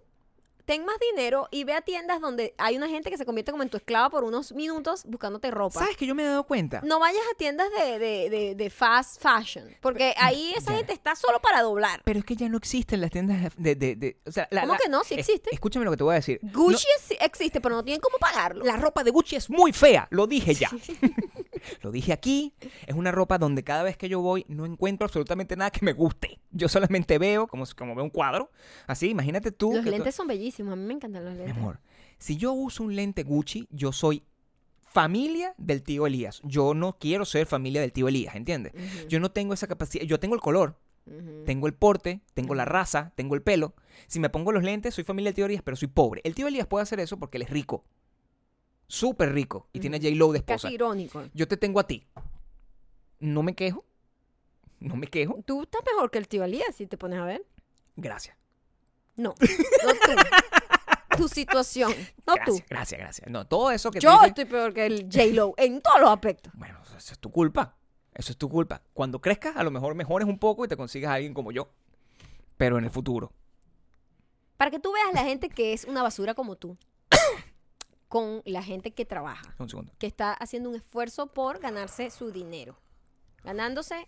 ten 0.67 0.85
más 0.85 0.97
dinero 0.99 1.47
y 1.49 1.63
ve 1.63 1.73
a 1.73 1.81
tiendas 1.81 2.19
donde 2.19 2.53
hay 2.57 2.75
una 2.75 2.89
gente 2.89 3.09
que 3.09 3.17
se 3.17 3.25
convierte 3.25 3.51
como 3.51 3.63
en 3.63 3.69
tu 3.69 3.77
esclava 3.77 4.09
por 4.09 4.25
unos 4.25 4.51
minutos 4.51 5.03
buscándote 5.05 5.49
ropa. 5.49 5.79
¿Sabes 5.79 5.95
que 5.95 6.05
yo 6.05 6.13
me 6.13 6.23
he 6.23 6.27
dado 6.27 6.43
cuenta? 6.43 6.81
No 6.83 6.99
vayas 6.99 7.21
a 7.33 7.37
tiendas 7.37 7.69
de, 7.71 7.97
de, 7.97 8.29
de, 8.29 8.55
de 8.55 8.69
fast 8.69 9.21
fashion, 9.21 9.65
porque 9.81 10.13
ahí 10.17 10.53
esa 10.57 10.71
ya. 10.71 10.77
gente 10.77 10.91
está 10.91 11.15
solo 11.15 11.39
para 11.41 11.61
doblar. 11.61 12.01
Pero 12.03 12.19
es 12.19 12.25
que 12.25 12.35
ya 12.35 12.49
no 12.49 12.57
existen 12.57 12.99
las 12.99 13.11
tiendas 13.11 13.53
de... 13.57 14.17
o 14.25 14.31
sea, 14.31 14.47
la- 14.51 14.61
¿Cómo 14.61 14.73
la- 14.73 14.79
que 14.79 14.89
no? 14.89 15.03
Sí 15.05 15.13
es- 15.13 15.21
existe. 15.21 15.49
escúchame 15.53 15.85
lo 15.85 15.91
que 15.91 15.97
te 15.97 16.03
voy 16.03 16.11
a 16.11 16.15
decir. 16.15 16.39
Gucci 16.43 16.85
es- 16.97 17.17
existe, 17.21 17.61
pero 17.61 17.73
no 17.75 17.83
tienen 17.85 18.01
cómo 18.01 18.17
pagarlo. 18.19 18.65
La 18.65 18.75
ropa 18.75 19.05
de 19.05 19.11
Gucci 19.11 19.37
es 19.37 19.49
muy 19.49 19.71
fea, 19.71 20.07
lo 20.11 20.27
dije 20.27 20.53
ya. 20.53 20.69
lo 21.81 21.91
dije 21.91 22.13
aquí. 22.13 22.53
Es 22.85 22.95
una 22.95 23.11
ropa 23.11 23.37
donde 23.37 23.63
cada 23.63 23.83
vez 23.83 23.97
que 23.97 24.09
yo 24.09 24.21
voy 24.21 24.45
no 24.47 24.65
encuentro 24.65 25.05
absolutamente 25.05 25.55
nada 25.55 25.71
que 25.71 25.85
me 25.85 25.93
guste. 25.93 26.39
Yo 26.51 26.67
solamente 26.69 27.17
veo 27.17 27.47
como, 27.47 27.65
como 27.75 27.95
veo 27.95 28.03
un 28.03 28.09
cuadro. 28.09 28.51
Así, 28.87 29.09
imagínate 29.09 29.51
tú. 29.51 29.73
los 29.73 29.83
tú- 29.83 29.91
lentes 29.91 30.15
son 30.15 30.27
bellísimos, 30.27 30.73
a 30.73 30.75
mí 30.75 30.83
me 30.85 30.93
encantan 30.93 31.23
los 31.25 31.33
Mi 31.33 31.39
lentes. 31.39 31.57
amor, 31.57 31.79
si 32.17 32.37
yo 32.37 32.53
uso 32.53 32.83
un 32.83 32.95
lente 32.95 33.23
Gucci, 33.23 33.67
yo 33.71 33.91
soy 33.91 34.23
familia 34.81 35.53
del 35.57 35.83
tío 35.83 36.07
Elías. 36.07 36.41
Yo 36.43 36.73
no 36.73 36.97
quiero 36.97 37.25
ser 37.25 37.45
familia 37.45 37.81
del 37.81 37.91
tío 37.91 38.07
Elías, 38.07 38.35
¿entiendes? 38.35 38.73
Yo 39.07 39.19
no 39.19 39.31
tengo 39.31 39.53
esa 39.53 39.67
capacidad. 39.67 40.03
Yo 40.05 40.19
tengo 40.19 40.33
el 40.35 40.41
color, 40.41 40.79
tengo 41.45 41.67
el 41.67 41.73
porte, 41.73 42.21
tengo 42.33 42.55
la 42.55 42.65
raza, 42.65 43.11
tengo 43.15 43.35
el 43.35 43.41
pelo. 43.41 43.75
Si 44.07 44.19
me 44.19 44.29
pongo 44.29 44.51
los 44.51 44.63
lentes, 44.63 44.95
soy 44.95 45.03
familia 45.03 45.29
del 45.29 45.35
tío 45.35 45.45
Elías, 45.45 45.61
pero 45.63 45.77
soy 45.77 45.87
pobre. 45.87 46.21
El 46.23 46.33
tío 46.35 46.47
Elías 46.47 46.67
puede 46.67 46.83
hacer 46.83 46.99
eso 46.99 47.17
porque 47.17 47.37
él 47.37 47.43
es 47.43 47.49
rico. 47.49 47.83
Súper 48.87 49.33
rico. 49.33 49.67
Y 49.73 49.79
tiene 49.79 49.97
a. 49.97 49.99
J-Lo 49.99 50.31
de 50.31 50.39
esposa. 50.39 50.67
Casi 50.67 50.73
irónico. 50.75 51.23
Yo 51.33 51.47
te 51.47 51.57
tengo 51.57 51.79
a 51.79 51.87
ti. 51.87 52.05
No 53.19 53.43
me 53.43 53.53
quejo. 53.55 53.85
No 54.79 54.95
me 54.95 55.07
quejo. 55.07 55.41
Tú 55.45 55.63
estás 55.63 55.81
mejor 55.85 56.11
que 56.11 56.17
el 56.19 56.27
tío 56.27 56.43
Elías 56.43 56.75
si 56.75 56.87
te 56.87 56.97
pones 56.97 57.19
a 57.19 57.25
ver. 57.25 57.45
Gracias. 57.95 58.37
No, 59.15 59.33
no 59.39 59.93
tú. 59.93 61.17
tu 61.17 61.27
situación, 61.27 61.91
no 62.27 62.35
tú. 62.45 62.61
Gracias, 62.69 62.69
gracias, 62.69 62.99
gracias. 62.99 63.29
No, 63.31 63.47
todo 63.47 63.71
eso 63.71 63.89
que 63.89 63.99
te 63.99 64.03
Yo 64.05 64.11
dicen- 64.11 64.27
estoy 64.27 64.45
peor 64.45 64.71
que 64.73 64.85
el 64.85 65.09
J-Lo 65.11 65.55
en 65.57 65.81
todos 65.81 65.99
los 65.99 66.09
aspectos. 66.11 66.53
Bueno, 66.55 66.79
eso 66.95 67.13
es 67.13 67.17
tu 67.19 67.31
culpa. 67.31 67.75
Eso 68.13 68.31
es 68.31 68.37
tu 68.37 68.47
culpa. 68.49 68.83
Cuando 68.93 69.19
crezcas, 69.19 69.57
a 69.57 69.63
lo 69.63 69.71
mejor 69.71 69.95
mejores 69.95 70.27
un 70.27 70.37
poco 70.37 70.63
y 70.65 70.67
te 70.67 70.77
consigas 70.77 71.09
a 71.09 71.15
alguien 71.15 71.33
como 71.33 71.51
yo. 71.51 71.69
Pero 72.57 72.77
en 72.77 72.83
el 72.83 72.91
futuro. 72.91 73.31
Para 74.57 74.69
que 74.71 74.79
tú 74.79 74.91
veas 74.93 75.11
la 75.13 75.23
gente 75.23 75.49
que 75.49 75.73
es 75.73 75.85
una 75.85 76.03
basura 76.03 76.35
como 76.35 76.55
tú. 76.55 76.77
con 78.07 78.41
la 78.45 78.63
gente 78.63 78.91
que 78.93 79.05
trabaja. 79.05 79.55
Un 79.59 79.69
segundo. 79.69 79.93
Que 79.99 80.07
está 80.07 80.33
haciendo 80.33 80.69
un 80.69 80.75
esfuerzo 80.75 81.27
por 81.33 81.59
ganarse 81.59 82.09
su 82.09 82.31
dinero. 82.31 82.77
Ganándose. 83.43 84.07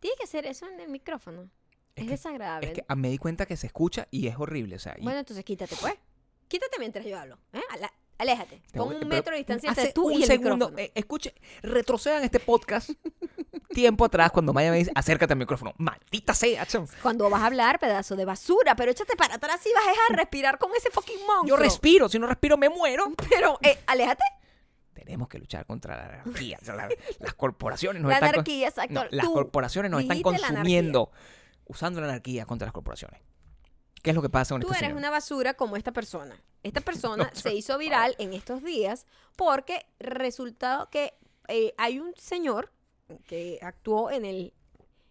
Tiene 0.00 0.16
que 0.16 0.24
hacer 0.24 0.46
eso 0.46 0.66
en 0.68 0.78
el 0.80 0.88
micrófono. 0.90 1.50
Es, 1.94 2.04
que- 2.04 2.10
desagradable. 2.10 2.68
Es 2.68 2.74
que 2.74 2.84
ah, 2.88 2.94
me 2.94 3.08
di 3.10 3.18
cuenta 3.18 3.46
que 3.46 3.56
se 3.56 3.66
escucha 3.66 4.06
y 4.10 4.26
es 4.26 4.36
horrible. 4.38 4.76
O 4.76 4.78
sea, 4.78 4.94
y- 4.98 5.02
Bueno, 5.02 5.18
entonces 5.18 5.44
quítate, 5.44 5.74
pues. 5.80 5.94
Quítate 6.48 6.78
mientras 6.78 7.04
yo 7.06 7.18
hablo. 7.18 7.38
¿eh? 7.52 7.60
Ala- 7.70 7.92
aléjate. 8.18 8.62
te 8.72 8.78
Pon 8.78 8.94
un 8.94 9.08
metro 9.08 9.32
de 9.32 9.38
distancia 9.38 9.68
entre 9.68 9.92
tú 9.92 10.06
un 10.06 10.12
y 10.14 10.22
el 10.22 10.24
segundo, 10.26 10.54
micrófono. 10.70 10.78
eh, 10.78 10.92
escuche, 10.94 11.34
retrocedan 11.62 12.24
este 12.24 12.40
podcast 12.40 12.90
tiempo 13.74 14.04
atrás 14.04 14.30
cuando 14.32 14.52
Maya 14.52 14.70
me 14.70 14.78
dice, 14.78 14.92
acércate 14.94 15.32
al 15.34 15.38
micrófono. 15.38 15.74
Maldita 15.78 16.34
sea. 16.34 16.64
chum. 16.66 16.86
Cuando 17.02 17.28
vas 17.30 17.42
a 17.42 17.46
hablar, 17.46 17.78
pedazo 17.78 18.16
de 18.16 18.24
basura, 18.24 18.74
pero 18.76 18.90
échate 18.90 19.16
para 19.16 19.34
atrás 19.34 19.60
y 19.66 19.72
vas 19.74 19.84
a 20.10 20.14
respirar 20.16 20.58
con 20.58 20.70
ese 20.76 20.90
fucking 20.90 21.18
monstruo. 21.26 21.46
Yo 21.46 21.56
respiro, 21.56 22.08
si 22.08 22.18
no 22.18 22.26
respiro 22.26 22.56
me 22.56 22.68
muero. 22.68 23.12
Pero, 23.28 23.58
eh, 23.62 23.78
aléjate. 23.86 24.22
Tenemos 24.94 25.28
que 25.28 25.38
luchar 25.38 25.66
contra 25.66 25.96
la 25.96 26.04
anarquía. 26.22 26.58
La- 26.66 26.88
las 27.20 27.34
corporaciones 27.34 28.00
nos 28.02 28.08
La 28.08 28.14
están... 28.16 28.30
con- 28.30 28.34
anarquía, 28.36 28.68
exacto. 28.68 28.94
No, 28.94 29.04
las 29.10 29.26
Tú 29.26 29.32
corporaciones 29.34 29.90
nos 29.90 30.00
están 30.00 30.16
dijiste 30.16 30.30
la 30.40 30.48
anarquía. 30.48 30.56
consumiendo 30.62 31.10
usando 31.66 32.00
la 32.00 32.06
anarquía 32.08 32.46
contra 32.46 32.66
las 32.66 32.72
corporaciones. 32.72 33.20
¿Qué 34.06 34.10
es 34.10 34.14
lo 34.14 34.22
que 34.22 34.28
pasa 34.28 34.54
con 34.54 34.62
Tú 34.62 34.72
eres 34.72 34.92
una 34.94 35.10
basura 35.10 35.54
como 35.54 35.76
esta 35.76 35.92
persona. 35.92 36.40
Esta 36.62 36.80
persona 36.92 37.28
se 37.34 37.52
hizo 37.52 37.76
viral 37.76 38.14
en 38.20 38.34
estos 38.34 38.62
días 38.62 39.04
porque 39.34 39.84
resultado 39.98 40.88
que 40.90 41.14
eh, 41.48 41.74
hay 41.76 41.98
un 41.98 42.14
señor 42.16 42.72
que 43.26 43.58
actuó 43.62 44.12
en 44.12 44.24
el, 44.24 44.54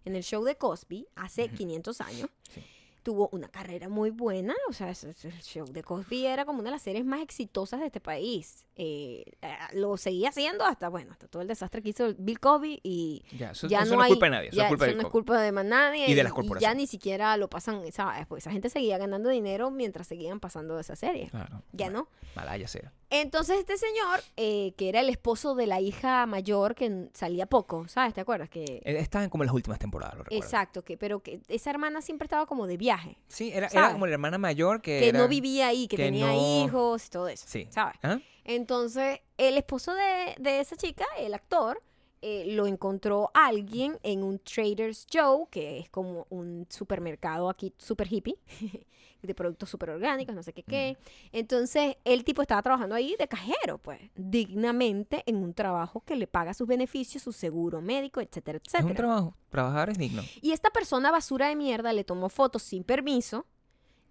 en 0.06 0.16
el 0.16 0.24
show 0.24 0.46
de 0.46 0.56
Cosby 0.56 1.10
hace 1.16 1.50
500 1.50 2.00
años. 2.00 2.30
Sí. 2.54 2.64
Tuvo 3.06 3.30
una 3.32 3.48
carrera 3.50 3.88
muy 3.88 4.10
buena, 4.10 4.56
o 4.68 4.74
sea, 4.74 4.90
el 4.90 5.42
show 5.44 5.68
de 5.68 5.84
Cosby 5.84 6.26
era 6.26 6.44
como 6.44 6.62
una 6.62 6.70
de 6.70 6.76
las 6.78 6.82
series 6.82 7.06
más 7.06 7.22
exitosas 7.22 7.80
de 7.80 7.86
este 7.86 8.00
país. 8.00 8.66
Eh, 8.76 9.24
eh, 9.44 9.56
lo 9.74 9.96
seguía 9.96 10.30
haciendo 10.30 10.66
hasta, 10.66 10.90
bueno, 10.90 11.12
hasta 11.12 11.28
todo 11.28 11.44
el 11.44 11.48
desastre 11.48 11.84
que 11.84 11.90
hizo 11.90 12.16
Bill 12.18 12.40
Cosby 12.40 12.80
y 12.82 13.24
Ya, 13.38 13.52
eso, 13.52 13.68
ya 13.68 13.84
eso 13.84 13.92
no, 13.92 13.98
no, 13.98 14.02
hay, 14.02 14.10
es 14.10 14.14
culpa 14.16 14.26
de 14.26 14.32
nadie. 14.32 14.48
Eso 14.50 14.58
ya 14.58 14.64
es 14.64 14.70
culpa 14.70 14.86
eso 14.86 14.90
del 14.90 14.98
no 14.98 15.08
es 15.08 15.12
culpa 15.12 15.40
de 15.40 15.52
más 15.52 15.66
nadie. 15.66 16.10
Y 16.10 16.16
de 16.16 16.24
las 16.24 16.32
ya 16.32 16.36
corporaciones. 16.36 16.78
ni 16.78 16.88
siquiera 16.88 17.38
lo 17.38 17.48
pasan, 17.48 17.84
¿sabes? 17.92 18.26
Pues 18.26 18.44
esa 18.44 18.52
gente 18.52 18.72
seguía 18.72 18.98
ganando 18.98 19.30
dinero 19.30 19.70
mientras 19.70 20.08
seguían 20.08 20.40
pasando 20.40 20.74
de 20.74 20.82
esa 20.82 20.96
serie. 20.96 21.30
Claro. 21.30 21.62
Ya 21.74 21.92
no. 21.92 22.08
Malaya 22.36 22.68
sea. 22.68 22.92
Entonces 23.12 23.60
este 23.60 23.78
señor, 23.78 24.20
eh, 24.36 24.74
que 24.78 24.90
era 24.90 25.00
el 25.00 25.10
esposo 25.10 25.56
de 25.56 25.68
la 25.68 25.80
hija 25.80 26.26
mayor 26.26 26.76
que 26.76 27.10
salía 27.14 27.46
poco, 27.46 27.88
¿sabes? 27.88 28.14
¿Te 28.14 28.22
acuerdas? 28.22 28.50
Que... 28.50 28.82
Él 28.84 28.96
estaba 28.98 29.24
en 29.24 29.30
como 29.30 29.44
las 29.44 29.54
últimas 29.54 29.80
temporadas, 29.80 30.16
lo 30.16 30.24
recuerdo. 30.24 30.44
Exacto, 30.44 30.84
que, 30.84 30.98
pero 30.98 31.22
que 31.22 31.40
esa 31.48 31.70
hermana 31.70 32.02
siempre 32.02 32.26
estaba 32.26 32.46
como 32.46 32.68
de 32.68 32.78
viaje. 32.78 32.95
Sí, 33.28 33.52
era, 33.54 33.70
como 33.92 34.06
la 34.08 34.14
hermana 34.14 34.38
mayor 34.38 34.82
que 34.82 35.00
Que 35.00 35.10
era- 35.10 35.20
no 35.20 35.28
vivía 35.28 35.68
ahí, 35.68 35.88
que, 35.88 35.98
que 35.98 36.04
tenía 36.04 36.28
no- 36.28 36.66
hijos 36.66 37.06
y 37.06 37.10
todo 37.10 37.28
eso. 37.28 37.46
Sí. 37.48 37.68
¿Sabes? 37.70 37.96
¿Ah? 38.04 38.20
Entonces, 38.44 39.20
el 39.38 39.58
esposo 39.58 39.94
de, 39.96 40.36
de 40.40 40.60
esa 40.60 40.76
chica, 40.76 41.06
el 41.18 41.34
actor, 41.34 41.82
eh, 42.22 42.46
lo 42.48 42.66
encontró 42.68 43.30
alguien 43.34 44.00
en 44.04 44.24
un 44.24 44.40
Trader's 44.40 45.06
Joe, 45.12 45.46
que 45.52 45.80
es 45.80 45.90
como 45.90 46.26
un 46.30 46.66
supermercado 46.70 47.50
aquí 47.50 47.74
super 47.78 48.12
hippie, 48.12 48.38
de 49.22 49.34
productos 49.34 49.70
super 49.70 49.90
orgánicos, 49.90 50.36
no 50.36 50.44
sé 50.44 50.54
qué 50.54 50.62
qué. 50.64 50.98
Entonces, 51.32 51.98
el 52.04 52.24
tipo 52.24 52.42
estaba 52.44 52.62
trabajando 52.62 52.94
ahí 52.96 53.16
de 53.18 53.28
cajero, 53.28 53.80
pues, 53.80 54.00
dignamente 54.16 55.24
en 55.26 55.38
un 55.38 55.54
trabajo 55.54 56.02
que 56.06 56.16
le 56.16 56.28
paga 56.28 56.54
sus 56.54 56.68
beneficios, 56.68 57.24
su 57.24 57.32
seguro 57.32 57.82
médico, 57.82 58.22
etcétera, 58.22 58.60
Es 58.64 58.74
un 58.74 58.80
etcétera. 58.80 58.96
trabajo. 58.96 59.36
Trabajar 59.50 59.90
es 59.90 59.98
digno. 59.98 60.22
Y 60.42 60.52
esta 60.52 60.70
persona 60.70 61.12
basura 61.12 61.48
de 61.48 61.56
mierda 61.56 61.92
le 61.94 62.04
tomó 62.04 62.30
fotos 62.30 62.62
sin 62.62 62.84
permiso 62.84 63.46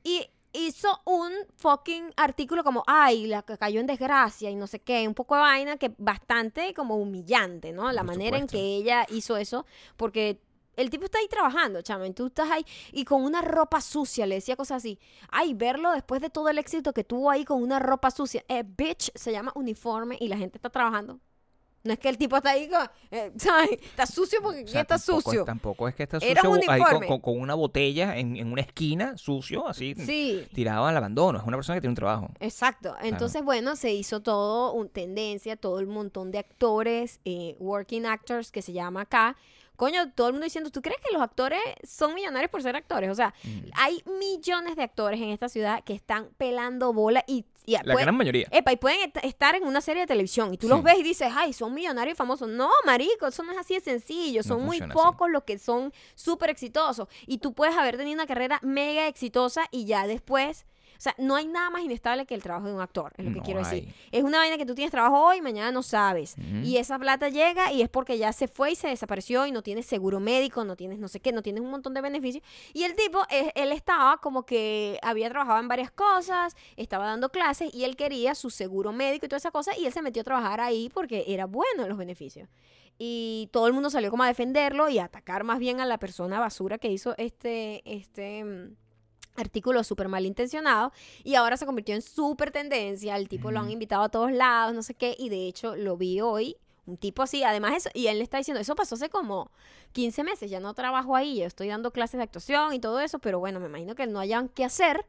y 0.02 0.26
hizo 0.54 1.00
un 1.04 1.32
fucking 1.56 2.12
artículo 2.16 2.64
como, 2.64 2.82
ay, 2.86 3.26
la 3.26 3.42
que 3.42 3.58
cayó 3.58 3.80
en 3.80 3.86
desgracia 3.86 4.50
y 4.50 4.56
no 4.56 4.66
sé 4.66 4.80
qué, 4.80 5.06
un 5.06 5.14
poco 5.14 5.34
de 5.34 5.42
vaina 5.42 5.76
que 5.76 5.92
bastante 5.98 6.72
como 6.72 6.96
humillante, 6.96 7.72
¿no? 7.72 7.90
La 7.92 8.02
Por 8.02 8.12
manera 8.12 8.38
en 8.38 8.46
que 8.46 8.76
ella 8.76 9.06
hizo 9.10 9.36
eso, 9.36 9.66
porque 9.96 10.40
el 10.76 10.90
tipo 10.90 11.04
está 11.04 11.18
ahí 11.18 11.28
trabajando, 11.28 11.82
chamen, 11.82 12.14
tú 12.14 12.26
estás 12.26 12.50
ahí 12.50 12.64
y 12.92 13.04
con 13.04 13.22
una 13.22 13.42
ropa 13.42 13.80
sucia, 13.80 14.26
le 14.26 14.36
decía 14.36 14.56
cosas 14.56 14.78
así. 14.78 14.98
Ay, 15.30 15.54
verlo 15.54 15.92
después 15.92 16.20
de 16.20 16.30
todo 16.30 16.48
el 16.48 16.58
éxito 16.58 16.92
que 16.92 17.04
tuvo 17.04 17.30
ahí 17.30 17.44
con 17.44 17.62
una 17.62 17.78
ropa 17.78 18.10
sucia. 18.10 18.44
Eh, 18.48 18.64
bitch, 18.64 19.10
se 19.14 19.32
llama 19.32 19.52
uniforme 19.54 20.16
y 20.20 20.28
la 20.28 20.36
gente 20.36 20.58
está 20.58 20.70
trabajando. 20.70 21.20
No 21.84 21.92
es 21.92 21.98
que 21.98 22.08
el 22.08 22.16
tipo 22.16 22.36
está 22.38 22.50
ahí, 22.50 22.66
con, 22.68 22.88
eh, 23.10 23.30
¿sabes? 23.36 23.72
Está 23.72 24.06
sucio 24.06 24.40
porque 24.42 24.64
O 24.64 24.66
sea, 24.66 24.80
está 24.80 24.96
tampoco, 24.96 25.20
sucio. 25.22 25.44
Tampoco 25.44 25.86
es 25.88 25.94
que 25.94 26.04
está 26.04 26.18
sucio 26.18 26.50
un 26.50 26.56
ahí 26.66 26.80
con, 26.80 26.88
uniforme. 26.88 27.06
con- 27.06 27.20
con 27.20 27.38
una 27.40 27.54
botella 27.54 28.16
en, 28.16 28.36
en 28.36 28.50
una 28.50 28.62
esquina, 28.62 29.18
sucio, 29.18 29.68
así, 29.68 29.94
Sí. 29.94 30.46
tirado 30.54 30.86
al 30.86 30.96
abandono. 30.96 31.38
Es 31.38 31.44
una 31.46 31.58
persona 31.58 31.76
que 31.76 31.82
tiene 31.82 31.90
un 31.92 31.96
trabajo. 31.96 32.30
Exacto. 32.40 32.96
Entonces, 33.02 33.44
bueno, 33.44 33.76
se 33.76 33.92
hizo 33.92 34.20
todo 34.20 34.72
un 34.72 34.88
tendencia, 34.88 35.56
todo 35.56 35.78
el 35.78 35.86
montón 35.86 36.30
de 36.30 36.38
actores, 36.38 37.20
eh, 37.26 37.54
working 37.58 38.06
actors, 38.06 38.50
que 38.50 38.62
se 38.62 38.72
llama 38.72 39.02
acá. 39.02 39.36
Coño, 39.76 40.12
todo 40.12 40.28
el 40.28 40.34
mundo 40.34 40.44
diciendo, 40.44 40.70
¿tú 40.70 40.80
crees 40.80 41.00
que 41.04 41.12
los 41.12 41.20
actores 41.20 41.58
son 41.82 42.14
millonarios 42.14 42.48
por 42.48 42.62
ser 42.62 42.76
actores? 42.76 43.10
O 43.10 43.14
sea, 43.16 43.34
Mm. 43.42 43.70
hay 43.74 44.02
millones 44.20 44.76
de 44.76 44.84
actores 44.84 45.20
en 45.20 45.30
esta 45.30 45.48
ciudad 45.48 45.82
que 45.82 45.92
están 45.94 46.28
pelando 46.38 46.92
bola 46.92 47.24
y, 47.26 47.44
La 47.66 47.94
gran 47.94 48.16
mayoría. 48.16 48.46
Epa, 48.50 48.72
y 48.72 48.76
pueden 48.76 49.00
est- 49.00 49.24
estar 49.24 49.54
en 49.54 49.64
una 49.64 49.80
serie 49.80 50.02
de 50.02 50.06
televisión 50.06 50.52
y 50.52 50.58
tú 50.58 50.66
Sí. 50.66 50.70
los 50.72 50.82
ves 50.82 50.98
y 50.98 51.02
dices, 51.02 51.32
ay, 51.34 51.52
son 51.52 51.72
millonarios 51.74 52.14
y 52.14 52.16
famosos. 52.16 52.48
No, 52.48 52.70
marico, 52.84 53.26
eso 53.26 53.42
no 53.42 53.52
es 53.52 53.58
así 53.58 53.74
de 53.74 53.80
sencillo. 53.80 54.40
No 54.40 54.48
Son 54.48 54.64
muy 54.64 54.78
así. 54.80 54.92
pocos 54.92 55.30
los 55.30 55.44
que 55.44 55.58
son 55.58 55.92
súper 56.14 56.50
exitosos. 56.50 57.08
Y 57.26 57.38
tú 57.38 57.54
puedes 57.54 57.76
haber 57.76 57.96
tenido 57.96 58.14
una 58.14 58.26
carrera 58.26 58.58
mega 58.62 59.08
exitosa 59.08 59.66
y 59.70 59.86
ya 59.86 60.06
después... 60.06 60.66
O 61.04 61.10
sea, 61.12 61.14
no 61.18 61.36
hay 61.36 61.46
nada 61.46 61.68
más 61.68 61.82
inestable 61.82 62.24
que 62.24 62.34
el 62.34 62.42
trabajo 62.42 62.66
de 62.66 62.72
un 62.72 62.80
actor, 62.80 63.12
es 63.18 63.26
lo 63.26 63.30
que 63.30 63.40
No 63.40 63.44
quiero 63.44 63.60
decir. 63.60 63.94
Es 64.10 64.24
una 64.24 64.38
vaina 64.38 64.56
que 64.56 64.64
tú 64.64 64.74
tienes 64.74 64.90
trabajo 64.90 65.22
hoy 65.22 65.36
y 65.36 65.42
mañana 65.42 65.70
no 65.70 65.82
sabes. 65.82 66.34
Y 66.62 66.78
esa 66.78 66.98
plata 66.98 67.28
llega 67.28 67.70
y 67.72 67.82
es 67.82 67.90
porque 67.90 68.16
ya 68.16 68.32
se 68.32 68.48
fue 68.48 68.72
y 68.72 68.74
se 68.74 68.88
desapareció 68.88 69.44
y 69.44 69.52
no 69.52 69.62
tienes 69.62 69.84
seguro 69.84 70.18
médico, 70.18 70.64
no 70.64 70.76
tienes 70.76 70.98
no 70.98 71.08
sé 71.08 71.20
qué, 71.20 71.30
no 71.30 71.42
tienes 71.42 71.62
un 71.62 71.70
montón 71.70 71.92
de 71.92 72.00
beneficios. 72.00 72.42
Y 72.72 72.84
el 72.84 72.94
tipo, 72.94 73.20
eh, 73.28 73.52
él 73.54 73.70
estaba 73.70 74.16
como 74.16 74.46
que 74.46 74.98
había 75.02 75.28
trabajado 75.28 75.60
en 75.60 75.68
varias 75.68 75.90
cosas, 75.90 76.56
estaba 76.76 77.04
dando 77.04 77.28
clases 77.28 77.74
y 77.74 77.84
él 77.84 77.96
quería 77.96 78.34
su 78.34 78.48
seguro 78.48 78.90
médico 78.90 79.26
y 79.26 79.28
toda 79.28 79.36
esa 79.36 79.50
cosa 79.50 79.76
y 79.76 79.84
él 79.84 79.92
se 79.92 80.00
metió 80.00 80.22
a 80.22 80.24
trabajar 80.24 80.62
ahí 80.62 80.90
porque 80.94 81.24
era 81.26 81.44
bueno 81.44 81.82
en 81.82 81.90
los 81.90 81.98
beneficios. 81.98 82.48
Y 82.96 83.50
todo 83.52 83.66
el 83.66 83.74
mundo 83.74 83.90
salió 83.90 84.10
como 84.10 84.22
a 84.22 84.28
defenderlo 84.28 84.88
y 84.88 85.00
a 85.00 85.04
atacar 85.04 85.44
más 85.44 85.58
bien 85.58 85.80
a 85.80 85.84
la 85.84 85.98
persona 85.98 86.40
basura 86.40 86.78
que 86.78 86.88
hizo 86.88 87.14
este, 87.18 87.82
este 87.84 88.42
mm, 88.42 88.83
artículo 89.36 89.84
súper 89.84 90.08
malintencionado 90.08 90.92
y 91.22 91.34
ahora 91.34 91.56
se 91.56 91.66
convirtió 91.66 91.94
en 91.94 92.02
súper 92.02 92.50
tendencia. 92.50 93.16
El 93.16 93.28
tipo 93.28 93.50
lo 93.50 93.60
han 93.60 93.70
invitado 93.70 94.04
a 94.04 94.08
todos 94.08 94.32
lados, 94.32 94.74
no 94.74 94.82
sé 94.82 94.94
qué, 94.94 95.16
y 95.18 95.28
de 95.28 95.46
hecho 95.46 95.76
lo 95.76 95.96
vi 95.96 96.20
hoy. 96.20 96.56
Un 96.86 96.98
tipo 96.98 97.22
así, 97.22 97.42
además 97.42 97.74
eso, 97.76 97.90
y 97.94 98.08
él 98.08 98.18
le 98.18 98.24
está 98.24 98.36
diciendo, 98.36 98.60
eso 98.60 98.76
pasó 98.76 98.96
hace 98.96 99.08
como 99.08 99.50
15 99.92 100.22
meses, 100.22 100.50
ya 100.50 100.60
no 100.60 100.74
trabajo 100.74 101.16
ahí, 101.16 101.38
yo 101.38 101.46
estoy 101.46 101.68
dando 101.68 101.92
clases 101.92 102.18
de 102.18 102.24
actuación 102.24 102.74
y 102.74 102.78
todo 102.78 103.00
eso, 103.00 103.20
pero 103.20 103.38
bueno, 103.38 103.58
me 103.58 103.66
imagino 103.66 103.94
que 103.94 104.06
no 104.06 104.20
hayan 104.20 104.50
qué 104.50 104.66
hacer. 104.66 105.06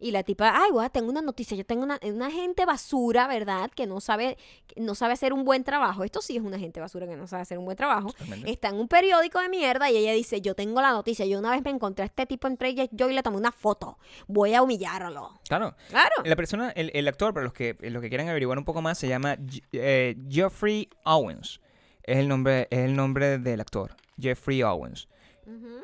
Y 0.00 0.10
la 0.12 0.22
tipa, 0.22 0.52
ay, 0.54 0.70
guau, 0.70 0.88
tengo 0.90 1.10
una 1.10 1.22
noticia, 1.22 1.56
yo 1.56 1.64
tengo 1.64 1.82
una, 1.82 2.00
una 2.02 2.30
gente 2.30 2.64
basura, 2.64 3.26
¿verdad? 3.26 3.70
Que 3.70 3.86
no 3.86 4.00
sabe, 4.00 4.38
no 4.76 4.94
sabe 4.94 5.12
hacer 5.12 5.32
un 5.32 5.44
buen 5.44 5.62
trabajo. 5.62 6.04
Esto 6.04 6.22
sí 6.22 6.36
es 6.36 6.42
una 6.42 6.58
gente 6.58 6.80
basura 6.80 7.06
que 7.06 7.16
no 7.16 7.26
sabe 7.26 7.42
hacer 7.42 7.58
un 7.58 7.66
buen 7.66 7.76
trabajo 7.76 8.10
está 8.46 8.68
en 8.68 8.76
un 8.76 8.88
periódico 8.88 9.40
de 9.40 9.48
mierda 9.48 9.90
y 9.90 9.96
ella 9.96 10.12
dice, 10.12 10.40
yo 10.40 10.54
tengo 10.54 10.80
la 10.80 10.90
noticia, 10.90 11.26
yo 11.26 11.38
una 11.38 11.50
vez 11.50 11.62
me 11.64 11.70
encontré 11.70 12.04
a 12.04 12.06
este 12.06 12.26
tipo 12.26 12.48
entre 12.48 12.68
ella 12.68 12.84
y 12.84 12.90
yo 12.92 13.08
y 13.08 13.14
le 13.14 13.22
tomé 13.22 13.36
una 13.36 13.52
foto, 13.52 13.98
voy 14.26 14.54
a 14.54 14.62
humillarlo. 14.62 15.40
Claro. 15.48 15.74
Claro. 15.88 16.14
La 16.24 16.36
persona, 16.36 16.70
el, 16.70 16.90
el 16.94 17.08
actor, 17.08 17.32
para 17.32 17.44
los 17.44 17.52
que, 17.52 17.76
los 17.80 18.02
que 18.02 18.08
quieran 18.08 18.28
averiguar 18.28 18.58
un 18.58 18.64
poco 18.64 18.82
más, 18.82 18.98
se 18.98 19.08
llama 19.08 19.36
eh, 19.72 20.16
Jeffrey 20.28 20.88
Owens. 21.04 21.60
Es 22.02 22.18
el 22.18 22.28
nombre, 22.28 22.66
es 22.70 22.80
el 22.80 22.96
nombre 22.96 23.38
del 23.38 23.60
actor. 23.60 23.96
Jeffrey 24.18 24.62
Owens. 24.62 25.08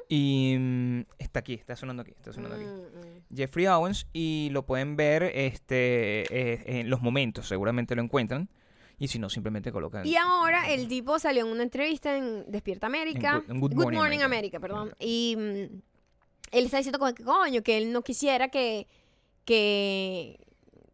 Y 0.08 0.56
mm, 0.58 1.00
está 1.18 1.40
aquí, 1.40 1.54
está 1.54 1.76
sonando 1.76 2.02
aquí, 2.02 2.12
está 2.12 2.32
sonando 2.32 2.56
aquí. 2.56 2.64
Mm, 2.64 2.78
mm. 3.32 3.36
Jeffrey 3.36 3.66
Owens 3.66 4.06
y 4.12 4.48
lo 4.52 4.64
pueden 4.66 4.96
ver 4.96 5.24
este 5.24 6.22
eh, 6.30 6.80
en 6.80 6.90
los 6.90 7.00
momentos, 7.02 7.48
seguramente 7.48 7.94
lo 7.94 8.02
encuentran. 8.02 8.48
Y 8.98 9.08
si 9.08 9.18
no, 9.18 9.28
simplemente 9.28 9.70
colocan. 9.72 10.06
Y 10.06 10.16
ahora 10.16 10.72
el 10.72 10.88
tipo 10.88 11.18
salió 11.18 11.44
en 11.44 11.52
una 11.52 11.62
entrevista 11.62 12.16
en 12.16 12.50
Despierta 12.50 12.86
América, 12.86 13.42
En 13.46 13.60
Good- 13.60 13.74
Good 13.74 13.82
Morning 13.92 14.20
América, 14.20 14.24
America. 14.24 14.60
perdón, 14.60 14.94
y 14.98 15.34
él 16.50 16.64
está 16.64 16.78
diciendo 16.78 16.98
como 16.98 17.12
que 17.14 17.22
coño, 17.22 17.62
que 17.62 17.76
él 17.76 17.92
no 17.92 18.00
quisiera 18.02 18.48
que, 18.48 18.86
que 19.44 20.38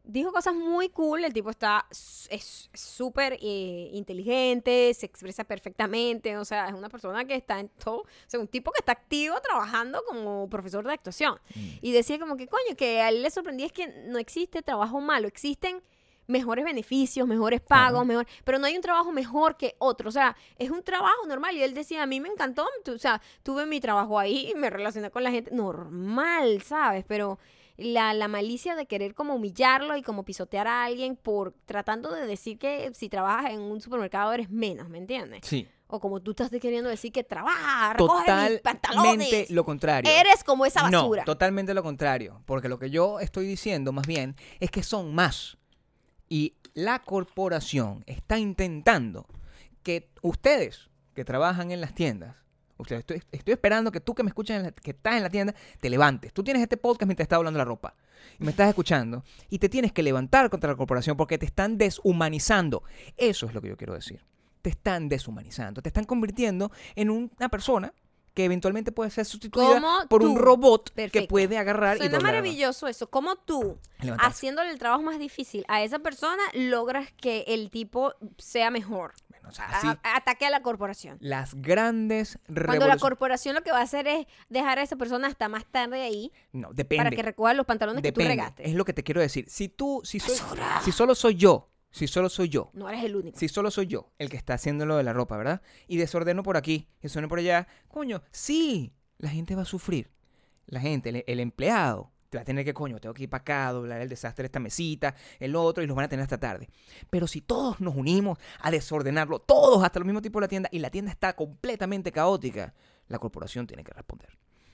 dijo 0.05 0.33
cosas 0.33 0.55
muy 0.55 0.89
cool, 0.89 1.25
el 1.25 1.33
tipo 1.33 1.51
está 1.51 1.87
es 1.91 2.71
súper 2.73 3.35
eh, 3.41 3.91
inteligente, 3.93 4.93
se 4.95 5.07
expresa 5.07 5.45
perfectamente, 5.45 6.37
o 6.37 6.45
sea, 6.45 6.69
es 6.69 6.75
una 6.75 6.89
persona 6.89 7.25
que 7.25 7.35
está 7.35 7.61
en 7.61 7.69
todo, 7.69 7.99
o 7.99 8.07
sea, 8.27 8.41
un 8.41 8.49
tipo 8.49 8.73
que 8.73 8.81
está 8.81 8.93
activo 8.93 9.41
trabajando 9.41 10.03
como 10.07 10.49
profesor 10.49 10.87
de 10.87 10.93
actuación. 10.93 11.39
Mm. 11.55 11.69
Y 11.83 11.93
decía 11.93 12.19
como 12.19 12.37
que, 12.37 12.49
coño, 12.49 12.77
que 12.77 13.01
a 13.01 13.09
él 13.11 13.23
le 13.23 13.31
sorprendía 13.31 13.67
es 13.67 13.73
que 13.73 13.89
no 14.07 14.19
existe 14.19 14.63
trabajo 14.63 15.01
malo, 15.01 15.29
existen 15.29 15.83
mejores 16.27 16.65
beneficios, 16.65 17.27
mejores 17.27 17.61
pagos, 17.61 18.07
mejor, 18.07 18.27
pero 18.45 18.59
no 18.59 18.67
hay 18.67 18.77
un 18.77 18.83
trabajo 18.83 19.13
mejor 19.13 19.57
que 19.57 19.75
otro, 19.79 20.09
o 20.09 20.13
sea, 20.13 20.37
es 20.59 20.71
un 20.71 20.83
trabajo 20.83 21.27
normal 21.27 21.57
y 21.57 21.63
él 21.63 21.75
decía, 21.75 22.03
a 22.03 22.07
mí 22.07 22.21
me 22.21 22.29
encantó, 22.29 22.67
o 22.87 22.99
sea, 22.99 23.21
tuve 23.43 23.67
mi 23.67 23.81
trabajo 23.81 24.19
ahí 24.19 24.51
y 24.51 24.55
me 24.55 24.71
relacioné 24.71 25.11
con 25.11 25.23
la 25.23 25.31
gente 25.31 25.51
normal, 25.53 26.63
¿sabes? 26.63 27.05
Pero 27.07 27.39
la, 27.83 28.15
la 28.15 28.29
malicia 28.29 28.75
de 28.75 28.87
querer 28.87 29.15
como 29.15 29.35
humillarlo 29.35 29.97
y 29.97 30.03
como 30.03 30.25
pisotear 30.25 30.67
a 30.67 30.85
alguien 30.85 31.17
por 31.17 31.55
tratando 31.67 32.13
de 32.13 32.27
decir 32.27 32.59
que 32.59 32.91
si 32.95 33.09
trabajas 33.09 33.53
en 33.53 33.61
un 33.61 33.81
supermercado 33.81 34.33
eres 34.33 34.51
menos, 34.51 34.89
¿me 34.89 34.99
entiendes? 34.99 35.41
Sí, 35.45 35.69
O 35.87 36.01
como 36.01 36.21
tú 36.21 36.31
estás 36.31 36.51
queriendo 36.51 36.89
decir 36.89 37.13
que 37.13 37.23
trabaja, 37.25 37.95
totalmente 37.97 39.47
lo 39.51 39.65
contrario. 39.65 40.11
Eres 40.11 40.43
como 40.45 40.65
esa 40.67 40.83
basura. 40.83 41.23
No, 41.23 41.27
totalmente 41.27 41.75
lo 41.75 41.83
contrario. 41.83 42.43
Porque 42.47 42.69
lo 42.69 42.79
que 42.79 42.91
yo 42.91 43.21
estoy 43.21 43.47
diciendo 43.47 43.93
más 43.93 44.07
bien 44.07 44.37
es 44.61 44.71
que 44.71 44.83
son 44.83 45.15
más. 45.15 45.59
Y 46.29 46.55
la 46.75 47.01
corporación 47.01 48.05
está 48.07 48.39
intentando 48.39 49.27
que 49.83 50.11
ustedes 50.23 50.89
que 51.15 51.25
trabajan 51.25 51.73
en 51.73 51.81
las 51.83 51.95
tiendas, 51.95 52.37
ustedes, 52.79 53.01
estoy, 53.01 53.23
estoy 53.33 53.53
esperando 53.53 53.93
que 53.93 54.01
tú 54.01 54.15
que 54.15 54.23
me 54.23 54.29
escuchas, 54.31 54.57
en 54.59 54.63
la- 54.65 54.73
que 54.73 54.91
estás 54.93 55.17
en 55.17 55.23
la 55.23 55.31
tienda, 55.31 55.55
te 55.81 55.89
levantes. 55.91 56.33
Tú 56.33 56.43
tienes 56.43 56.63
este 56.63 56.77
podcast 56.77 57.07
mientras 57.07 57.25
estás 57.25 57.37
hablando 57.39 57.59
la 57.59 57.65
ropa. 57.65 57.95
Y 58.39 58.45
me 58.45 58.51
estás 58.51 58.69
escuchando. 58.69 59.25
Y 59.51 59.59
te 59.59 59.69
tienes 59.69 59.93
que 59.93 60.03
levantar 60.03 60.49
contra 60.51 60.71
la 60.71 60.77
corporación 60.77 61.17
porque 61.17 61.39
te 61.39 61.47
están 61.47 61.77
deshumanizando. 61.79 62.83
Eso 63.17 63.47
es 63.47 63.55
lo 63.55 63.61
que 63.61 63.69
yo 63.69 63.77
quiero 63.77 63.95
decir. 63.95 64.25
Te 64.63 64.71
están 64.71 65.09
deshumanizando. 65.09 65.83
Te 65.83 65.89
están 65.89 66.05
convirtiendo 66.05 66.71
en 66.95 67.11
una 67.11 67.49
persona 67.49 67.93
que 68.35 68.45
eventualmente 68.47 68.93
puede 68.93 69.11
ser 69.11 69.27
sustituida 69.27 69.75
Como 69.75 70.09
por 70.09 70.23
un 70.25 70.39
robot 70.39 70.89
que 70.91 70.95
Perfecto. 70.95 71.29
puede 71.29 71.59
agarrar 71.59 71.97
y 71.97 71.99
Suena 71.99 72.13
doblar. 72.17 72.33
maravilloso 72.33 72.89
eso. 72.89 73.11
Como 73.11 73.37
tú, 73.37 73.79
Levantarse. 74.01 74.31
haciéndole 74.31 74.71
el 74.71 74.79
trabajo 74.79 75.03
más 75.03 75.19
difícil 75.19 75.65
a 75.69 75.83
esa 75.83 75.99
persona, 75.99 76.43
logras 76.55 77.13
que 77.13 77.45
el 77.49 77.69
tipo 77.71 78.15
sea 78.39 78.71
mejor. 78.71 79.13
Bueno, 79.43 79.51
o 79.51 79.53
sea, 79.53 79.67
A- 79.67 79.79
así, 79.79 79.87
a- 79.89 80.17
ataque 80.17 80.47
a 80.47 80.51
la 80.51 80.63
corporación. 80.63 81.19
las 81.21 81.55
grandes 81.55 82.39
Cuando 82.47 82.87
la 82.87 82.97
corporación 82.97 83.55
lo 83.55 83.63
que 83.63 83.71
va 83.73 83.79
a 83.81 83.83
hacer 83.83 84.07
es 84.07 84.27
dejar 84.49 84.79
a 84.79 84.83
esa 84.83 84.97
persona 84.97 85.27
hasta 85.27 85.49
más 85.49 85.67
tarde 85.67 86.01
ahí 86.03 86.33
No, 86.53 86.73
depende. 86.73 87.05
para 87.05 87.17
que 87.17 87.23
recoja 87.23 87.53
los 87.55 87.67
pantalones 87.67 88.03
que 88.03 88.13
tú 88.13 88.21
regaste. 88.21 88.67
Es 88.69 88.75
lo 88.75 88.85
que 88.85 88.93
te 88.93 89.03
quiero 89.03 89.21
decir. 89.21 89.45
Si 89.49 89.69
tú, 89.69 90.01
si, 90.05 90.21
soy- 90.21 90.37
si 90.85 90.93
solo 90.93 91.15
soy 91.15 91.35
yo, 91.35 91.69
si 91.91 92.07
solo 92.07 92.29
soy 92.29 92.49
yo, 92.49 92.71
No 92.73 92.89
eres 92.89 93.05
el 93.05 93.17
único. 93.17 93.39
si 93.39 93.49
solo 93.49 93.71
soy 93.71 93.87
yo 93.89 94.13
el 94.19 94.31
que 94.31 94.37
está 94.37 94.55
haciendo 94.55 94.87
lo 94.87 94.97
de 94.97 95.03
la 95.03 95.13
ropa, 95.13 95.37
¿verdad? 95.37 95.61
Y 95.89 95.97
desordeno 95.99 96.43
por 96.45 96.57
aquí, 96.57 96.89
y 97.01 97.03
desordeno 97.03 97.29
por 97.29 97.41
allá, 97.41 97.67
coño, 97.89 98.23
sí, 98.31 98.95
la 99.19 99.29
gente 99.31 99.55
va 99.57 99.63
a 99.63 99.67
sufrir. 99.67 100.11
La 100.67 100.81
gente, 100.81 101.09
el, 101.11 101.25
el 101.27 101.41
empleado, 101.41 102.12
te 102.33 102.39
va 102.39 102.43
a 102.43 102.45
tener 102.47 102.65
que, 102.65 102.73
coño, 102.73 102.99
tengo 102.99 103.13
que 103.13 103.25
ir 103.25 103.29
para 103.29 103.43
acá, 103.43 103.73
doblar 103.73 104.01
el 104.01 104.09
desastre 104.09 104.45
de 104.45 104.47
esta 104.47 104.59
mesita, 104.59 105.15
el 105.39 105.55
otro, 105.55 105.85
y 105.85 105.87
los 105.87 105.95
van 105.95 106.07
a 106.07 106.09
tener 106.09 106.23
hasta 106.23 106.41
tarde. 106.41 106.71
Pero 107.11 107.27
si 107.27 107.43
todos 107.43 107.79
nos 107.83 107.95
unimos 107.95 108.39
a 108.61 108.71
desordenarlo, 108.71 109.39
todos, 109.39 109.85
hasta 109.85 109.99
los 109.99 110.07
mismos 110.07 110.23
tipos 110.23 110.41
de 110.41 110.45
la 110.45 110.49
tienda, 110.49 110.69
y 110.73 110.79
la 110.79 110.89
tienda 110.89 111.11
está 111.13 111.35
completamente 111.37 112.11
caótica, 112.11 112.73
la 113.09 113.19
corporación 113.19 113.67
tiene 113.67 113.85
que 113.85 113.93
responder. 113.93 114.31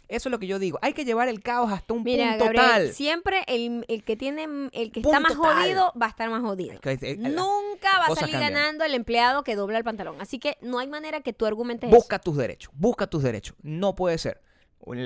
Eso 0.07 0.29
es 0.29 0.31
lo 0.31 0.39
que 0.39 0.47
yo 0.47 0.61
digo. 0.61 0.79
Hay 0.83 0.93
que 0.93 1.05
llevar 1.05 1.27
el 1.29 1.43
caos 1.43 1.73
hasta 1.73 1.93
un 1.93 2.05
Mira, 2.05 2.29
punto 2.31 2.45
Gabriel, 2.45 2.65
tal. 2.65 2.93
siempre 2.93 3.43
el, 3.49 3.85
el 3.89 4.05
que 4.05 4.17
tiene 4.17 4.71
el 4.73 4.93
que 4.93 5.01
está 5.01 5.19
más 5.19 5.33
tal. 5.37 5.37
jodido 5.37 5.93
va 6.01 6.07
a 6.07 6.09
estar 6.11 6.31
más 6.31 6.41
jodido. 6.43 6.81
Que, 6.81 7.17
Nunca 7.19 7.99
va 7.99 8.07
a 8.07 8.15
salir 8.15 8.35
cambian. 8.35 8.55
ganando 8.55 8.85
el 8.85 8.95
empleado 8.95 9.43
que 9.43 9.57
dobla 9.57 9.77
el 9.79 9.85
pantalón. 9.85 10.19
Así 10.21 10.39
que 10.39 10.57
no 10.63 10.79
hay 10.79 10.87
manera 10.87 11.21
que 11.23 11.33
tú 11.33 11.45
argumentes 11.45 11.91
Busca 11.91 12.21
tus 12.21 12.37
derechos, 12.37 12.73
busca 12.77 13.09
tus 13.09 13.23
derechos. 13.25 13.57
No 13.63 13.97
puede 13.97 14.17
ser. 14.17 14.41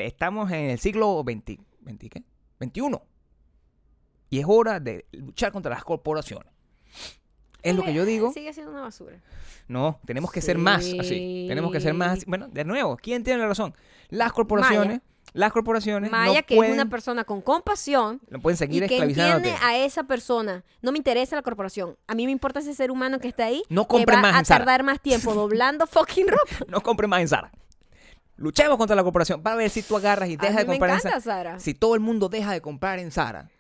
Estamos 0.03 0.53
en 0.53 0.70
el 0.70 0.78
siglo 0.78 1.24
XX, 1.26 1.59
¿20 1.84 2.09
qué? 2.09 2.22
21. 2.62 3.02
Y 4.30 4.38
es 4.38 4.46
hora 4.48 4.80
de 4.80 5.04
luchar 5.12 5.52
contra 5.52 5.70
las 5.70 5.84
corporaciones. 5.84 6.52
Es 7.62 7.76
lo 7.76 7.82
que 7.82 7.92
yo 7.92 8.04
digo. 8.04 8.32
Sigue 8.32 8.52
siendo 8.52 8.72
una 8.72 8.80
basura. 8.82 9.20
No, 9.68 10.00
tenemos 10.06 10.32
que 10.32 10.40
ser 10.40 10.58
más 10.58 10.84
así. 10.98 11.46
Tenemos 11.48 11.70
que 11.70 11.80
ser 11.80 11.94
más 11.94 12.18
así. 12.18 12.24
Bueno, 12.26 12.48
de 12.48 12.64
nuevo, 12.64 12.96
¿quién 12.96 13.22
tiene 13.22 13.40
la 13.40 13.48
razón? 13.48 13.74
Las 14.08 14.32
corporaciones, 14.32 15.00
las 15.32 15.52
corporaciones 15.52 16.10
Maya, 16.10 16.40
no 16.40 16.46
que 16.46 16.56
pueden, 16.56 16.74
es 16.74 16.80
una 16.80 16.90
persona 16.90 17.24
con 17.24 17.40
compasión 17.40 18.20
no 18.28 18.40
pueden 18.40 18.56
y 18.56 18.58
seguir 18.58 18.86
que 18.86 18.94
esclavizándote. 18.94 19.48
entiende 19.50 19.66
a 19.66 19.78
esa 19.84 20.04
persona. 20.04 20.64
No 20.82 20.92
me 20.92 20.98
interesa 20.98 21.36
la 21.36 21.42
corporación. 21.42 21.96
A 22.06 22.14
mí 22.14 22.26
me 22.26 22.32
importa 22.32 22.60
ese 22.60 22.74
ser 22.74 22.90
humano 22.90 23.18
que 23.18 23.28
está 23.28 23.44
ahí. 23.46 23.62
No 23.68 23.84
que 23.84 23.88
compren 23.88 24.18
va 24.18 24.22
más 24.22 24.34
a 24.34 24.38
en 24.40 24.44
Zara. 24.44 24.64
tardar 24.64 24.82
más 24.82 25.00
tiempo 25.00 25.34
doblando 25.34 25.86
fucking 25.88 26.28
ropa. 26.28 26.64
No 26.68 26.80
compren 26.80 27.08
más 27.10 27.20
en 27.22 27.28
Zara. 27.28 27.52
Luchemos 28.43 28.76
contra 28.76 28.97
la 28.97 29.03
corporación. 29.05 29.43
Va 29.47 29.53
a 29.53 29.57
ver 29.57 29.70
si 29.70 29.82
tú 29.82 29.97
agarras 29.97 30.28
y 30.28 30.36
dejas 30.36 30.57
de 30.57 30.64
me 30.64 30.72
comprar 30.72 30.90
en 30.90 30.97
encanta 30.97 31.20
Zara. 31.20 31.43
Sara. 31.51 31.61
Si 31.61 31.74
todo 31.74 31.95
el 31.95 32.01
mundo 32.01 32.28
deja 32.28 32.53
de 32.53 32.61
comprar 32.61 32.99
en 32.99 33.11
Zara, 33.12 33.51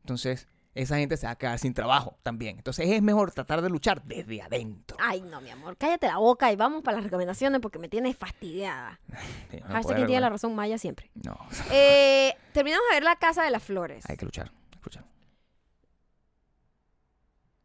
entonces 0.00 0.48
esa 0.74 0.96
gente 0.96 1.16
se 1.16 1.26
va 1.26 1.32
a 1.32 1.36
quedar 1.36 1.58
sin 1.58 1.74
trabajo 1.74 2.16
también. 2.22 2.56
Entonces 2.56 2.88
es 2.88 3.02
mejor 3.02 3.32
tratar 3.32 3.60
de 3.60 3.68
luchar 3.68 4.02
desde 4.04 4.40
adentro. 4.40 4.96
Ay, 5.00 5.20
no, 5.20 5.40
mi 5.42 5.50
amor, 5.50 5.76
cállate 5.76 6.06
la 6.06 6.16
boca 6.18 6.50
y 6.50 6.56
vamos 6.56 6.82
para 6.82 6.96
las 6.96 7.04
recomendaciones 7.04 7.60
porque 7.60 7.78
me 7.78 7.88
tienes 7.88 8.16
fastidiada. 8.16 8.98
Sí, 9.50 9.58
no 9.60 9.66
Hashtag 9.74 9.96
tiene 10.06 10.20
la 10.20 10.30
razón, 10.30 10.54
Maya 10.54 10.78
siempre. 10.78 11.10
No, 11.14 11.36
Eh, 11.72 12.34
terminamos 12.52 12.84
de 12.90 12.96
ver 12.96 13.02
La 13.02 13.16
Casa 13.16 13.42
de 13.42 13.50
las 13.50 13.62
Flores. 13.62 14.04
hay 14.08 14.16
que 14.16 14.24
luchar. 14.24 14.50
hay 14.72 14.78
que 14.78 14.84
luchar. 14.84 15.04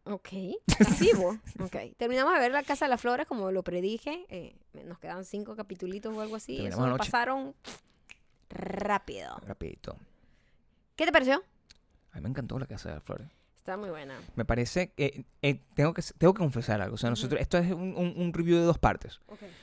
Ok, 0.06 0.30
pasivo. 0.80 1.38
ok, 1.60 1.76
terminamos 1.98 2.34
de 2.34 2.40
ver 2.40 2.52
La 2.52 2.64
Casa 2.64 2.86
de 2.86 2.90
las 2.90 3.00
Flores 3.02 3.26
como 3.26 3.52
lo 3.52 3.64
predije. 3.64 4.26
eh, 4.30 4.56
nos 4.86 5.00
quedan 5.00 5.24
cinco 5.26 5.56
capitulitos 5.56 6.14
o 6.16 6.22
algo 6.22 6.36
así. 6.36 6.66
Eso 6.66 6.84
anoche. 6.84 6.98
pasaron 7.10 7.56
rápido. 8.50 9.38
Rapidito. 9.48 9.98
¿Qué 10.96 11.06
te 11.06 11.12
pareció? 11.12 11.44
A 12.12 12.18
mí 12.18 12.22
me 12.22 12.30
encantó 12.30 12.60
la 12.60 12.66
Casa 12.68 12.90
de 12.90 12.96
las 12.96 13.04
Flores. 13.04 13.28
Está 13.58 13.78
muy 13.78 13.90
buena. 13.90 14.20
Me 14.36 14.44
parece 14.44 14.92
que 14.92 15.24
eh, 15.42 15.62
tengo 15.74 15.94
que 15.94 16.02
tengo 16.18 16.34
que 16.34 16.40
confesar 16.40 16.82
algo. 16.82 16.96
O 16.96 16.98
sea, 16.98 17.10
nosotros 17.10 17.40
esto 17.40 17.58
es 17.58 17.72
un, 17.72 17.96
un- 17.96 18.14
un 18.18 18.34
review 18.34 18.58
de 18.58 18.66
dos 18.66 18.78
partes. 18.78 19.22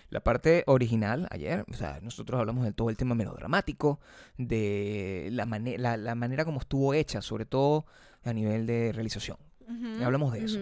La 0.09 0.21
parte 0.21 0.65
original 0.67 1.29
ayer, 1.31 1.67
o 1.71 1.75
sea, 1.75 2.01
nosotros 2.01 2.41
hablamos 2.41 2.65
de 2.65 2.73
todo 2.73 2.89
el 2.89 2.97
tema 2.97 3.15
melodramático, 3.15 4.01
de 4.39 5.29
la, 5.33 5.45
la, 5.45 5.97
la 5.99 6.15
manera 6.15 6.47
como 6.47 6.61
estuvo 6.61 6.95
hecha, 6.95 7.21
sobre 7.21 7.45
todo 7.45 7.85
a 8.25 8.33
nivel 8.33 8.67
de 8.67 8.93
realización. 8.93 9.37
Hablamos 10.05 10.33
de 10.33 10.45
eso. 10.45 10.59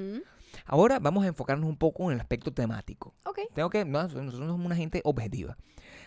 Ahora 0.65 0.99
vamos 0.99 1.25
a 1.25 1.29
enfocarnos 1.29 1.69
un 1.69 1.77
poco 1.77 2.09
en 2.11 2.15
el 2.17 2.21
aspecto 2.21 2.53
temático. 2.53 3.15
Ok. 3.25 3.39
Tengo 3.55 3.71
que, 3.71 3.85
no, 3.85 4.03
nosotros 4.03 4.35
somos 4.35 4.65
una 4.65 4.77
gente 4.77 5.01
objetiva. 5.05 5.57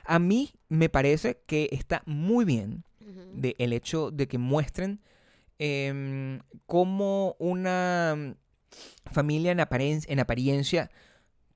A 0.06 0.20
mí 0.20 0.54
me 0.70 0.90
parece 0.90 1.42
que 1.46 1.70
está 1.72 2.04
muy 2.06 2.46
bien 2.46 2.84
de 3.42 3.56
el 3.60 3.74
hecho 3.74 4.12
de 4.12 4.28
que 4.28 4.38
muestren 4.38 5.00
em, 5.60 6.40
cómo 6.66 7.36
una 7.40 8.36
familia 9.12 9.52
en, 9.52 9.60
aparen- 9.60 10.06
en 10.08 10.20
apariencia 10.20 10.90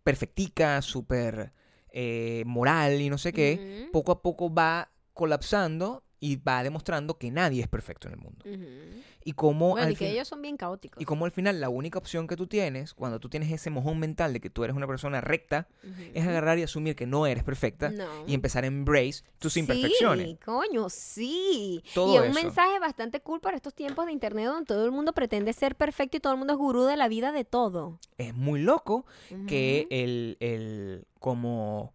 perfectica, 0.04 0.82
súper 0.82 1.52
eh, 1.91 2.43
moral 2.46 3.02
y 3.02 3.10
no 3.10 3.18
sé 3.18 3.34
qué, 3.34 3.88
poco 3.91 4.12
a 4.12 4.22
poco 4.22 4.54
va 4.54 4.91
colapsando 5.14 6.04
y 6.20 6.36
va 6.38 6.64
demostrando 6.64 7.18
que 7.18 7.32
nadie 7.32 7.62
es 7.62 7.68
perfecto 7.68 8.08
en 8.08 8.14
el 8.16 8.20
mundo. 8.20 8.46
Ujú. 8.50 9.02
Y 9.28 9.34
cómo 9.34 9.71
Bueno, 9.71 9.88
al 9.88 9.93
y 9.93 9.95
que 9.95 10.11
ellos 10.11 10.28
son 10.28 10.43
bien 10.43 10.55
caóticos. 10.55 11.01
y 11.01 11.05
cómo 11.05 11.26
al 11.26 11.32
final 11.32 11.59
la 11.59 11.67
única 11.67 11.97
opción 11.97 12.28
que 12.28 12.38
tú 12.38 12.45
tienes, 12.45 12.93
cuando 12.93 13.19
tú 13.19 13.28
tienes 13.28 13.51
ese 13.51 13.71
mojón 13.71 13.97
mental 13.99 14.32
de 14.34 14.39
que 14.39 14.51
tú 14.51 14.63
eres 14.63 14.76
una 14.76 14.86
persona 14.86 15.19
recta, 15.19 15.67
es 16.13 16.28
agarrar 16.28 16.59
y 16.59 16.63
asumir 16.63 16.95
que 16.95 17.07
no 17.07 17.26
eres 17.26 17.43
perfecta 17.43 17.89
No. 17.89 18.05
y 18.28 18.36
empezar 18.36 18.63
a 18.63 18.67
embrace 18.67 19.23
tus 19.39 19.57
imperfecciones. 19.57 20.28
Sí, 20.28 20.38
coño, 20.45 20.89
sí. 20.89 21.84
Todo 21.95 22.13
y 22.13 22.17
es 22.17 22.21
un 22.21 22.38
eso. 22.38 22.43
mensaje 22.43 22.78
bastante 22.80 23.19
cool 23.21 23.41
para 23.41 23.57
estos 23.57 23.73
tiempos 23.73 24.05
de 24.05 24.11
internet 24.11 24.45
donde 24.45 24.65
todo 24.67 24.86
el 24.86 24.91
mundo 24.91 25.11
pretende 25.13 25.53
ser 25.53 25.76
perfecto 25.76 26.17
y 26.17 26.19
todo 26.19 26.34
el 26.34 26.38
mundo 26.38 26.53
es 26.53 26.59
gurú 26.59 26.84
de 26.84 26.95
la 26.95 27.07
vida 27.07 27.32
de 27.32 27.45
todo. 27.45 27.99
Es 28.19 28.36
muy 28.36 28.61
loco 28.61 29.07
que 29.47 29.88
el, 29.89 30.38
el- 30.39 31.07
como, 31.19 31.93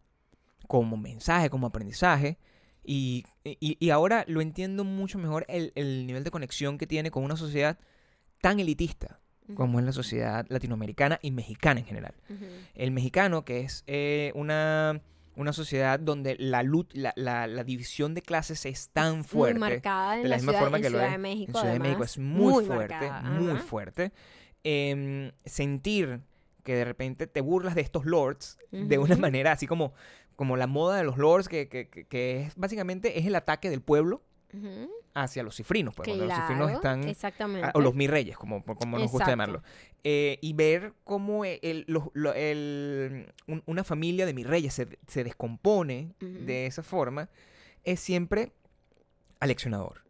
como 0.66 0.96
mensaje, 0.96 1.48
como 1.48 1.68
aprendizaje, 1.68 2.38
y, 2.84 3.24
y- 3.44 3.76
y 3.78 3.90
ahora 3.90 4.24
lo 4.26 4.40
entiendo 4.40 4.84
mucho 4.84 5.18
mejor 5.18 5.44
el, 5.48 5.72
el 5.74 6.06
nivel 6.06 6.24
de 6.24 6.30
conexión 6.30 6.78
que 6.78 6.86
tiene 6.86 7.10
con 7.10 7.22
una 7.24 7.36
sociedad 7.36 7.78
tan 8.40 8.58
elitista 8.60 9.20
como 9.54 9.80
es 9.80 9.84
la 9.84 9.92
sociedad 9.92 10.46
latinoamericana 10.48 11.18
y 11.22 11.32
mexicana 11.32 11.80
en 11.80 11.86
general. 11.86 12.14
El 12.74 12.92
mexicano, 12.92 13.44
que 13.44 13.62
es 13.62 13.82
eh, 13.88 14.30
una, 14.36 15.00
una 15.34 15.52
sociedad 15.52 15.98
donde 15.98 16.36
la, 16.38 16.62
lut- 16.62 16.92
la, 16.94 17.12
la- 17.16 17.48
la 17.48 17.64
división 17.64 18.14
de 18.14 18.22
clases 18.22 18.64
es 18.64 18.90
tan 18.90 19.16
Muy 19.18 19.24
fuerte. 19.24 19.58
marcada 19.58 20.16
en 20.18 20.22
de 20.22 20.28
la 20.28 20.36
misma 20.36 20.52
ciudad, 20.52 20.60
forma 20.62 20.76
en 20.76 20.82
que 20.84 20.90
lo 20.90 21.00
es 21.00 21.10
de 21.10 21.18
México. 21.18 21.50
en 21.50 21.54
Ciudad 21.60 21.72
de 21.72 21.78
México 21.80 22.04
es 22.04 22.18
muy, 22.18 22.64
fuerte, 22.64 22.94
marcada, 22.94 23.22
muy 23.28 23.50
ajá. 23.50 23.60
fuerte. 23.64 24.12
Em, 24.62 25.32
sentir 25.44 26.20
que 26.62 26.74
de 26.74 26.84
repente 26.84 27.26
te 27.26 27.40
burlas 27.40 27.74
de 27.74 27.80
estos 27.82 28.04
lords 28.06 28.58
de 28.88 28.98
una 28.98 29.16
manera 29.16 29.52
así 29.52 29.66
como, 29.66 29.92
como 30.36 30.56
la 30.56 30.66
moda 30.66 30.96
de 30.96 31.04
los 31.04 31.18
lords, 31.18 31.48
que, 31.48 31.68
que- 31.68 31.88
que- 31.88 32.40
es 32.42 32.54
básicamente 32.56 33.18
es 33.18 33.26
el 33.26 33.34
ataque 33.34 33.68
del 33.70 33.82
pueblo 33.82 34.22
hacia 35.14 35.42
los 35.44 35.54
cifrinos, 35.56 35.94
pues, 35.94 36.08
cuando 36.08 36.24
los 36.26 36.34
cifrinos 36.46 36.70
están... 36.76 37.08
exactamente. 37.08 37.66
ah, 37.68 37.72
O 37.74 37.80
los 37.80 37.94
mi 37.94 38.06
reyes, 38.08 38.36
como, 38.36 38.64
como 38.64 38.96
nos 38.98 39.12
gusta 39.12 39.26
llamarlo. 39.32 39.62
Eh, 40.02 40.38
y 40.40 40.52
ver 40.54 40.92
cómo 41.04 41.44
el- 41.44 41.58
el- 41.62 41.84
los- 41.86 42.04
lo- 42.14 42.32
el- 42.34 43.32
un- 43.46 43.62
una 43.66 43.84
familia 43.84 44.26
de 44.26 44.34
mi 44.34 44.42
reyes 44.44 44.74
se, 44.74 44.88
se 45.06 45.22
descompone 45.24 46.14
de 46.46 46.66
esa 46.66 46.82
forma 46.82 47.28
es 47.84 48.00
siempre 48.00 48.52
aleccionador. 49.40 50.02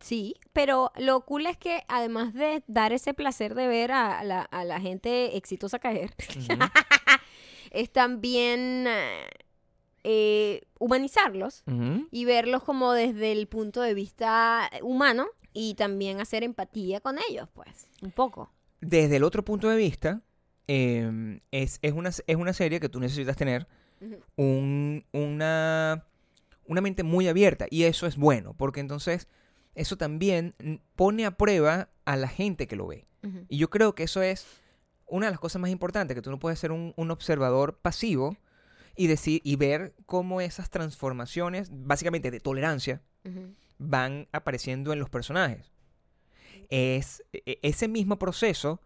Sí, 0.00 0.34
pero 0.52 0.92
lo 0.96 1.20
cool 1.24 1.46
es 1.46 1.56
que 1.56 1.82
además 1.88 2.34
de 2.34 2.62
dar 2.66 2.92
ese 2.92 3.14
placer 3.14 3.54
de 3.54 3.66
ver 3.68 3.92
a 3.92 4.22
la, 4.24 4.42
a 4.42 4.64
la 4.64 4.80
gente 4.80 5.36
exitosa 5.36 5.78
caer, 5.78 6.14
es 7.70 7.90
también 7.92 8.86
eh, 10.04 10.62
humanizarlos 10.78 11.64
y 12.10 12.24
verlos 12.24 12.62
como 12.62 12.92
desde 12.92 13.32
el 13.32 13.46
punto 13.46 13.80
de 13.80 13.94
vista 13.94 14.70
humano 14.82 15.26
y 15.52 15.74
también 15.74 16.20
hacer 16.20 16.42
empatía 16.42 17.00
con 17.00 17.16
ellos, 17.30 17.48
pues, 17.54 17.88
un 18.02 18.10
poco. 18.10 18.52
Desde 18.80 19.16
el 19.16 19.24
otro 19.24 19.44
punto 19.44 19.68
de 19.68 19.76
vista, 19.76 20.20
eh, 20.68 21.40
es, 21.52 21.78
es, 21.80 21.92
una, 21.92 22.10
es 22.10 22.36
una 22.36 22.52
serie 22.52 22.80
que 22.80 22.88
tú 22.88 23.00
necesitas 23.00 23.36
tener 23.36 23.66
un- 24.36 25.04
una, 25.12 26.04
una 26.66 26.80
mente 26.80 27.02
muy 27.02 27.28
abierta. 27.28 27.66
Y 27.70 27.84
eso 27.84 28.06
es 28.06 28.16
bueno, 28.16 28.54
porque 28.54 28.80
entonces 28.80 29.28
eso 29.74 29.96
también 29.96 30.54
pone 30.96 31.26
a 31.26 31.36
prueba 31.36 31.88
a 32.04 32.16
la 32.16 32.28
gente 32.28 32.66
que 32.66 32.76
lo 32.76 32.86
ve. 32.86 33.06
Y 33.48 33.56
yo 33.56 33.70
creo 33.70 33.94
que 33.94 34.02
eso 34.02 34.20
es 34.20 34.46
una 35.06 35.26
de 35.26 35.32
las 35.32 35.40
cosas 35.40 35.60
más 35.60 35.70
importantes, 35.70 36.14
que 36.14 36.22
tú 36.22 36.30
no 36.30 36.38
puedes 36.38 36.58
ser 36.58 36.72
un, 36.72 36.92
un 36.96 37.10
observador 37.10 37.78
pasivo 37.78 38.36
y, 38.96 39.06
decir, 39.06 39.40
y 39.44 39.56
ver 39.56 39.94
cómo 40.06 40.40
esas 40.40 40.70
transformaciones, 40.70 41.70
básicamente 41.72 42.30
de 42.30 42.40
tolerancia, 42.40 43.02
van 43.78 44.28
apareciendo 44.32 44.92
en 44.92 44.98
los 44.98 45.08
personajes. 45.08 45.72
Es 46.68 47.24
e- 47.32 47.58
ese 47.62 47.88
mismo 47.88 48.18
proceso 48.18 48.80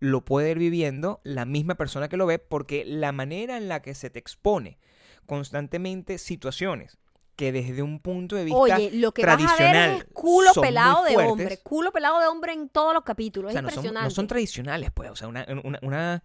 lo 0.00 0.24
puede 0.24 0.50
ir 0.50 0.58
viviendo 0.58 1.20
la 1.22 1.44
misma 1.44 1.76
persona 1.76 2.08
que 2.08 2.16
lo 2.16 2.26
ve 2.26 2.40
porque 2.40 2.84
la 2.84 3.12
manera 3.12 3.56
en 3.56 3.68
la 3.68 3.82
que 3.82 3.94
se 3.94 4.10
te 4.10 4.18
expone 4.18 4.78
constantemente 5.26 6.18
situaciones 6.18 6.98
que 7.42 7.50
desde 7.50 7.82
un 7.82 7.98
punto 7.98 8.36
de 8.36 8.44
vista 8.44 8.60
Oye, 8.60 8.90
lo 8.92 9.12
que 9.12 9.26
vas 9.26 9.34
a 9.34 9.38
ver 9.38 9.46
tradicional 9.48 9.90
es 9.96 10.04
culo 10.12 10.52
pelado 10.60 11.02
de 11.04 11.16
hombre, 11.16 11.58
culo 11.58 11.90
pelado 11.90 12.20
de 12.20 12.26
hombre 12.28 12.52
en 12.52 12.68
todos 12.68 12.94
los 12.94 13.02
capítulos, 13.02 13.46
o 13.46 13.50
es 13.50 13.54
sea, 13.54 13.62
no 13.62 13.68
son, 13.70 13.78
impresionante. 13.78 14.04
no 14.04 14.10
son 14.14 14.26
tradicionales, 14.28 14.90
pues. 14.92 15.10
O 15.10 15.16
sea, 15.16 15.26
una, 15.26 16.22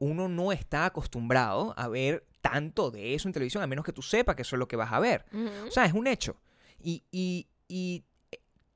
uno 0.00 0.28
no 0.28 0.52
está 0.52 0.86
acostumbrado 0.86 1.74
a 1.76 1.86
ver 1.88 2.24
tanto 2.40 2.90
de 2.90 3.14
eso 3.14 3.28
en 3.28 3.34
televisión, 3.34 3.62
a 3.62 3.66
menos 3.66 3.84
que 3.84 3.92
tú 3.92 4.00
sepas 4.00 4.34
que 4.36 4.42
eso 4.42 4.56
es 4.56 4.58
lo 4.58 4.68
que 4.68 4.76
vas 4.76 4.90
a 4.92 5.00
ver. 5.00 5.26
O 5.68 5.70
sea, 5.70 5.84
es 5.84 5.92
un 5.92 6.06
hecho. 6.06 6.36
Y, 6.80 7.04
y- 7.10 7.46
y 7.68 8.04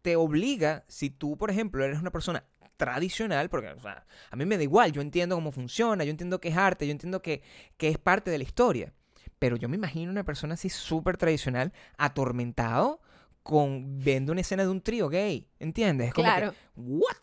te 0.03 0.17
obliga, 0.17 0.85
si 0.89 1.09
tú, 1.11 1.37
por 1.39 1.51
ejemplo, 1.51 1.85
eres 1.85 1.99
una 1.99 2.11
persona 2.11 2.45
tradicional, 2.77 3.49
porque 3.49 3.69
o 3.69 3.81
sea, 3.81 4.05
a 4.31 4.37
mí 4.37 4.45
me 4.45 4.57
da 4.59 4.63
igual, 4.63 4.93
yo 4.93 5.01
entiendo 5.01 5.35
cómo 5.35 5.51
funciona, 5.53 6.05
yo 6.05 6.11
entiendo 6.11 6.39
que 6.41 6.49
es 6.51 6.57
arte, 6.57 6.87
yo 6.87 6.93
entiendo 6.93 7.23
que, 7.23 7.43
que 7.79 7.89
es 7.89 7.97
parte 7.99 8.31
de 8.31 8.37
la 8.39 8.45
historia. 8.45 8.93
Pero 9.39 9.57
yo 9.57 9.69
me 9.69 9.77
imagino 9.77 10.11
una 10.11 10.25
persona 10.25 10.55
así 10.55 10.69
súper 10.69 11.17
tradicional, 11.17 11.73
atormentado, 11.99 13.01
con 13.43 13.99
viendo 13.99 14.33
una 14.33 14.41
escena 14.41 14.63
de 14.65 14.71
un 14.71 14.81
trío 14.81 15.09
gay. 15.09 15.49
¿Entiendes? 15.59 16.09
Es 16.09 16.15
como 16.15 16.27
Claro. 16.27 16.53
que, 16.53 16.59
¿what? 16.77 17.17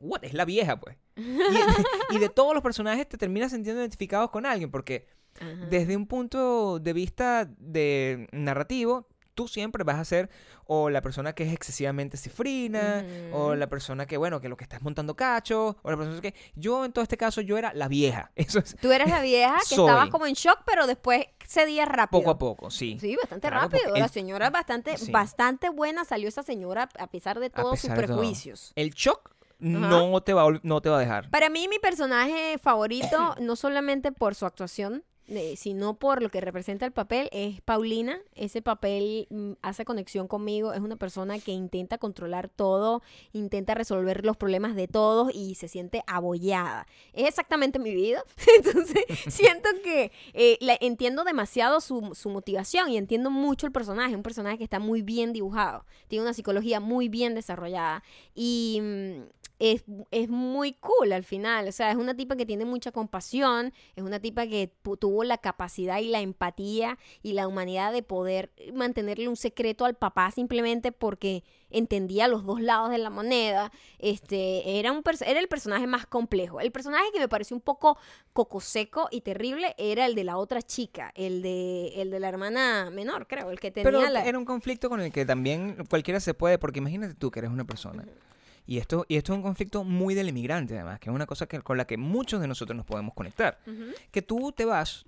¿What? 0.00 0.24
Es 0.24 0.34
la 0.34 0.44
vieja, 0.44 0.78
pues. 0.80 0.96
Y, 1.16 1.20
y 2.16 2.18
de 2.18 2.28
todos 2.28 2.54
los 2.54 2.62
personajes 2.62 3.08
te 3.08 3.16
terminas 3.18 3.52
sintiendo 3.52 3.80
identificados 3.80 4.30
con 4.30 4.46
alguien, 4.46 4.70
porque 4.70 5.06
Ajá. 5.40 5.66
desde 5.70 5.96
un 5.96 6.06
punto 6.06 6.78
de 6.80 6.92
vista 6.92 7.44
de 7.58 8.26
narrativo, 8.32 9.06
tú 9.40 9.48
siempre 9.48 9.84
vas 9.84 9.98
a 9.98 10.04
ser 10.04 10.28
o 10.66 10.90
la 10.90 11.00
persona 11.00 11.32
que 11.32 11.44
es 11.44 11.52
excesivamente 11.54 12.18
cifrina, 12.18 13.02
o 13.32 13.54
la 13.54 13.68
persona 13.68 14.04
que, 14.04 14.18
bueno, 14.18 14.38
que 14.38 14.50
lo 14.50 14.56
que 14.58 14.64
estás 14.64 14.82
montando 14.82 15.16
cacho, 15.16 15.78
o 15.82 15.90
la 15.90 15.96
persona 15.96 16.20
que... 16.20 16.34
Yo, 16.54 16.84
en 16.84 16.92
todo 16.92 17.02
este 17.02 17.16
caso, 17.16 17.40
yo 17.40 17.56
era 17.56 17.72
la 17.72 17.88
vieja. 17.88 18.30
Eso 18.36 18.58
es 18.58 18.76
Tú 18.76 18.92
eres 18.92 19.08
la 19.08 19.22
vieja 19.22 19.56
que 19.68 19.74
Soy. 19.76 19.86
estabas 19.86 20.10
como 20.10 20.26
en 20.26 20.34
shock, 20.34 20.58
pero 20.66 20.86
después 20.86 21.24
cedía 21.46 21.86
rápido. 21.86 22.20
poco 22.20 22.30
a 22.32 22.38
poco, 22.38 22.70
sí. 22.70 22.98
Sí, 23.00 23.16
bastante 23.16 23.48
Claro, 23.48 23.62
rápido. 23.68 23.96
La 23.96 24.08
señora 24.08 24.46
es 24.48 24.52
bastante, 24.52 24.98
Sí. 24.98 25.10
bastante 25.10 25.70
buena 25.70 26.04
salió 26.04 26.28
esa 26.28 26.42
señora 26.42 26.88
a 26.98 27.06
pesar 27.06 27.40
de 27.40 27.48
todos 27.48 27.80
sus 27.80 27.88
todo. 27.88 27.96
prejuicios. 27.96 28.72
El 28.76 28.90
shock 28.90 29.30
no 29.58 30.20
te, 30.22 30.34
va, 30.34 30.44
no 30.62 30.80
te 30.82 30.88
va 30.90 30.98
a 30.98 31.00
dejar. 31.00 31.30
Para 31.30 31.48
mí, 31.50 31.66
mi 31.68 31.78
personaje 31.78 32.58
favorito, 32.58 33.34
no 33.40 33.56
solamente 33.56 34.12
por 34.12 34.34
su 34.34 34.44
actuación, 34.46 35.02
eh, 35.30 35.54
sino 35.56 35.94
por 35.98 36.22
lo 36.22 36.28
que 36.28 36.40
representa 36.40 36.84
el 36.84 36.92
papel, 36.92 37.28
es 37.32 37.60
Paulina. 37.62 38.18
Ese 38.34 38.62
papel 38.62 39.26
mm, 39.30 39.52
hace 39.62 39.84
conexión 39.84 40.26
conmigo. 40.28 40.72
Es 40.72 40.80
una 40.80 40.96
persona 40.96 41.38
que 41.38 41.52
intenta 41.52 41.98
controlar 41.98 42.48
todo, 42.48 43.02
intenta 43.32 43.74
resolver 43.74 44.24
los 44.26 44.36
problemas 44.36 44.74
de 44.74 44.88
todos 44.88 45.30
y 45.34 45.54
se 45.54 45.68
siente 45.68 46.02
abollada. 46.06 46.86
Es 47.12 47.28
exactamente 47.28 47.78
mi 47.78 47.94
vida. 47.94 48.22
Entonces, 48.56 49.04
siento 49.28 49.68
que 49.82 50.10
eh, 50.34 50.58
la- 50.60 50.76
entiendo 50.80 51.24
demasiado 51.24 51.80
su, 51.80 52.10
su 52.14 52.28
motivación 52.28 52.90
y 52.90 52.96
entiendo 52.96 53.30
mucho 53.30 53.66
el 53.66 53.72
personaje. 53.72 54.16
Un 54.16 54.22
personaje 54.22 54.58
que 54.58 54.64
está 54.64 54.80
muy 54.80 55.02
bien 55.02 55.32
dibujado. 55.32 55.86
Tiene 56.08 56.24
una 56.24 56.34
psicología 56.34 56.80
muy 56.80 57.08
bien 57.08 57.34
desarrollada. 57.34 58.02
Y. 58.34 58.80
mm, 58.82 59.39
es, 59.60 59.84
es 60.10 60.28
muy 60.28 60.72
cool 60.72 61.12
al 61.12 61.22
final. 61.22 61.68
O 61.68 61.72
sea, 61.72 61.90
es 61.90 61.96
una 61.96 62.16
tipa 62.16 62.34
que 62.34 62.46
tiene 62.46 62.64
mucha 62.64 62.90
compasión, 62.90 63.72
es 63.94 64.02
una 64.02 64.18
tipa 64.18 64.46
que 64.46 64.72
tuvo 64.98 65.22
la 65.22 65.38
capacidad 65.38 65.98
y 65.98 66.08
la 66.08 66.20
empatía 66.20 66.98
y 67.22 67.34
la 67.34 67.46
humanidad 67.46 67.92
de 67.92 68.02
poder 68.02 68.50
mantenerle 68.72 69.28
un 69.28 69.36
secreto 69.36 69.84
al 69.84 69.94
papá 69.94 70.30
simplemente 70.30 70.92
porque 70.92 71.44
entendía 71.68 72.26
los 72.26 72.44
dos 72.44 72.62
lados 72.62 72.90
de 72.90 72.98
la 72.98 73.10
moneda. 73.10 73.70
Este, 73.98 74.78
era, 74.78 74.92
un 74.92 75.02
era 75.26 75.38
el 75.38 75.48
personaje 75.48 75.86
más 75.86 76.06
complejo. 76.06 76.60
El 76.60 76.72
personaje 76.72 77.04
que 77.12 77.20
me 77.20 77.28
pareció 77.28 77.54
un 77.54 77.60
poco 77.60 77.98
cocoseco 78.32 79.08
y 79.10 79.20
terrible 79.20 79.74
era 79.76 80.06
el 80.06 80.14
de 80.14 80.24
la 80.24 80.38
otra 80.38 80.62
chica, 80.62 81.12
el 81.14 81.42
de, 81.42 82.00
el 82.00 82.10
de 82.10 82.18
la 82.18 82.30
hermana 82.30 82.90
menor, 82.90 83.26
creo, 83.26 83.50
el 83.50 83.60
que 83.60 83.70
tenía 83.70 83.90
Pero 83.90 84.08
la... 84.08 84.24
era 84.24 84.38
un 84.38 84.46
conflicto 84.46 84.88
con 84.88 85.02
el 85.02 85.12
que 85.12 85.26
también 85.26 85.84
cualquiera 85.90 86.18
se 86.18 86.32
puede, 86.32 86.58
porque 86.58 86.78
imagínate 86.78 87.14
tú 87.14 87.30
que 87.30 87.40
eres 87.40 87.50
una 87.50 87.64
persona. 87.64 88.06
Y 88.70 88.78
esto, 88.78 89.04
y 89.08 89.16
esto 89.16 89.32
es 89.32 89.36
un 89.38 89.42
conflicto 89.42 89.82
muy 89.82 90.14
del 90.14 90.28
inmigrante, 90.28 90.74
además, 90.76 91.00
que 91.00 91.10
es 91.10 91.14
una 91.14 91.26
cosa 91.26 91.46
que, 91.46 91.60
con 91.60 91.76
la 91.76 91.88
que 91.88 91.96
muchos 91.96 92.40
de 92.40 92.46
nosotros 92.46 92.76
nos 92.76 92.86
podemos 92.86 93.14
conectar. 93.14 93.58
Que 94.12 94.22
tú 94.22 94.52
te 94.52 94.64
vas 94.64 95.04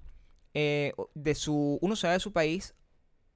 eh, 0.52 0.92
de 1.14 1.34
su. 1.36 1.78
Uno 1.80 1.94
se 1.94 2.08
va 2.08 2.14
de 2.14 2.18
su 2.18 2.32
país 2.32 2.74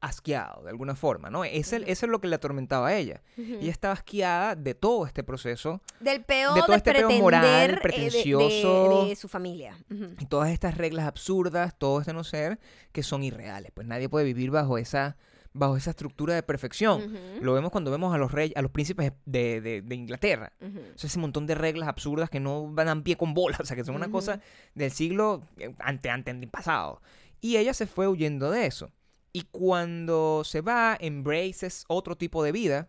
asqueado, 0.01 0.64
de 0.64 0.70
alguna 0.70 0.97
forma, 0.97 1.31
¿no? 1.31 1.45
Ese, 1.45 1.77
eso 1.77 2.07
es 2.07 2.11
lo 2.11 2.20
que 2.20 2.27
le 2.27 2.35
atormentaba 2.35 2.89
a 2.89 2.97
ella. 2.97 3.22
Ujú. 3.39 3.55
Ella 3.61 3.70
estaba 3.70 3.95
asqueada 3.95 4.57
de 4.57 4.74
todo 4.74 5.07
este 5.07 5.22
proceso 5.22 5.81
del 6.01 6.24
peor 6.24 6.55
de 6.55 6.61
de, 6.61 6.66
todo 6.66 6.77
este 6.77 7.20
moral, 7.20 7.45
eh, 7.45 7.68
de- 7.68 7.74
de- 7.74 7.81
pretencioso. 7.81 9.07
de, 9.07 9.14
su 9.14 9.29
familia. 9.29 9.79
Y 10.18 10.27
todas 10.27 10.51
estas 10.51 10.77
reglas 10.77 11.07
absurdas, 11.07 11.79
todo 11.79 12.01
este 12.01 12.12
no 12.12 12.24
ser, 12.24 12.59
que 12.91 13.05
son 13.05 13.22
irreales. 13.22 13.70
Pues 13.72 13.87
nadie 13.87 14.09
puede 14.09 14.24
vivir 14.27 14.51
bajo 14.51 14.77
esa, 14.77 15.16
bajo 15.57 15.77
esa 15.77 15.91
estructura 15.91 16.35
de 16.35 16.43
perfección. 16.43 17.03
Ujú. 17.03 17.45
Lo 17.45 17.55
vemos 17.55 17.71
cuando 17.71 17.91
vemos 17.91 18.15
a 18.15 18.19
los 18.19 18.31
reyes, 18.33 18.57
a 18.57 18.63
los 18.63 18.71
príncipes 18.71 19.13
de, 19.25 19.61
de- 19.61 19.83
de 19.83 19.95
Inglaterra. 19.95 20.53
Ujú. 20.61 20.79
O 20.95 20.99
sea, 20.99 21.09
ese 21.09 21.19
montón 21.19 21.47
de 21.47 21.55
reglas 21.55 21.89
absurdas 21.89 22.31
que 22.31 22.41
no 22.41 22.69
van 22.73 22.89
a 22.89 23.03
pie 23.03 23.17
con 23.17 23.35
bola, 23.35 23.57
o 23.61 23.65
sea, 23.65 23.77
que 23.77 23.85
son 23.85 23.95
una 23.97 24.11
cosa 24.11 24.41
del 24.75 24.91
siglo 24.91 25.43
eh, 25.59 25.75
ante, 25.79 26.11
ante, 26.11 26.47
pasado. 26.47 27.01
Y 27.41 27.57
ella 27.57 27.75
se 27.75 27.87
fue 27.87 28.09
huyendo 28.09 28.51
de 28.51 28.67
eso. 28.67 28.91
Y 29.33 29.43
cuando 29.51 30.43
se 30.45 30.61
va, 30.63 30.97
embraces 30.99 31.85
otro 31.89 32.17
tipo 32.17 32.43
de 32.43 32.53
vida 32.53 32.89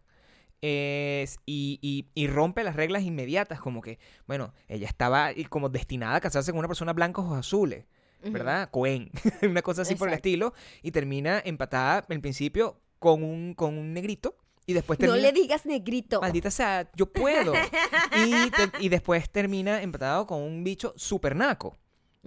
es- 0.61 1.37
y, 1.45 1.79
y- 1.81 2.07
y 2.15 2.27
rompe 2.27 2.63
las 2.63 2.75
reglas 2.75 3.03
inmediatas, 3.03 3.59
como 3.59 3.81
que, 3.81 3.99
bueno, 4.27 4.53
ella 4.67 4.87
estaba 4.87 5.29
como 5.49 5.69
destinada 5.69 6.15
a 6.15 6.21
casarse 6.21 6.51
con 6.51 6.59
una 6.59 6.67
persona 6.67 6.93
blanca 6.93 7.21
ojos 7.21 7.37
azules. 7.37 7.85
¿Verdad? 8.23 8.69
Cohen, 8.71 9.11
una 9.43 9.61
cosa 9.61 9.81
así 9.83 9.95
por 9.95 10.07
el 10.09 10.15
estilo, 10.15 10.53
y 10.81 10.91
termina 10.91 11.41
empatada 11.45 12.05
en 12.09 12.21
principio 12.21 12.79
con 12.99 13.23
un, 13.23 13.53
con 13.53 13.77
un 13.77 13.93
negrito, 13.93 14.35
y 14.65 14.73
después 14.73 14.99
No 14.99 15.07
termina... 15.07 15.21
le 15.27 15.31
digas 15.33 15.65
negrito. 15.65 16.19
Maldita 16.19 16.51
sea, 16.51 16.89
yo 16.95 17.05
puedo. 17.11 17.53
y, 18.25 18.49
te- 18.51 18.71
y 18.83 18.89
después 18.89 19.29
termina 19.29 19.81
empatado 19.81 20.27
con 20.27 20.41
un 20.41 20.63
bicho 20.63 20.93
super 20.97 21.35
naco. 21.35 21.77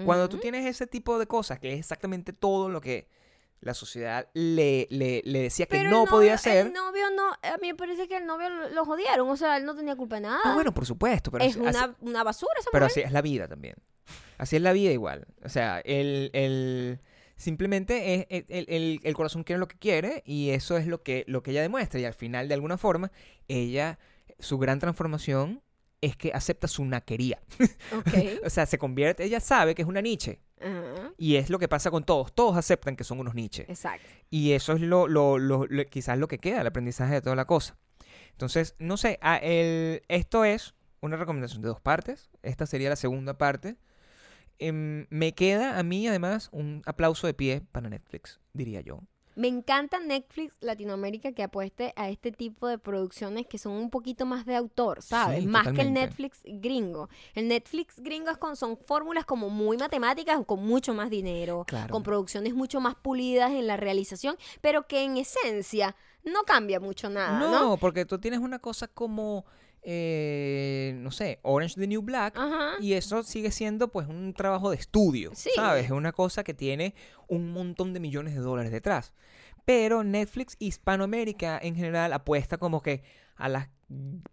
Cuando 0.04 0.28
tú 0.30 0.36
Ujú. 0.36 0.42
tienes 0.42 0.64
ese 0.64 0.86
tipo 0.86 1.18
de 1.18 1.26
cosas, 1.26 1.58
que 1.58 1.74
es 1.74 1.78
exactamente 1.80 2.32
todo 2.32 2.70
lo 2.70 2.80
que 2.80 3.08
la 3.60 3.74
sociedad 3.74 4.26
le, 4.32 4.86
le, 4.88 5.20
le 5.26 5.40
decía 5.42 5.66
que 5.66 5.76
Pero 5.76 5.90
no 5.90 5.98
novio- 5.98 6.10
podía 6.10 6.34
hacer. 6.34 6.68
El 6.68 6.72
novio 6.72 7.10
no, 7.14 7.28
a 7.32 7.58
mí 7.60 7.68
me 7.68 7.74
parece 7.74 8.08
que 8.08 8.16
el 8.16 8.24
novio 8.24 8.48
lo, 8.48 8.70
lo 8.70 8.84
jodieron, 8.86 9.28
o 9.28 9.36
sea, 9.36 9.58
él 9.58 9.66
no 9.66 9.76
tenía 9.76 9.94
culpa 9.96 10.14
de 10.14 10.22
nada. 10.22 10.40
Ah, 10.42 10.54
bueno, 10.54 10.72
por 10.72 10.86
supuesto, 10.86 11.30
pero 11.30 11.44
es 11.44 11.50
así- 11.54 11.60
una, 11.60 11.94
una 12.00 12.24
basura 12.24 12.54
esa 12.58 12.70
Pero 12.72 12.86
mujer. 12.86 12.90
así 13.02 13.06
es 13.06 13.12
la 13.12 13.20
vida 13.20 13.46
también. 13.46 13.74
Así 14.40 14.56
es 14.56 14.62
la 14.62 14.72
vida 14.72 14.90
igual. 14.90 15.26
O 15.44 15.48
sea, 15.50 15.80
el, 15.84 16.30
el- 16.32 17.00
simplemente 17.36 18.14
es, 18.14 18.26
el, 18.48 18.66
el- 18.68 19.00
el- 19.02 19.14
corazón 19.14 19.44
quiere 19.44 19.60
lo 19.60 19.68
que 19.68 19.76
quiere 19.78 20.22
y 20.24 20.50
eso 20.50 20.78
es 20.78 20.86
lo 20.86 21.02
que, 21.02 21.24
lo 21.26 21.42
que 21.42 21.50
ella 21.50 21.60
demuestra. 21.62 22.00
Y 22.00 22.06
al 22.06 22.14
final, 22.14 22.48
de 22.48 22.54
alguna 22.54 22.78
forma, 22.78 23.12
ella, 23.48 23.98
su 24.38 24.56
gran 24.58 24.78
transformación 24.78 25.62
es 26.00 26.16
que 26.16 26.32
acepta 26.32 26.68
su 26.68 26.84
naquería. 26.86 27.38
O 28.46 28.48
sea, 28.50 28.64
se 28.64 28.78
convierte, 28.78 29.24
ella 29.24 29.40
sabe 29.40 29.74
que 29.74 29.82
es 29.82 29.88
una. 29.88 30.00
Ajá. 30.00 31.12
Y 31.18 31.36
es 31.36 31.50
lo 31.50 31.58
que 31.58 31.68
pasa 31.68 31.90
con 31.90 32.04
todos. 32.04 32.34
Todos 32.34 32.56
aceptan 32.56 32.96
que 32.96 33.04
son 33.04 33.20
unos 33.20 33.34
Nietzsche. 33.34 33.66
Exacto. 33.68 34.06
Y 34.30 34.52
eso 34.52 34.72
es 34.72 34.80
lo, 34.80 35.06
lo- 35.06 35.36
lo- 35.38 35.66
lo- 35.66 35.84
quizás 35.86 36.16
lo 36.18 36.28
que 36.28 36.38
queda, 36.38 36.62
el 36.62 36.66
aprendizaje 36.66 37.12
de 37.14 37.20
toda 37.20 37.36
la 37.36 37.44
cosa. 37.46 37.76
Entonces, 38.32 38.74
no 38.78 38.96
sé, 38.96 39.18
a- 39.20 39.36
el- 39.36 40.00
esto 40.08 40.44
es 40.46 40.74
una 41.02 41.16
recomendación 41.18 41.60
de 41.60 41.68
dos 41.68 41.80
partes. 41.80 42.30
Esta 42.42 42.64
sería 42.64 42.88
la 42.88 42.96
segunda 42.96 43.36
parte. 43.36 43.76
Em, 44.60 45.06
me 45.10 45.32
queda 45.32 45.78
a 45.78 45.82
mí, 45.82 46.06
además, 46.06 46.48
un 46.52 46.82
aplauso 46.86 47.26
de 47.26 47.34
pie 47.34 47.62
para 47.72 47.88
Netflix, 47.88 48.38
diría 48.52 48.82
yo. 48.82 49.00
Me 49.36 49.48
encanta 49.48 50.00
Netflix 50.00 50.54
Latinoamérica 50.60 51.32
que 51.32 51.42
apueste 51.42 51.94
a 51.96 52.10
este 52.10 52.30
tipo 52.30 52.68
de 52.68 52.76
producciones 52.78 53.46
que 53.46 53.56
son 53.58 53.72
un 53.72 53.88
poquito 53.88 54.26
más 54.26 54.44
de 54.44 54.54
autor, 54.54 55.00
¿sabes? 55.02 55.40
Sí, 55.40 55.46
más 55.46 55.68
que 55.72 55.80
el. 55.80 55.94
Netflix 55.94 56.40
gringo. 56.44 57.08
El 57.34 57.48
Netflix 57.48 58.00
gringo 58.00 58.30
es 58.30 58.36
con, 58.36 58.54
son 58.56 58.76
fórmulas 58.76 59.24
como 59.24 59.48
muy 59.48 59.78
matemáticas, 59.78 60.38
con 60.44 60.62
mucho 60.66 60.92
más 60.92 61.08
dinero, 61.08 61.64
Claro. 61.66 61.90
con 61.92 62.02
producciones 62.02 62.54
mucho 62.54 62.80
más 62.80 62.96
pulidas 62.96 63.52
en 63.52 63.66
la 63.66 63.78
realización, 63.78 64.36
pero 64.60 64.86
que 64.86 65.04
en 65.04 65.16
esencia 65.16 65.96
no 66.22 66.42
cambia 66.42 66.78
mucho 66.80 67.08
nada, 67.08 67.38
¿no? 67.38 67.50
no, 67.50 67.76
porque 67.78 68.04
tú 68.04 68.18
tienes 68.18 68.40
una 68.40 68.58
cosa 68.58 68.88
como, 68.88 69.46
eh, 69.82 70.92
no 70.96 71.10
sé, 71.10 71.38
Orange 71.42 71.74
the 71.80 71.86
New 71.86 72.02
Black. 72.02 72.36
Ajá. 72.36 72.72
Y 72.80 72.92
eso 72.94 73.22
sigue 73.22 73.50
siendo 73.50 73.88
pues 73.88 74.06
un 74.08 74.34
trabajo 74.34 74.70
de 74.70 74.76
estudio, 74.76 75.30
Sí. 75.34 75.50
¿sabes? 75.54 75.86
Es 75.86 75.90
una 75.90 76.12
cosa 76.12 76.44
que 76.44 76.54
tiene 76.54 76.94
un 77.28 77.52
montón 77.52 77.92
de 77.92 78.00
millones 78.00 78.34
de 78.34 78.40
dólares 78.40 78.72
detrás. 78.72 79.12
Pero 79.64 80.02
Netflix 80.04 80.56
Hispanoamérica 80.58 81.58
en 81.62 81.76
general 81.76 82.12
apuesta 82.12 82.58
como 82.58 82.82
que 82.82 83.02
a 83.36 83.48
las 83.48 83.68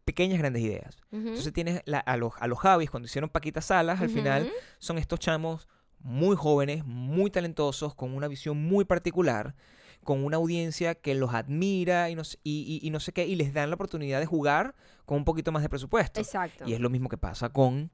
pequeñas 0.05 0.39
grandes 0.39 0.61
ideas. 0.63 0.97
Entonces 1.11 1.51
tienes 1.53 1.81
la- 1.85 1.99
a 1.99 2.17
los 2.17 2.33
a 2.39 2.47
los 2.47 2.59
Javis 2.59 2.89
cuando 2.89 3.05
hicieron 3.07 3.29
Paquita 3.29 3.61
Salas, 3.61 4.01
al 4.01 4.09
final 4.09 4.51
son 4.79 4.97
estos 4.97 5.19
chamos 5.19 5.67
muy 5.99 6.35
jóvenes, 6.35 6.85
muy 6.85 7.31
talentosos, 7.31 7.95
con 7.95 8.13
una 8.13 8.27
visión 8.27 8.57
muy 8.57 8.85
particular, 8.85 9.55
con 10.03 10.23
una 10.23 10.37
audiencia 10.37 10.95
que 10.95 11.13
los 11.15 11.33
admira 11.33 12.09
y 12.09 12.15
no, 12.15 12.23
y, 12.43 12.79
y- 12.81 12.87
y 12.87 12.89
no 12.91 12.99
sé 12.99 13.11
qué, 13.11 13.25
y 13.27 13.35
les 13.35 13.53
dan 13.53 13.69
la 13.69 13.75
oportunidad 13.75 14.19
de 14.19 14.25
jugar 14.25 14.73
con 15.05 15.17
un 15.17 15.25
poquito 15.25 15.51
más 15.51 15.61
de 15.63 15.69
presupuesto. 15.69 16.19
Exacto. 16.19 16.63
Y 16.67 16.73
es 16.73 16.79
lo 16.79 16.89
mismo 16.89 17.09
que 17.09 17.17
pasa 17.17 17.49
con 17.49 17.91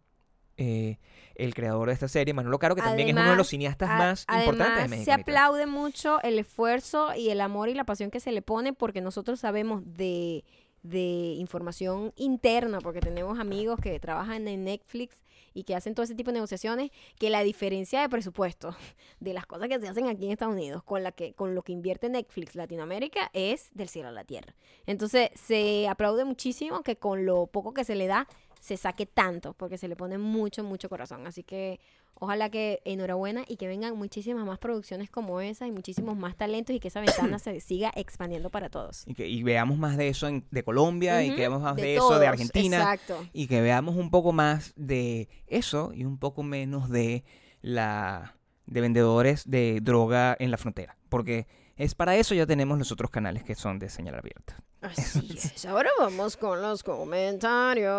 eh, 0.57 0.99
el 1.33 1.55
creador 1.55 1.87
de 1.87 1.93
esta 1.95 2.07
serie, 2.07 2.31
Manolo 2.35 2.59
Caro, 2.59 2.75
que 2.75 2.81
también 2.83 3.09
es 3.09 3.15
uno 3.15 3.31
de 3.31 3.35
los 3.35 3.47
cineastas 3.47 3.89
A- 3.89 3.97
más 3.97 4.25
importantes 4.29 4.83
de 4.83 4.87
México. 4.89 5.05
se 5.05 5.11
aplaude 5.11 5.65
mucho 5.65 6.21
el 6.21 6.37
esfuerzo 6.37 7.15
y 7.15 7.29
el 7.29 7.41
amor 7.41 7.69
y 7.69 7.73
la 7.73 7.85
pasión 7.85 8.11
que 8.11 8.19
se 8.19 8.31
le 8.31 8.43
pone 8.43 8.71
porque 8.73 9.01
nosotros 9.01 9.39
sabemos 9.39 9.81
de, 9.83 10.43
de 10.83 11.33
información 11.39 12.13
interna, 12.15 12.79
porque 12.81 12.99
tenemos 12.99 13.39
amigos 13.39 13.79
que 13.81 13.99
trabajan 13.99 14.47
en 14.47 14.63
Netflix 14.65 15.22
y 15.53 15.63
que 15.63 15.75
hacen 15.75 15.93
todo 15.93 16.03
ese 16.03 16.15
tipo 16.15 16.31
de 16.31 16.35
negociaciones, 16.35 16.91
que 17.19 17.29
la 17.29 17.43
diferencia 17.43 18.01
de 18.01 18.09
presupuesto 18.09 18.75
de 19.19 19.33
las 19.33 19.45
cosas 19.45 19.67
que 19.69 19.79
se 19.79 19.87
hacen 19.87 20.07
aquí 20.07 20.25
en 20.25 20.31
Estados 20.31 20.53
Unidos 20.53 20.83
con, 20.83 21.03
la 21.03 21.11
que, 21.11 21.33
con 21.33 21.55
lo 21.55 21.63
que 21.63 21.71
invierte 21.71 22.09
Netflix 22.09 22.55
Latinoamérica 22.55 23.29
es 23.33 23.69
del 23.73 23.89
cielo 23.89 24.09
a 24.09 24.11
la 24.11 24.23
tierra. 24.23 24.55
Entonces 24.85 25.29
se 25.35 25.87
aplaude 25.87 26.25
muchísimo 26.25 26.83
que 26.83 26.97
con 26.97 27.25
lo 27.25 27.47
poco 27.47 27.73
que 27.73 27.83
se 27.83 27.95
le 27.95 28.07
da 28.07 28.27
se 28.63 28.77
saque 28.77 29.05
tanto, 29.05 29.51
porque 29.55 29.77
se 29.77 29.89
le 29.89 29.97
pone 29.97 30.17
mucho, 30.17 30.63
mucho 30.63 30.87
corazón. 30.87 31.27
Así 31.27 31.43
que 31.43 31.81
ojalá 32.13 32.49
que 32.49 32.81
enhorabuena 32.85 33.43
y 33.45 33.57
que 33.57 33.67
vengan 33.67 33.97
muchísimas 33.97 34.45
más 34.45 34.57
producciones 34.57 35.09
como 35.09 35.41
esa 35.41 35.67
y 35.67 35.71
muchísimos 35.73 36.15
más 36.15 36.37
talentos 36.37 36.73
y 36.73 36.79
que 36.79 36.87
esa 36.87 37.01
ventana 37.01 37.39
se 37.39 37.59
siga 37.59 37.91
expandiendo 37.93 38.49
para 38.51 38.69
todos. 38.69 39.03
Y, 39.05 39.15
que, 39.15 39.27
y 39.27 39.43
veamos 39.43 39.77
más 39.77 39.97
de 39.97 40.07
eso 40.07 40.29
en- 40.29 40.45
de 40.49 40.63
Colombia 40.63 41.21
y 41.25 41.31
que 41.31 41.41
veamos 41.41 41.61
más 41.61 41.75
de, 41.75 41.95
eso 41.97 42.17
de 42.17 42.25
Argentina. 42.25 42.77
Exacto. 42.77 43.27
Y 43.33 43.47
que 43.47 43.59
veamos 43.59 43.97
un 43.97 44.09
poco 44.09 44.31
más 44.31 44.71
de 44.77 45.27
eso 45.47 45.91
y 45.93 46.05
un 46.05 46.17
poco 46.17 46.41
menos 46.41 46.89
de 46.89 47.25
la 47.61 48.37
de 48.65 48.79
vendedores 48.79 49.43
de 49.49 49.79
droga 49.81 50.37
en 50.39 50.51
la 50.51 50.57
frontera. 50.57 50.95
Porque 51.09 51.47
es 51.75 51.95
para 51.95 52.15
eso 52.15 52.33
ya 52.33 52.45
tenemos 52.45 52.77
los 52.79 52.93
otros 52.93 53.11
canales 53.11 53.43
que 53.43 53.55
son 53.55 53.77
de 53.77 53.89
señal 53.89 54.15
abierta. 54.15 54.55
Así 54.83 55.27
es. 55.55 55.65
Ahora 55.65 55.89
vamos 55.99 56.37
con 56.37 56.61
los 56.61 56.83
comentarios. 56.83 57.91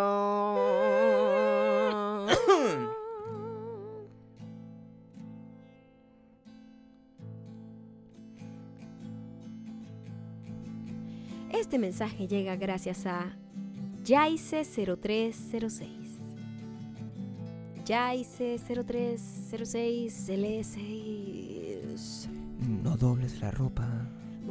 Este 11.53 11.79
mensaje 11.79 12.27
llega 12.29 12.57
gracias 12.57 13.07
a 13.07 13.35
Yaice0306. 14.05 15.89
Yaice0306 17.87 20.29
LSI. 20.29 21.81
No 22.83 22.97
dobles 22.97 23.41
la 23.41 23.51
ropa. 23.51 23.87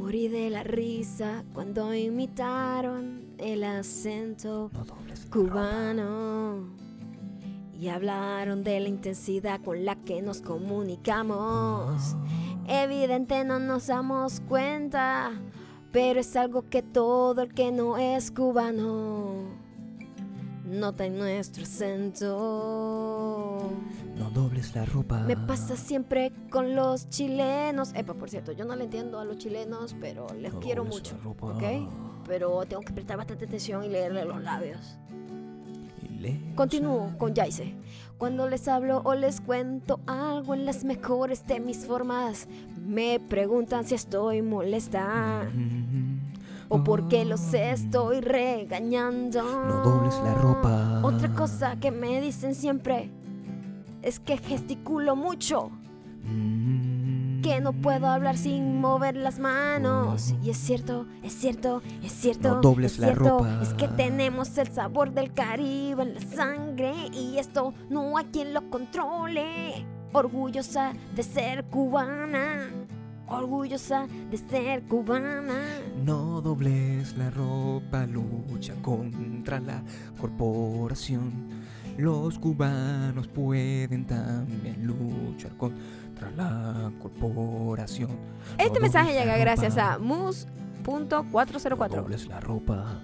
Morí 0.03 0.27
de 0.27 0.49
la 0.49 0.63
risa 0.63 1.45
cuando 1.53 1.93
imitaron 1.93 3.35
el 3.37 3.63
acento 3.63 4.69
No 4.73 4.85
cubano 5.31 6.67
y 7.79 7.87
hablaron 7.87 8.65
de 8.65 8.81
la 8.81 8.89
intensidad 8.89 9.61
con 9.61 9.85
la 9.85 9.95
que 9.95 10.21
nos 10.21 10.41
comunicamos. 10.41 12.17
Evidente 12.67 13.45
no 13.45 13.59
nos 13.59 13.87
damos 13.87 14.41
cuenta, 14.41 15.31
pero 15.93 16.19
es 16.19 16.35
algo 16.35 16.67
que 16.69 16.81
todo 16.81 17.41
el 17.41 17.53
que 17.53 17.71
no 17.71 17.97
es 17.97 18.29
cubano 18.29 19.45
nota 20.65 21.05
en 21.05 21.17
nuestro 21.17 21.63
acento. 21.63 22.41
No 24.17 24.29
dobles 24.29 24.75
la 24.75 24.85
ropa. 24.85 25.19
Me 25.19 25.35
pasa 25.35 25.75
siempre 25.75 26.31
con 26.49 26.75
los 26.75 27.09
chilenos. 27.09 27.93
Epa, 27.95 28.13
por 28.13 28.29
cierto, 28.29 28.51
yo 28.51 28.65
no 28.65 28.75
le 28.75 28.83
entiendo 28.83 29.19
a 29.19 29.25
los 29.25 29.37
chilenos, 29.37 29.95
pero 29.99 30.27
les 30.39 30.53
No 30.53 30.59
quiero 30.59 30.85
mucho. 30.85 31.15
¿ok? 31.23 31.63
Pero 32.27 32.63
tengo 32.65 32.81
que 32.83 32.93
prestar 32.93 33.17
bastante 33.17 33.45
atención 33.45 33.83
y 33.83 33.89
leerle 33.89 34.25
los 34.25 34.41
labios. 34.41 34.97
Continúo 36.55 37.11
con 37.17 37.33
Yaise. 37.33 37.73
Cuando 38.17 38.47
les 38.47 38.67
hablo 38.67 39.01
o 39.03 39.15
les 39.15 39.41
cuento 39.41 39.99
algo 40.05 40.53
en 40.53 40.65
las 40.65 40.85
mejores 40.85 41.45
de 41.45 41.59
mis 41.59 41.85
formas, 41.85 42.47
me 42.79 43.19
preguntan 43.19 43.85
si 43.85 43.95
estoy 43.95 44.41
molesta 44.41 45.49
o 46.69 46.83
por 46.83 47.09
qué 47.09 47.25
los 47.25 47.53
estoy 47.53 48.21
regañando. 48.21 49.43
No 49.43 49.83
dobles 49.83 50.15
la 50.23 50.33
ropa. 50.35 51.01
Otra 51.03 51.33
cosa 51.33 51.75
que 51.79 51.91
me 51.91 52.21
dicen 52.21 52.55
siempre 52.55 53.09
es 54.03 54.19
que 54.19 54.37
gesticulo 54.37 55.15
mucho, 55.15 55.71
que 57.41 57.59
no 57.61 57.73
puedo 57.73 58.07
hablar 58.07 58.37
sin 58.37 58.79
mover 58.79 59.15
las 59.15 59.39
manos. 59.39 60.33
Y 60.43 60.49
es 60.49 60.57
cierto, 60.57 61.07
es 61.23 61.33
cierto, 61.33 61.81
es 62.03 62.11
cierto. 62.11 62.55
No 62.55 62.61
dobles 62.61 62.93
es 62.93 62.99
la 62.99 63.07
cierto, 63.07 63.39
ropa. 63.39 63.59
Es 63.61 63.73
que 63.73 63.87
tenemos 63.87 64.57
el 64.57 64.67
sabor 64.67 65.13
del 65.13 65.33
Caribe 65.33 66.03
en 66.03 66.15
la 66.15 66.21
sangre 66.21 66.93
y 67.11 67.37
esto 67.37 67.73
no 67.89 68.17
hay 68.17 68.25
quien 68.25 68.53
lo 68.53 68.69
controle. 68.69 69.85
Orgullosa 70.13 70.93
de 71.15 71.23
ser 71.23 71.65
cubana, 71.65 72.69
orgullosa 73.27 74.05
de 74.29 74.37
ser 74.37 74.83
cubana. 74.83 75.59
No 76.05 76.39
dobles 76.39 77.17
la 77.17 77.31
ropa, 77.31 78.05
lucha 78.05 78.75
contra 78.81 79.59
la 79.59 79.81
corporación. 80.19 81.63
Los 81.97 82.39
cubanos 82.39 83.27
pueden 83.27 84.05
también 84.05 84.85
luchar 84.85 85.51
contra 85.57 86.31
la 86.35 86.91
corporación. 87.01 88.09
Este 88.57 88.75
No 88.79 88.81
mensaje 88.81 89.13
llega 89.13 89.37
gracias 89.37 89.77
a 89.77 89.99
mus.404. 89.99 91.89
No 91.89 92.01
dobles 92.01 92.27
la 92.27 92.39
ropa. 92.39 92.99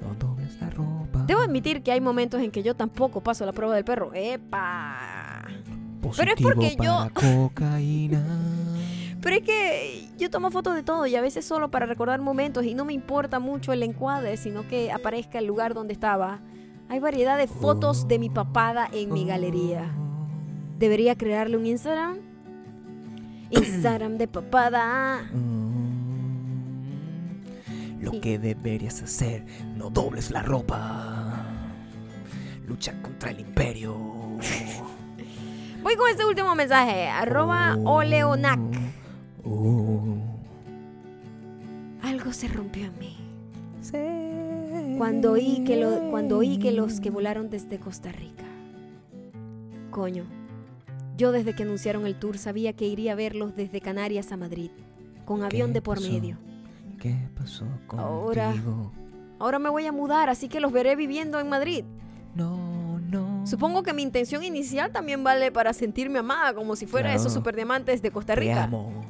No 0.00 0.14
dobles 0.18 0.58
la 0.60 0.70
ropa. 0.70 1.24
Debo 1.26 1.40
admitir 1.42 1.82
que 1.82 1.92
hay 1.92 2.00
momentos 2.00 2.40
en 2.40 2.50
que 2.50 2.62
yo 2.62 2.74
tampoco 2.74 3.20
paso 3.22 3.44
la 3.44 3.52
prueba 3.52 3.74
del 3.74 3.84
perro. 3.84 4.12
¡Epa! 4.14 4.98
pero 6.00 6.32
es 6.32 6.40
Positivo 6.40 6.50
porque 6.54 6.76
yo- 6.82 6.96
para 6.98 7.10
cocaína. 7.10 8.24
Pero 9.22 9.36
es 9.36 9.42
que 9.42 10.08
yo 10.18 10.30
tomo 10.30 10.50
fotos 10.50 10.74
de 10.74 10.82
todo 10.82 11.06
y 11.06 11.14
a 11.14 11.20
veces 11.20 11.44
solo 11.44 11.70
para 11.70 11.86
recordar 11.86 12.20
momentos 12.20 12.64
y 12.64 12.74
no 12.74 12.84
me 12.84 12.92
importa 12.92 13.38
mucho 13.38 13.72
el 13.72 13.84
encuadre, 13.84 14.36
sino 14.36 14.66
que 14.66 14.90
aparezca 14.90 15.38
el 15.38 15.46
lugar 15.46 15.74
donde 15.74 15.92
estaba. 15.92 16.40
Hay 16.92 17.00
variedad 17.00 17.38
de 17.38 17.46
fotos 17.46 18.06
de 18.06 18.18
mi 18.18 18.28
papada 18.28 18.86
en 18.92 19.14
mi 19.14 19.24
galería. 19.24 19.86
¿Debería 20.78 21.14
crearle 21.16 21.56
un 21.56 21.64
Instagram? 21.64 22.18
Instagram 23.48 24.18
de 24.18 24.28
papada. 24.28 25.22
Mm, 25.32 25.72
Lo 28.02 28.10
Sí. 28.10 28.20
que 28.20 28.38
deberías 28.38 29.00
hacer, 29.02 29.42
no 29.74 29.88
dobles 29.88 30.30
la 30.30 30.42
ropa. 30.42 31.46
Lucha 32.66 32.92
contra 33.00 33.30
el 33.30 33.40
imperio. 33.40 33.94
Voy 35.82 35.96
con 35.96 36.10
este 36.10 36.26
último 36.26 36.54
mensaje. 36.54 37.08
Arroba 37.08 37.74
Oh. 37.84 37.94
oleonac. 38.00 38.60
Oh. 39.46 40.02
Algo 42.02 42.34
se 42.34 42.48
rompió 42.48 42.84
en 42.84 42.98
mí. 42.98 43.16
Sé 43.80 44.31
Cuando 45.02 45.32
oí 45.32 45.64
que, 45.66 45.74
lo- 45.76 46.10
cuando 46.12 46.38
oí 46.38 46.58
que 46.58 46.70
los 46.70 47.00
que 47.00 47.10
volaron 47.10 47.50
desde 47.50 47.80
Costa 47.80 48.12
Rica. 48.12 48.44
Coño, 49.90 50.22
yo 51.16 51.32
desde 51.32 51.56
que 51.56 51.64
anunciaron 51.64 52.06
el 52.06 52.14
tour 52.14 52.38
sabía 52.38 52.72
que 52.74 52.86
iría 52.86 53.10
a 53.10 53.14
verlos 53.16 53.56
desde 53.56 53.80
Canarias 53.80 54.30
a 54.30 54.36
Madrid, 54.36 54.70
con 55.24 55.42
avión 55.42 55.70
¿Qué 55.70 55.74
de 55.74 55.82
por 55.82 55.96
pasó? 55.98 56.08
medio. 56.08 56.38
¿Qué 57.00 57.16
pasó 57.36 57.64
contigo? 57.88 58.00
Ahora- 58.06 58.54
Ahora 59.40 59.58
me 59.58 59.70
voy 59.70 59.86
a 59.86 59.92
mudar, 59.92 60.28
así 60.28 60.48
que 60.48 60.60
los 60.60 60.70
veré 60.70 60.94
viviendo 60.94 61.40
en 61.40 61.48
Madrid. 61.48 61.84
No, 62.36 63.00
no. 63.00 63.44
Supongo 63.44 63.82
que 63.82 63.92
mi 63.92 64.02
intención 64.02 64.44
inicial 64.44 64.92
también 64.92 65.24
vale 65.24 65.50
para 65.50 65.72
sentirme 65.72 66.20
amada, 66.20 66.54
como 66.54 66.76
si 66.76 66.86
fuera 66.86 67.10
esos 67.12 67.22
Claro. 67.32 67.40
superdiamantes 67.40 68.02
de 68.02 68.12
Costa 68.12 68.34
Te 68.34 68.40
Rica. 68.42 68.62
amo. 68.64 69.04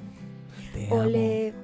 Te 0.89 0.95
amo. 0.95 1.03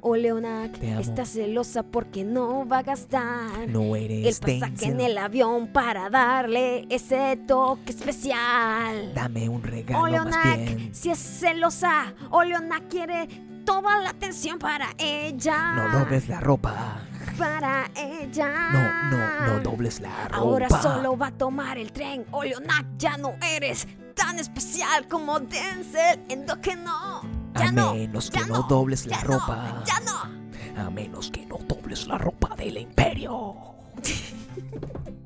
Ole, 0.03 0.31
amo. 0.31 1.01
está 1.01 1.25
celosa 1.25 1.83
porque 1.83 2.25
no 2.25 2.66
va 2.66 2.79
a 2.79 2.83
gastar 2.83 3.69
No 3.69 3.97
el 3.97 4.11
eres 4.11 4.41
pasaje 4.41 4.87
en 4.87 5.01
el 5.01 5.19
avión 5.19 5.69
para 5.69 6.11
darle 6.11 6.87
ese 6.89 7.39
toque 7.47 7.93
especial. 7.93 9.12
Dame 9.14 9.49
un 9.49 9.62
regalo 9.62 10.25
más 10.25 10.57
bien. 10.57 10.95
si 10.95 11.11
es 11.11 11.19
celosa, 11.19 12.14
Oleonac 12.31 12.89
quiere 12.89 13.29
toda 13.64 14.01
la 14.01 14.11
atención 14.11 14.59
para 14.59 14.89
ella. 14.99 15.75
No 15.75 15.99
dobles 15.99 16.29
la 16.29 16.41
ropa. 16.41 17.03
Para 17.37 17.91
ella. 17.95 18.71
No, 18.73 19.11
no, 19.16 19.47
no 19.47 19.61
dobles 19.61 20.01
la 20.01 20.25
ropa. 20.25 20.37
Ahora 20.37 20.69
solo 20.69 21.16
va 21.16 21.29
a 21.29 21.33
tomar 21.33 21.79
el 21.79 21.93
tren. 21.93 22.25
Oleonac, 22.31 22.87
ya 22.97 23.16
no 23.16 23.35
eres 23.55 23.87
tan 24.14 24.39
especial 24.39 25.07
como 25.07 25.39
Denzel 25.39 26.21
endógeno. 26.29 27.23
Ya 27.23 27.38
A 27.61 27.73
no. 27.73 27.95
menos 27.95 28.31
que 28.31 28.41
no 28.47 28.63
dobles 28.63 29.07
la 29.07 29.21
ropa. 29.21 29.57
No, 29.57 29.85
ya 29.85 30.01
no. 30.01 30.83
A 30.83 30.91
menos 30.91 31.31
que 31.31 31.45
no 31.47 31.59
dobles 31.67 32.07
la 32.07 32.19
ropa 32.19 32.55
del 32.57 32.79
imperio. 32.79 33.55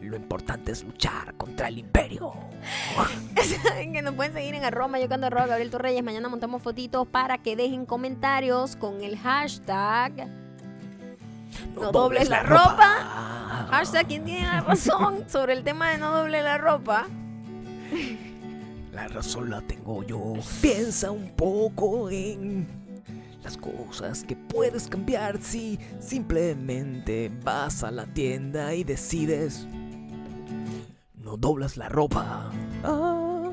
Lo 0.00 0.16
importante 0.16 0.72
es 0.72 0.84
luchar 0.84 1.34
contra 1.34 1.68
el 1.68 1.78
imperio. 1.78 2.32
Que 3.92 4.02
nos 4.02 4.14
pueden 4.14 4.32
seguir 4.32 4.54
en 4.54 4.64
arroba 4.64 4.98
yo 4.98 5.08
canto 5.08 5.26
arroba 5.28 5.46
Gabriel 5.46 5.70
Torreyes. 5.70 6.02
Mañana 6.02 6.28
montamos 6.28 6.60
fotitos 6.62 7.06
para 7.06 7.38
que 7.38 7.56
dejen 7.56 7.86
comentarios 7.86 8.76
con 8.76 9.02
el 9.02 9.18
hashtag. 9.18 10.28
No 11.74 11.92
dobles 11.92 12.28
la 12.28 12.42
ropa. 12.42 13.68
Hashtag 13.70 14.06
quién 14.06 14.24
tiene 14.24 14.42
la 14.42 14.60
razón 14.60 15.24
sobre 15.28 15.52
el 15.54 15.64
tema 15.64 15.90
de 15.90 15.98
no 15.98 16.14
doble 16.14 16.42
la 16.42 16.58
ropa. 16.58 17.06
La 18.96 19.06
razón 19.08 19.50
la 19.50 19.60
tengo 19.60 20.02
yo. 20.04 20.32
Piensa 20.62 21.10
un 21.10 21.28
poco 21.36 22.08
en 22.08 22.66
las 23.44 23.58
cosas 23.58 24.24
que 24.24 24.34
puedes 24.34 24.88
cambiar 24.88 25.38
si 25.42 25.78
simplemente 26.00 27.30
vas 27.44 27.84
a 27.84 27.90
la 27.90 28.06
tienda 28.06 28.72
y 28.72 28.84
decides. 28.84 29.66
No 31.14 31.36
doblas 31.36 31.76
la 31.76 31.90
ropa. 31.90 32.50
Ah. 32.82 33.52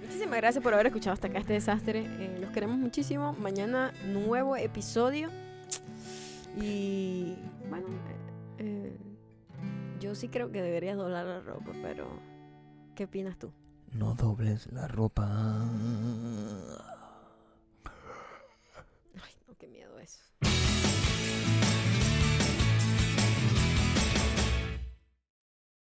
Muchísimas 0.00 0.38
gracias 0.38 0.64
por 0.64 0.72
haber 0.72 0.86
escuchado 0.86 1.12
hasta 1.12 1.26
acá 1.26 1.40
este 1.40 1.52
desastre. 1.52 2.06
Eh, 2.06 2.38
los 2.40 2.50
queremos 2.52 2.78
muchísimo. 2.78 3.34
Mañana 3.34 3.92
nuevo 4.06 4.56
episodio. 4.56 5.28
Y 6.56 7.34
bueno, 7.68 7.86
eh, 8.58 8.96
eh, 8.96 9.07
yo 10.00 10.14
sí 10.14 10.28
creo 10.28 10.50
que 10.52 10.62
deberías 10.62 10.96
doblar 10.96 11.26
la 11.26 11.40
ropa, 11.40 11.72
pero 11.82 12.08
¿qué 12.94 13.04
opinas 13.04 13.38
tú? 13.38 13.52
No 13.92 14.14
dobles 14.14 14.70
la 14.72 14.86
ropa. 14.86 15.26
Ay, 19.22 19.32
no, 19.46 19.54
qué 19.56 19.68
miedo 19.68 19.98
eso. 19.98 20.20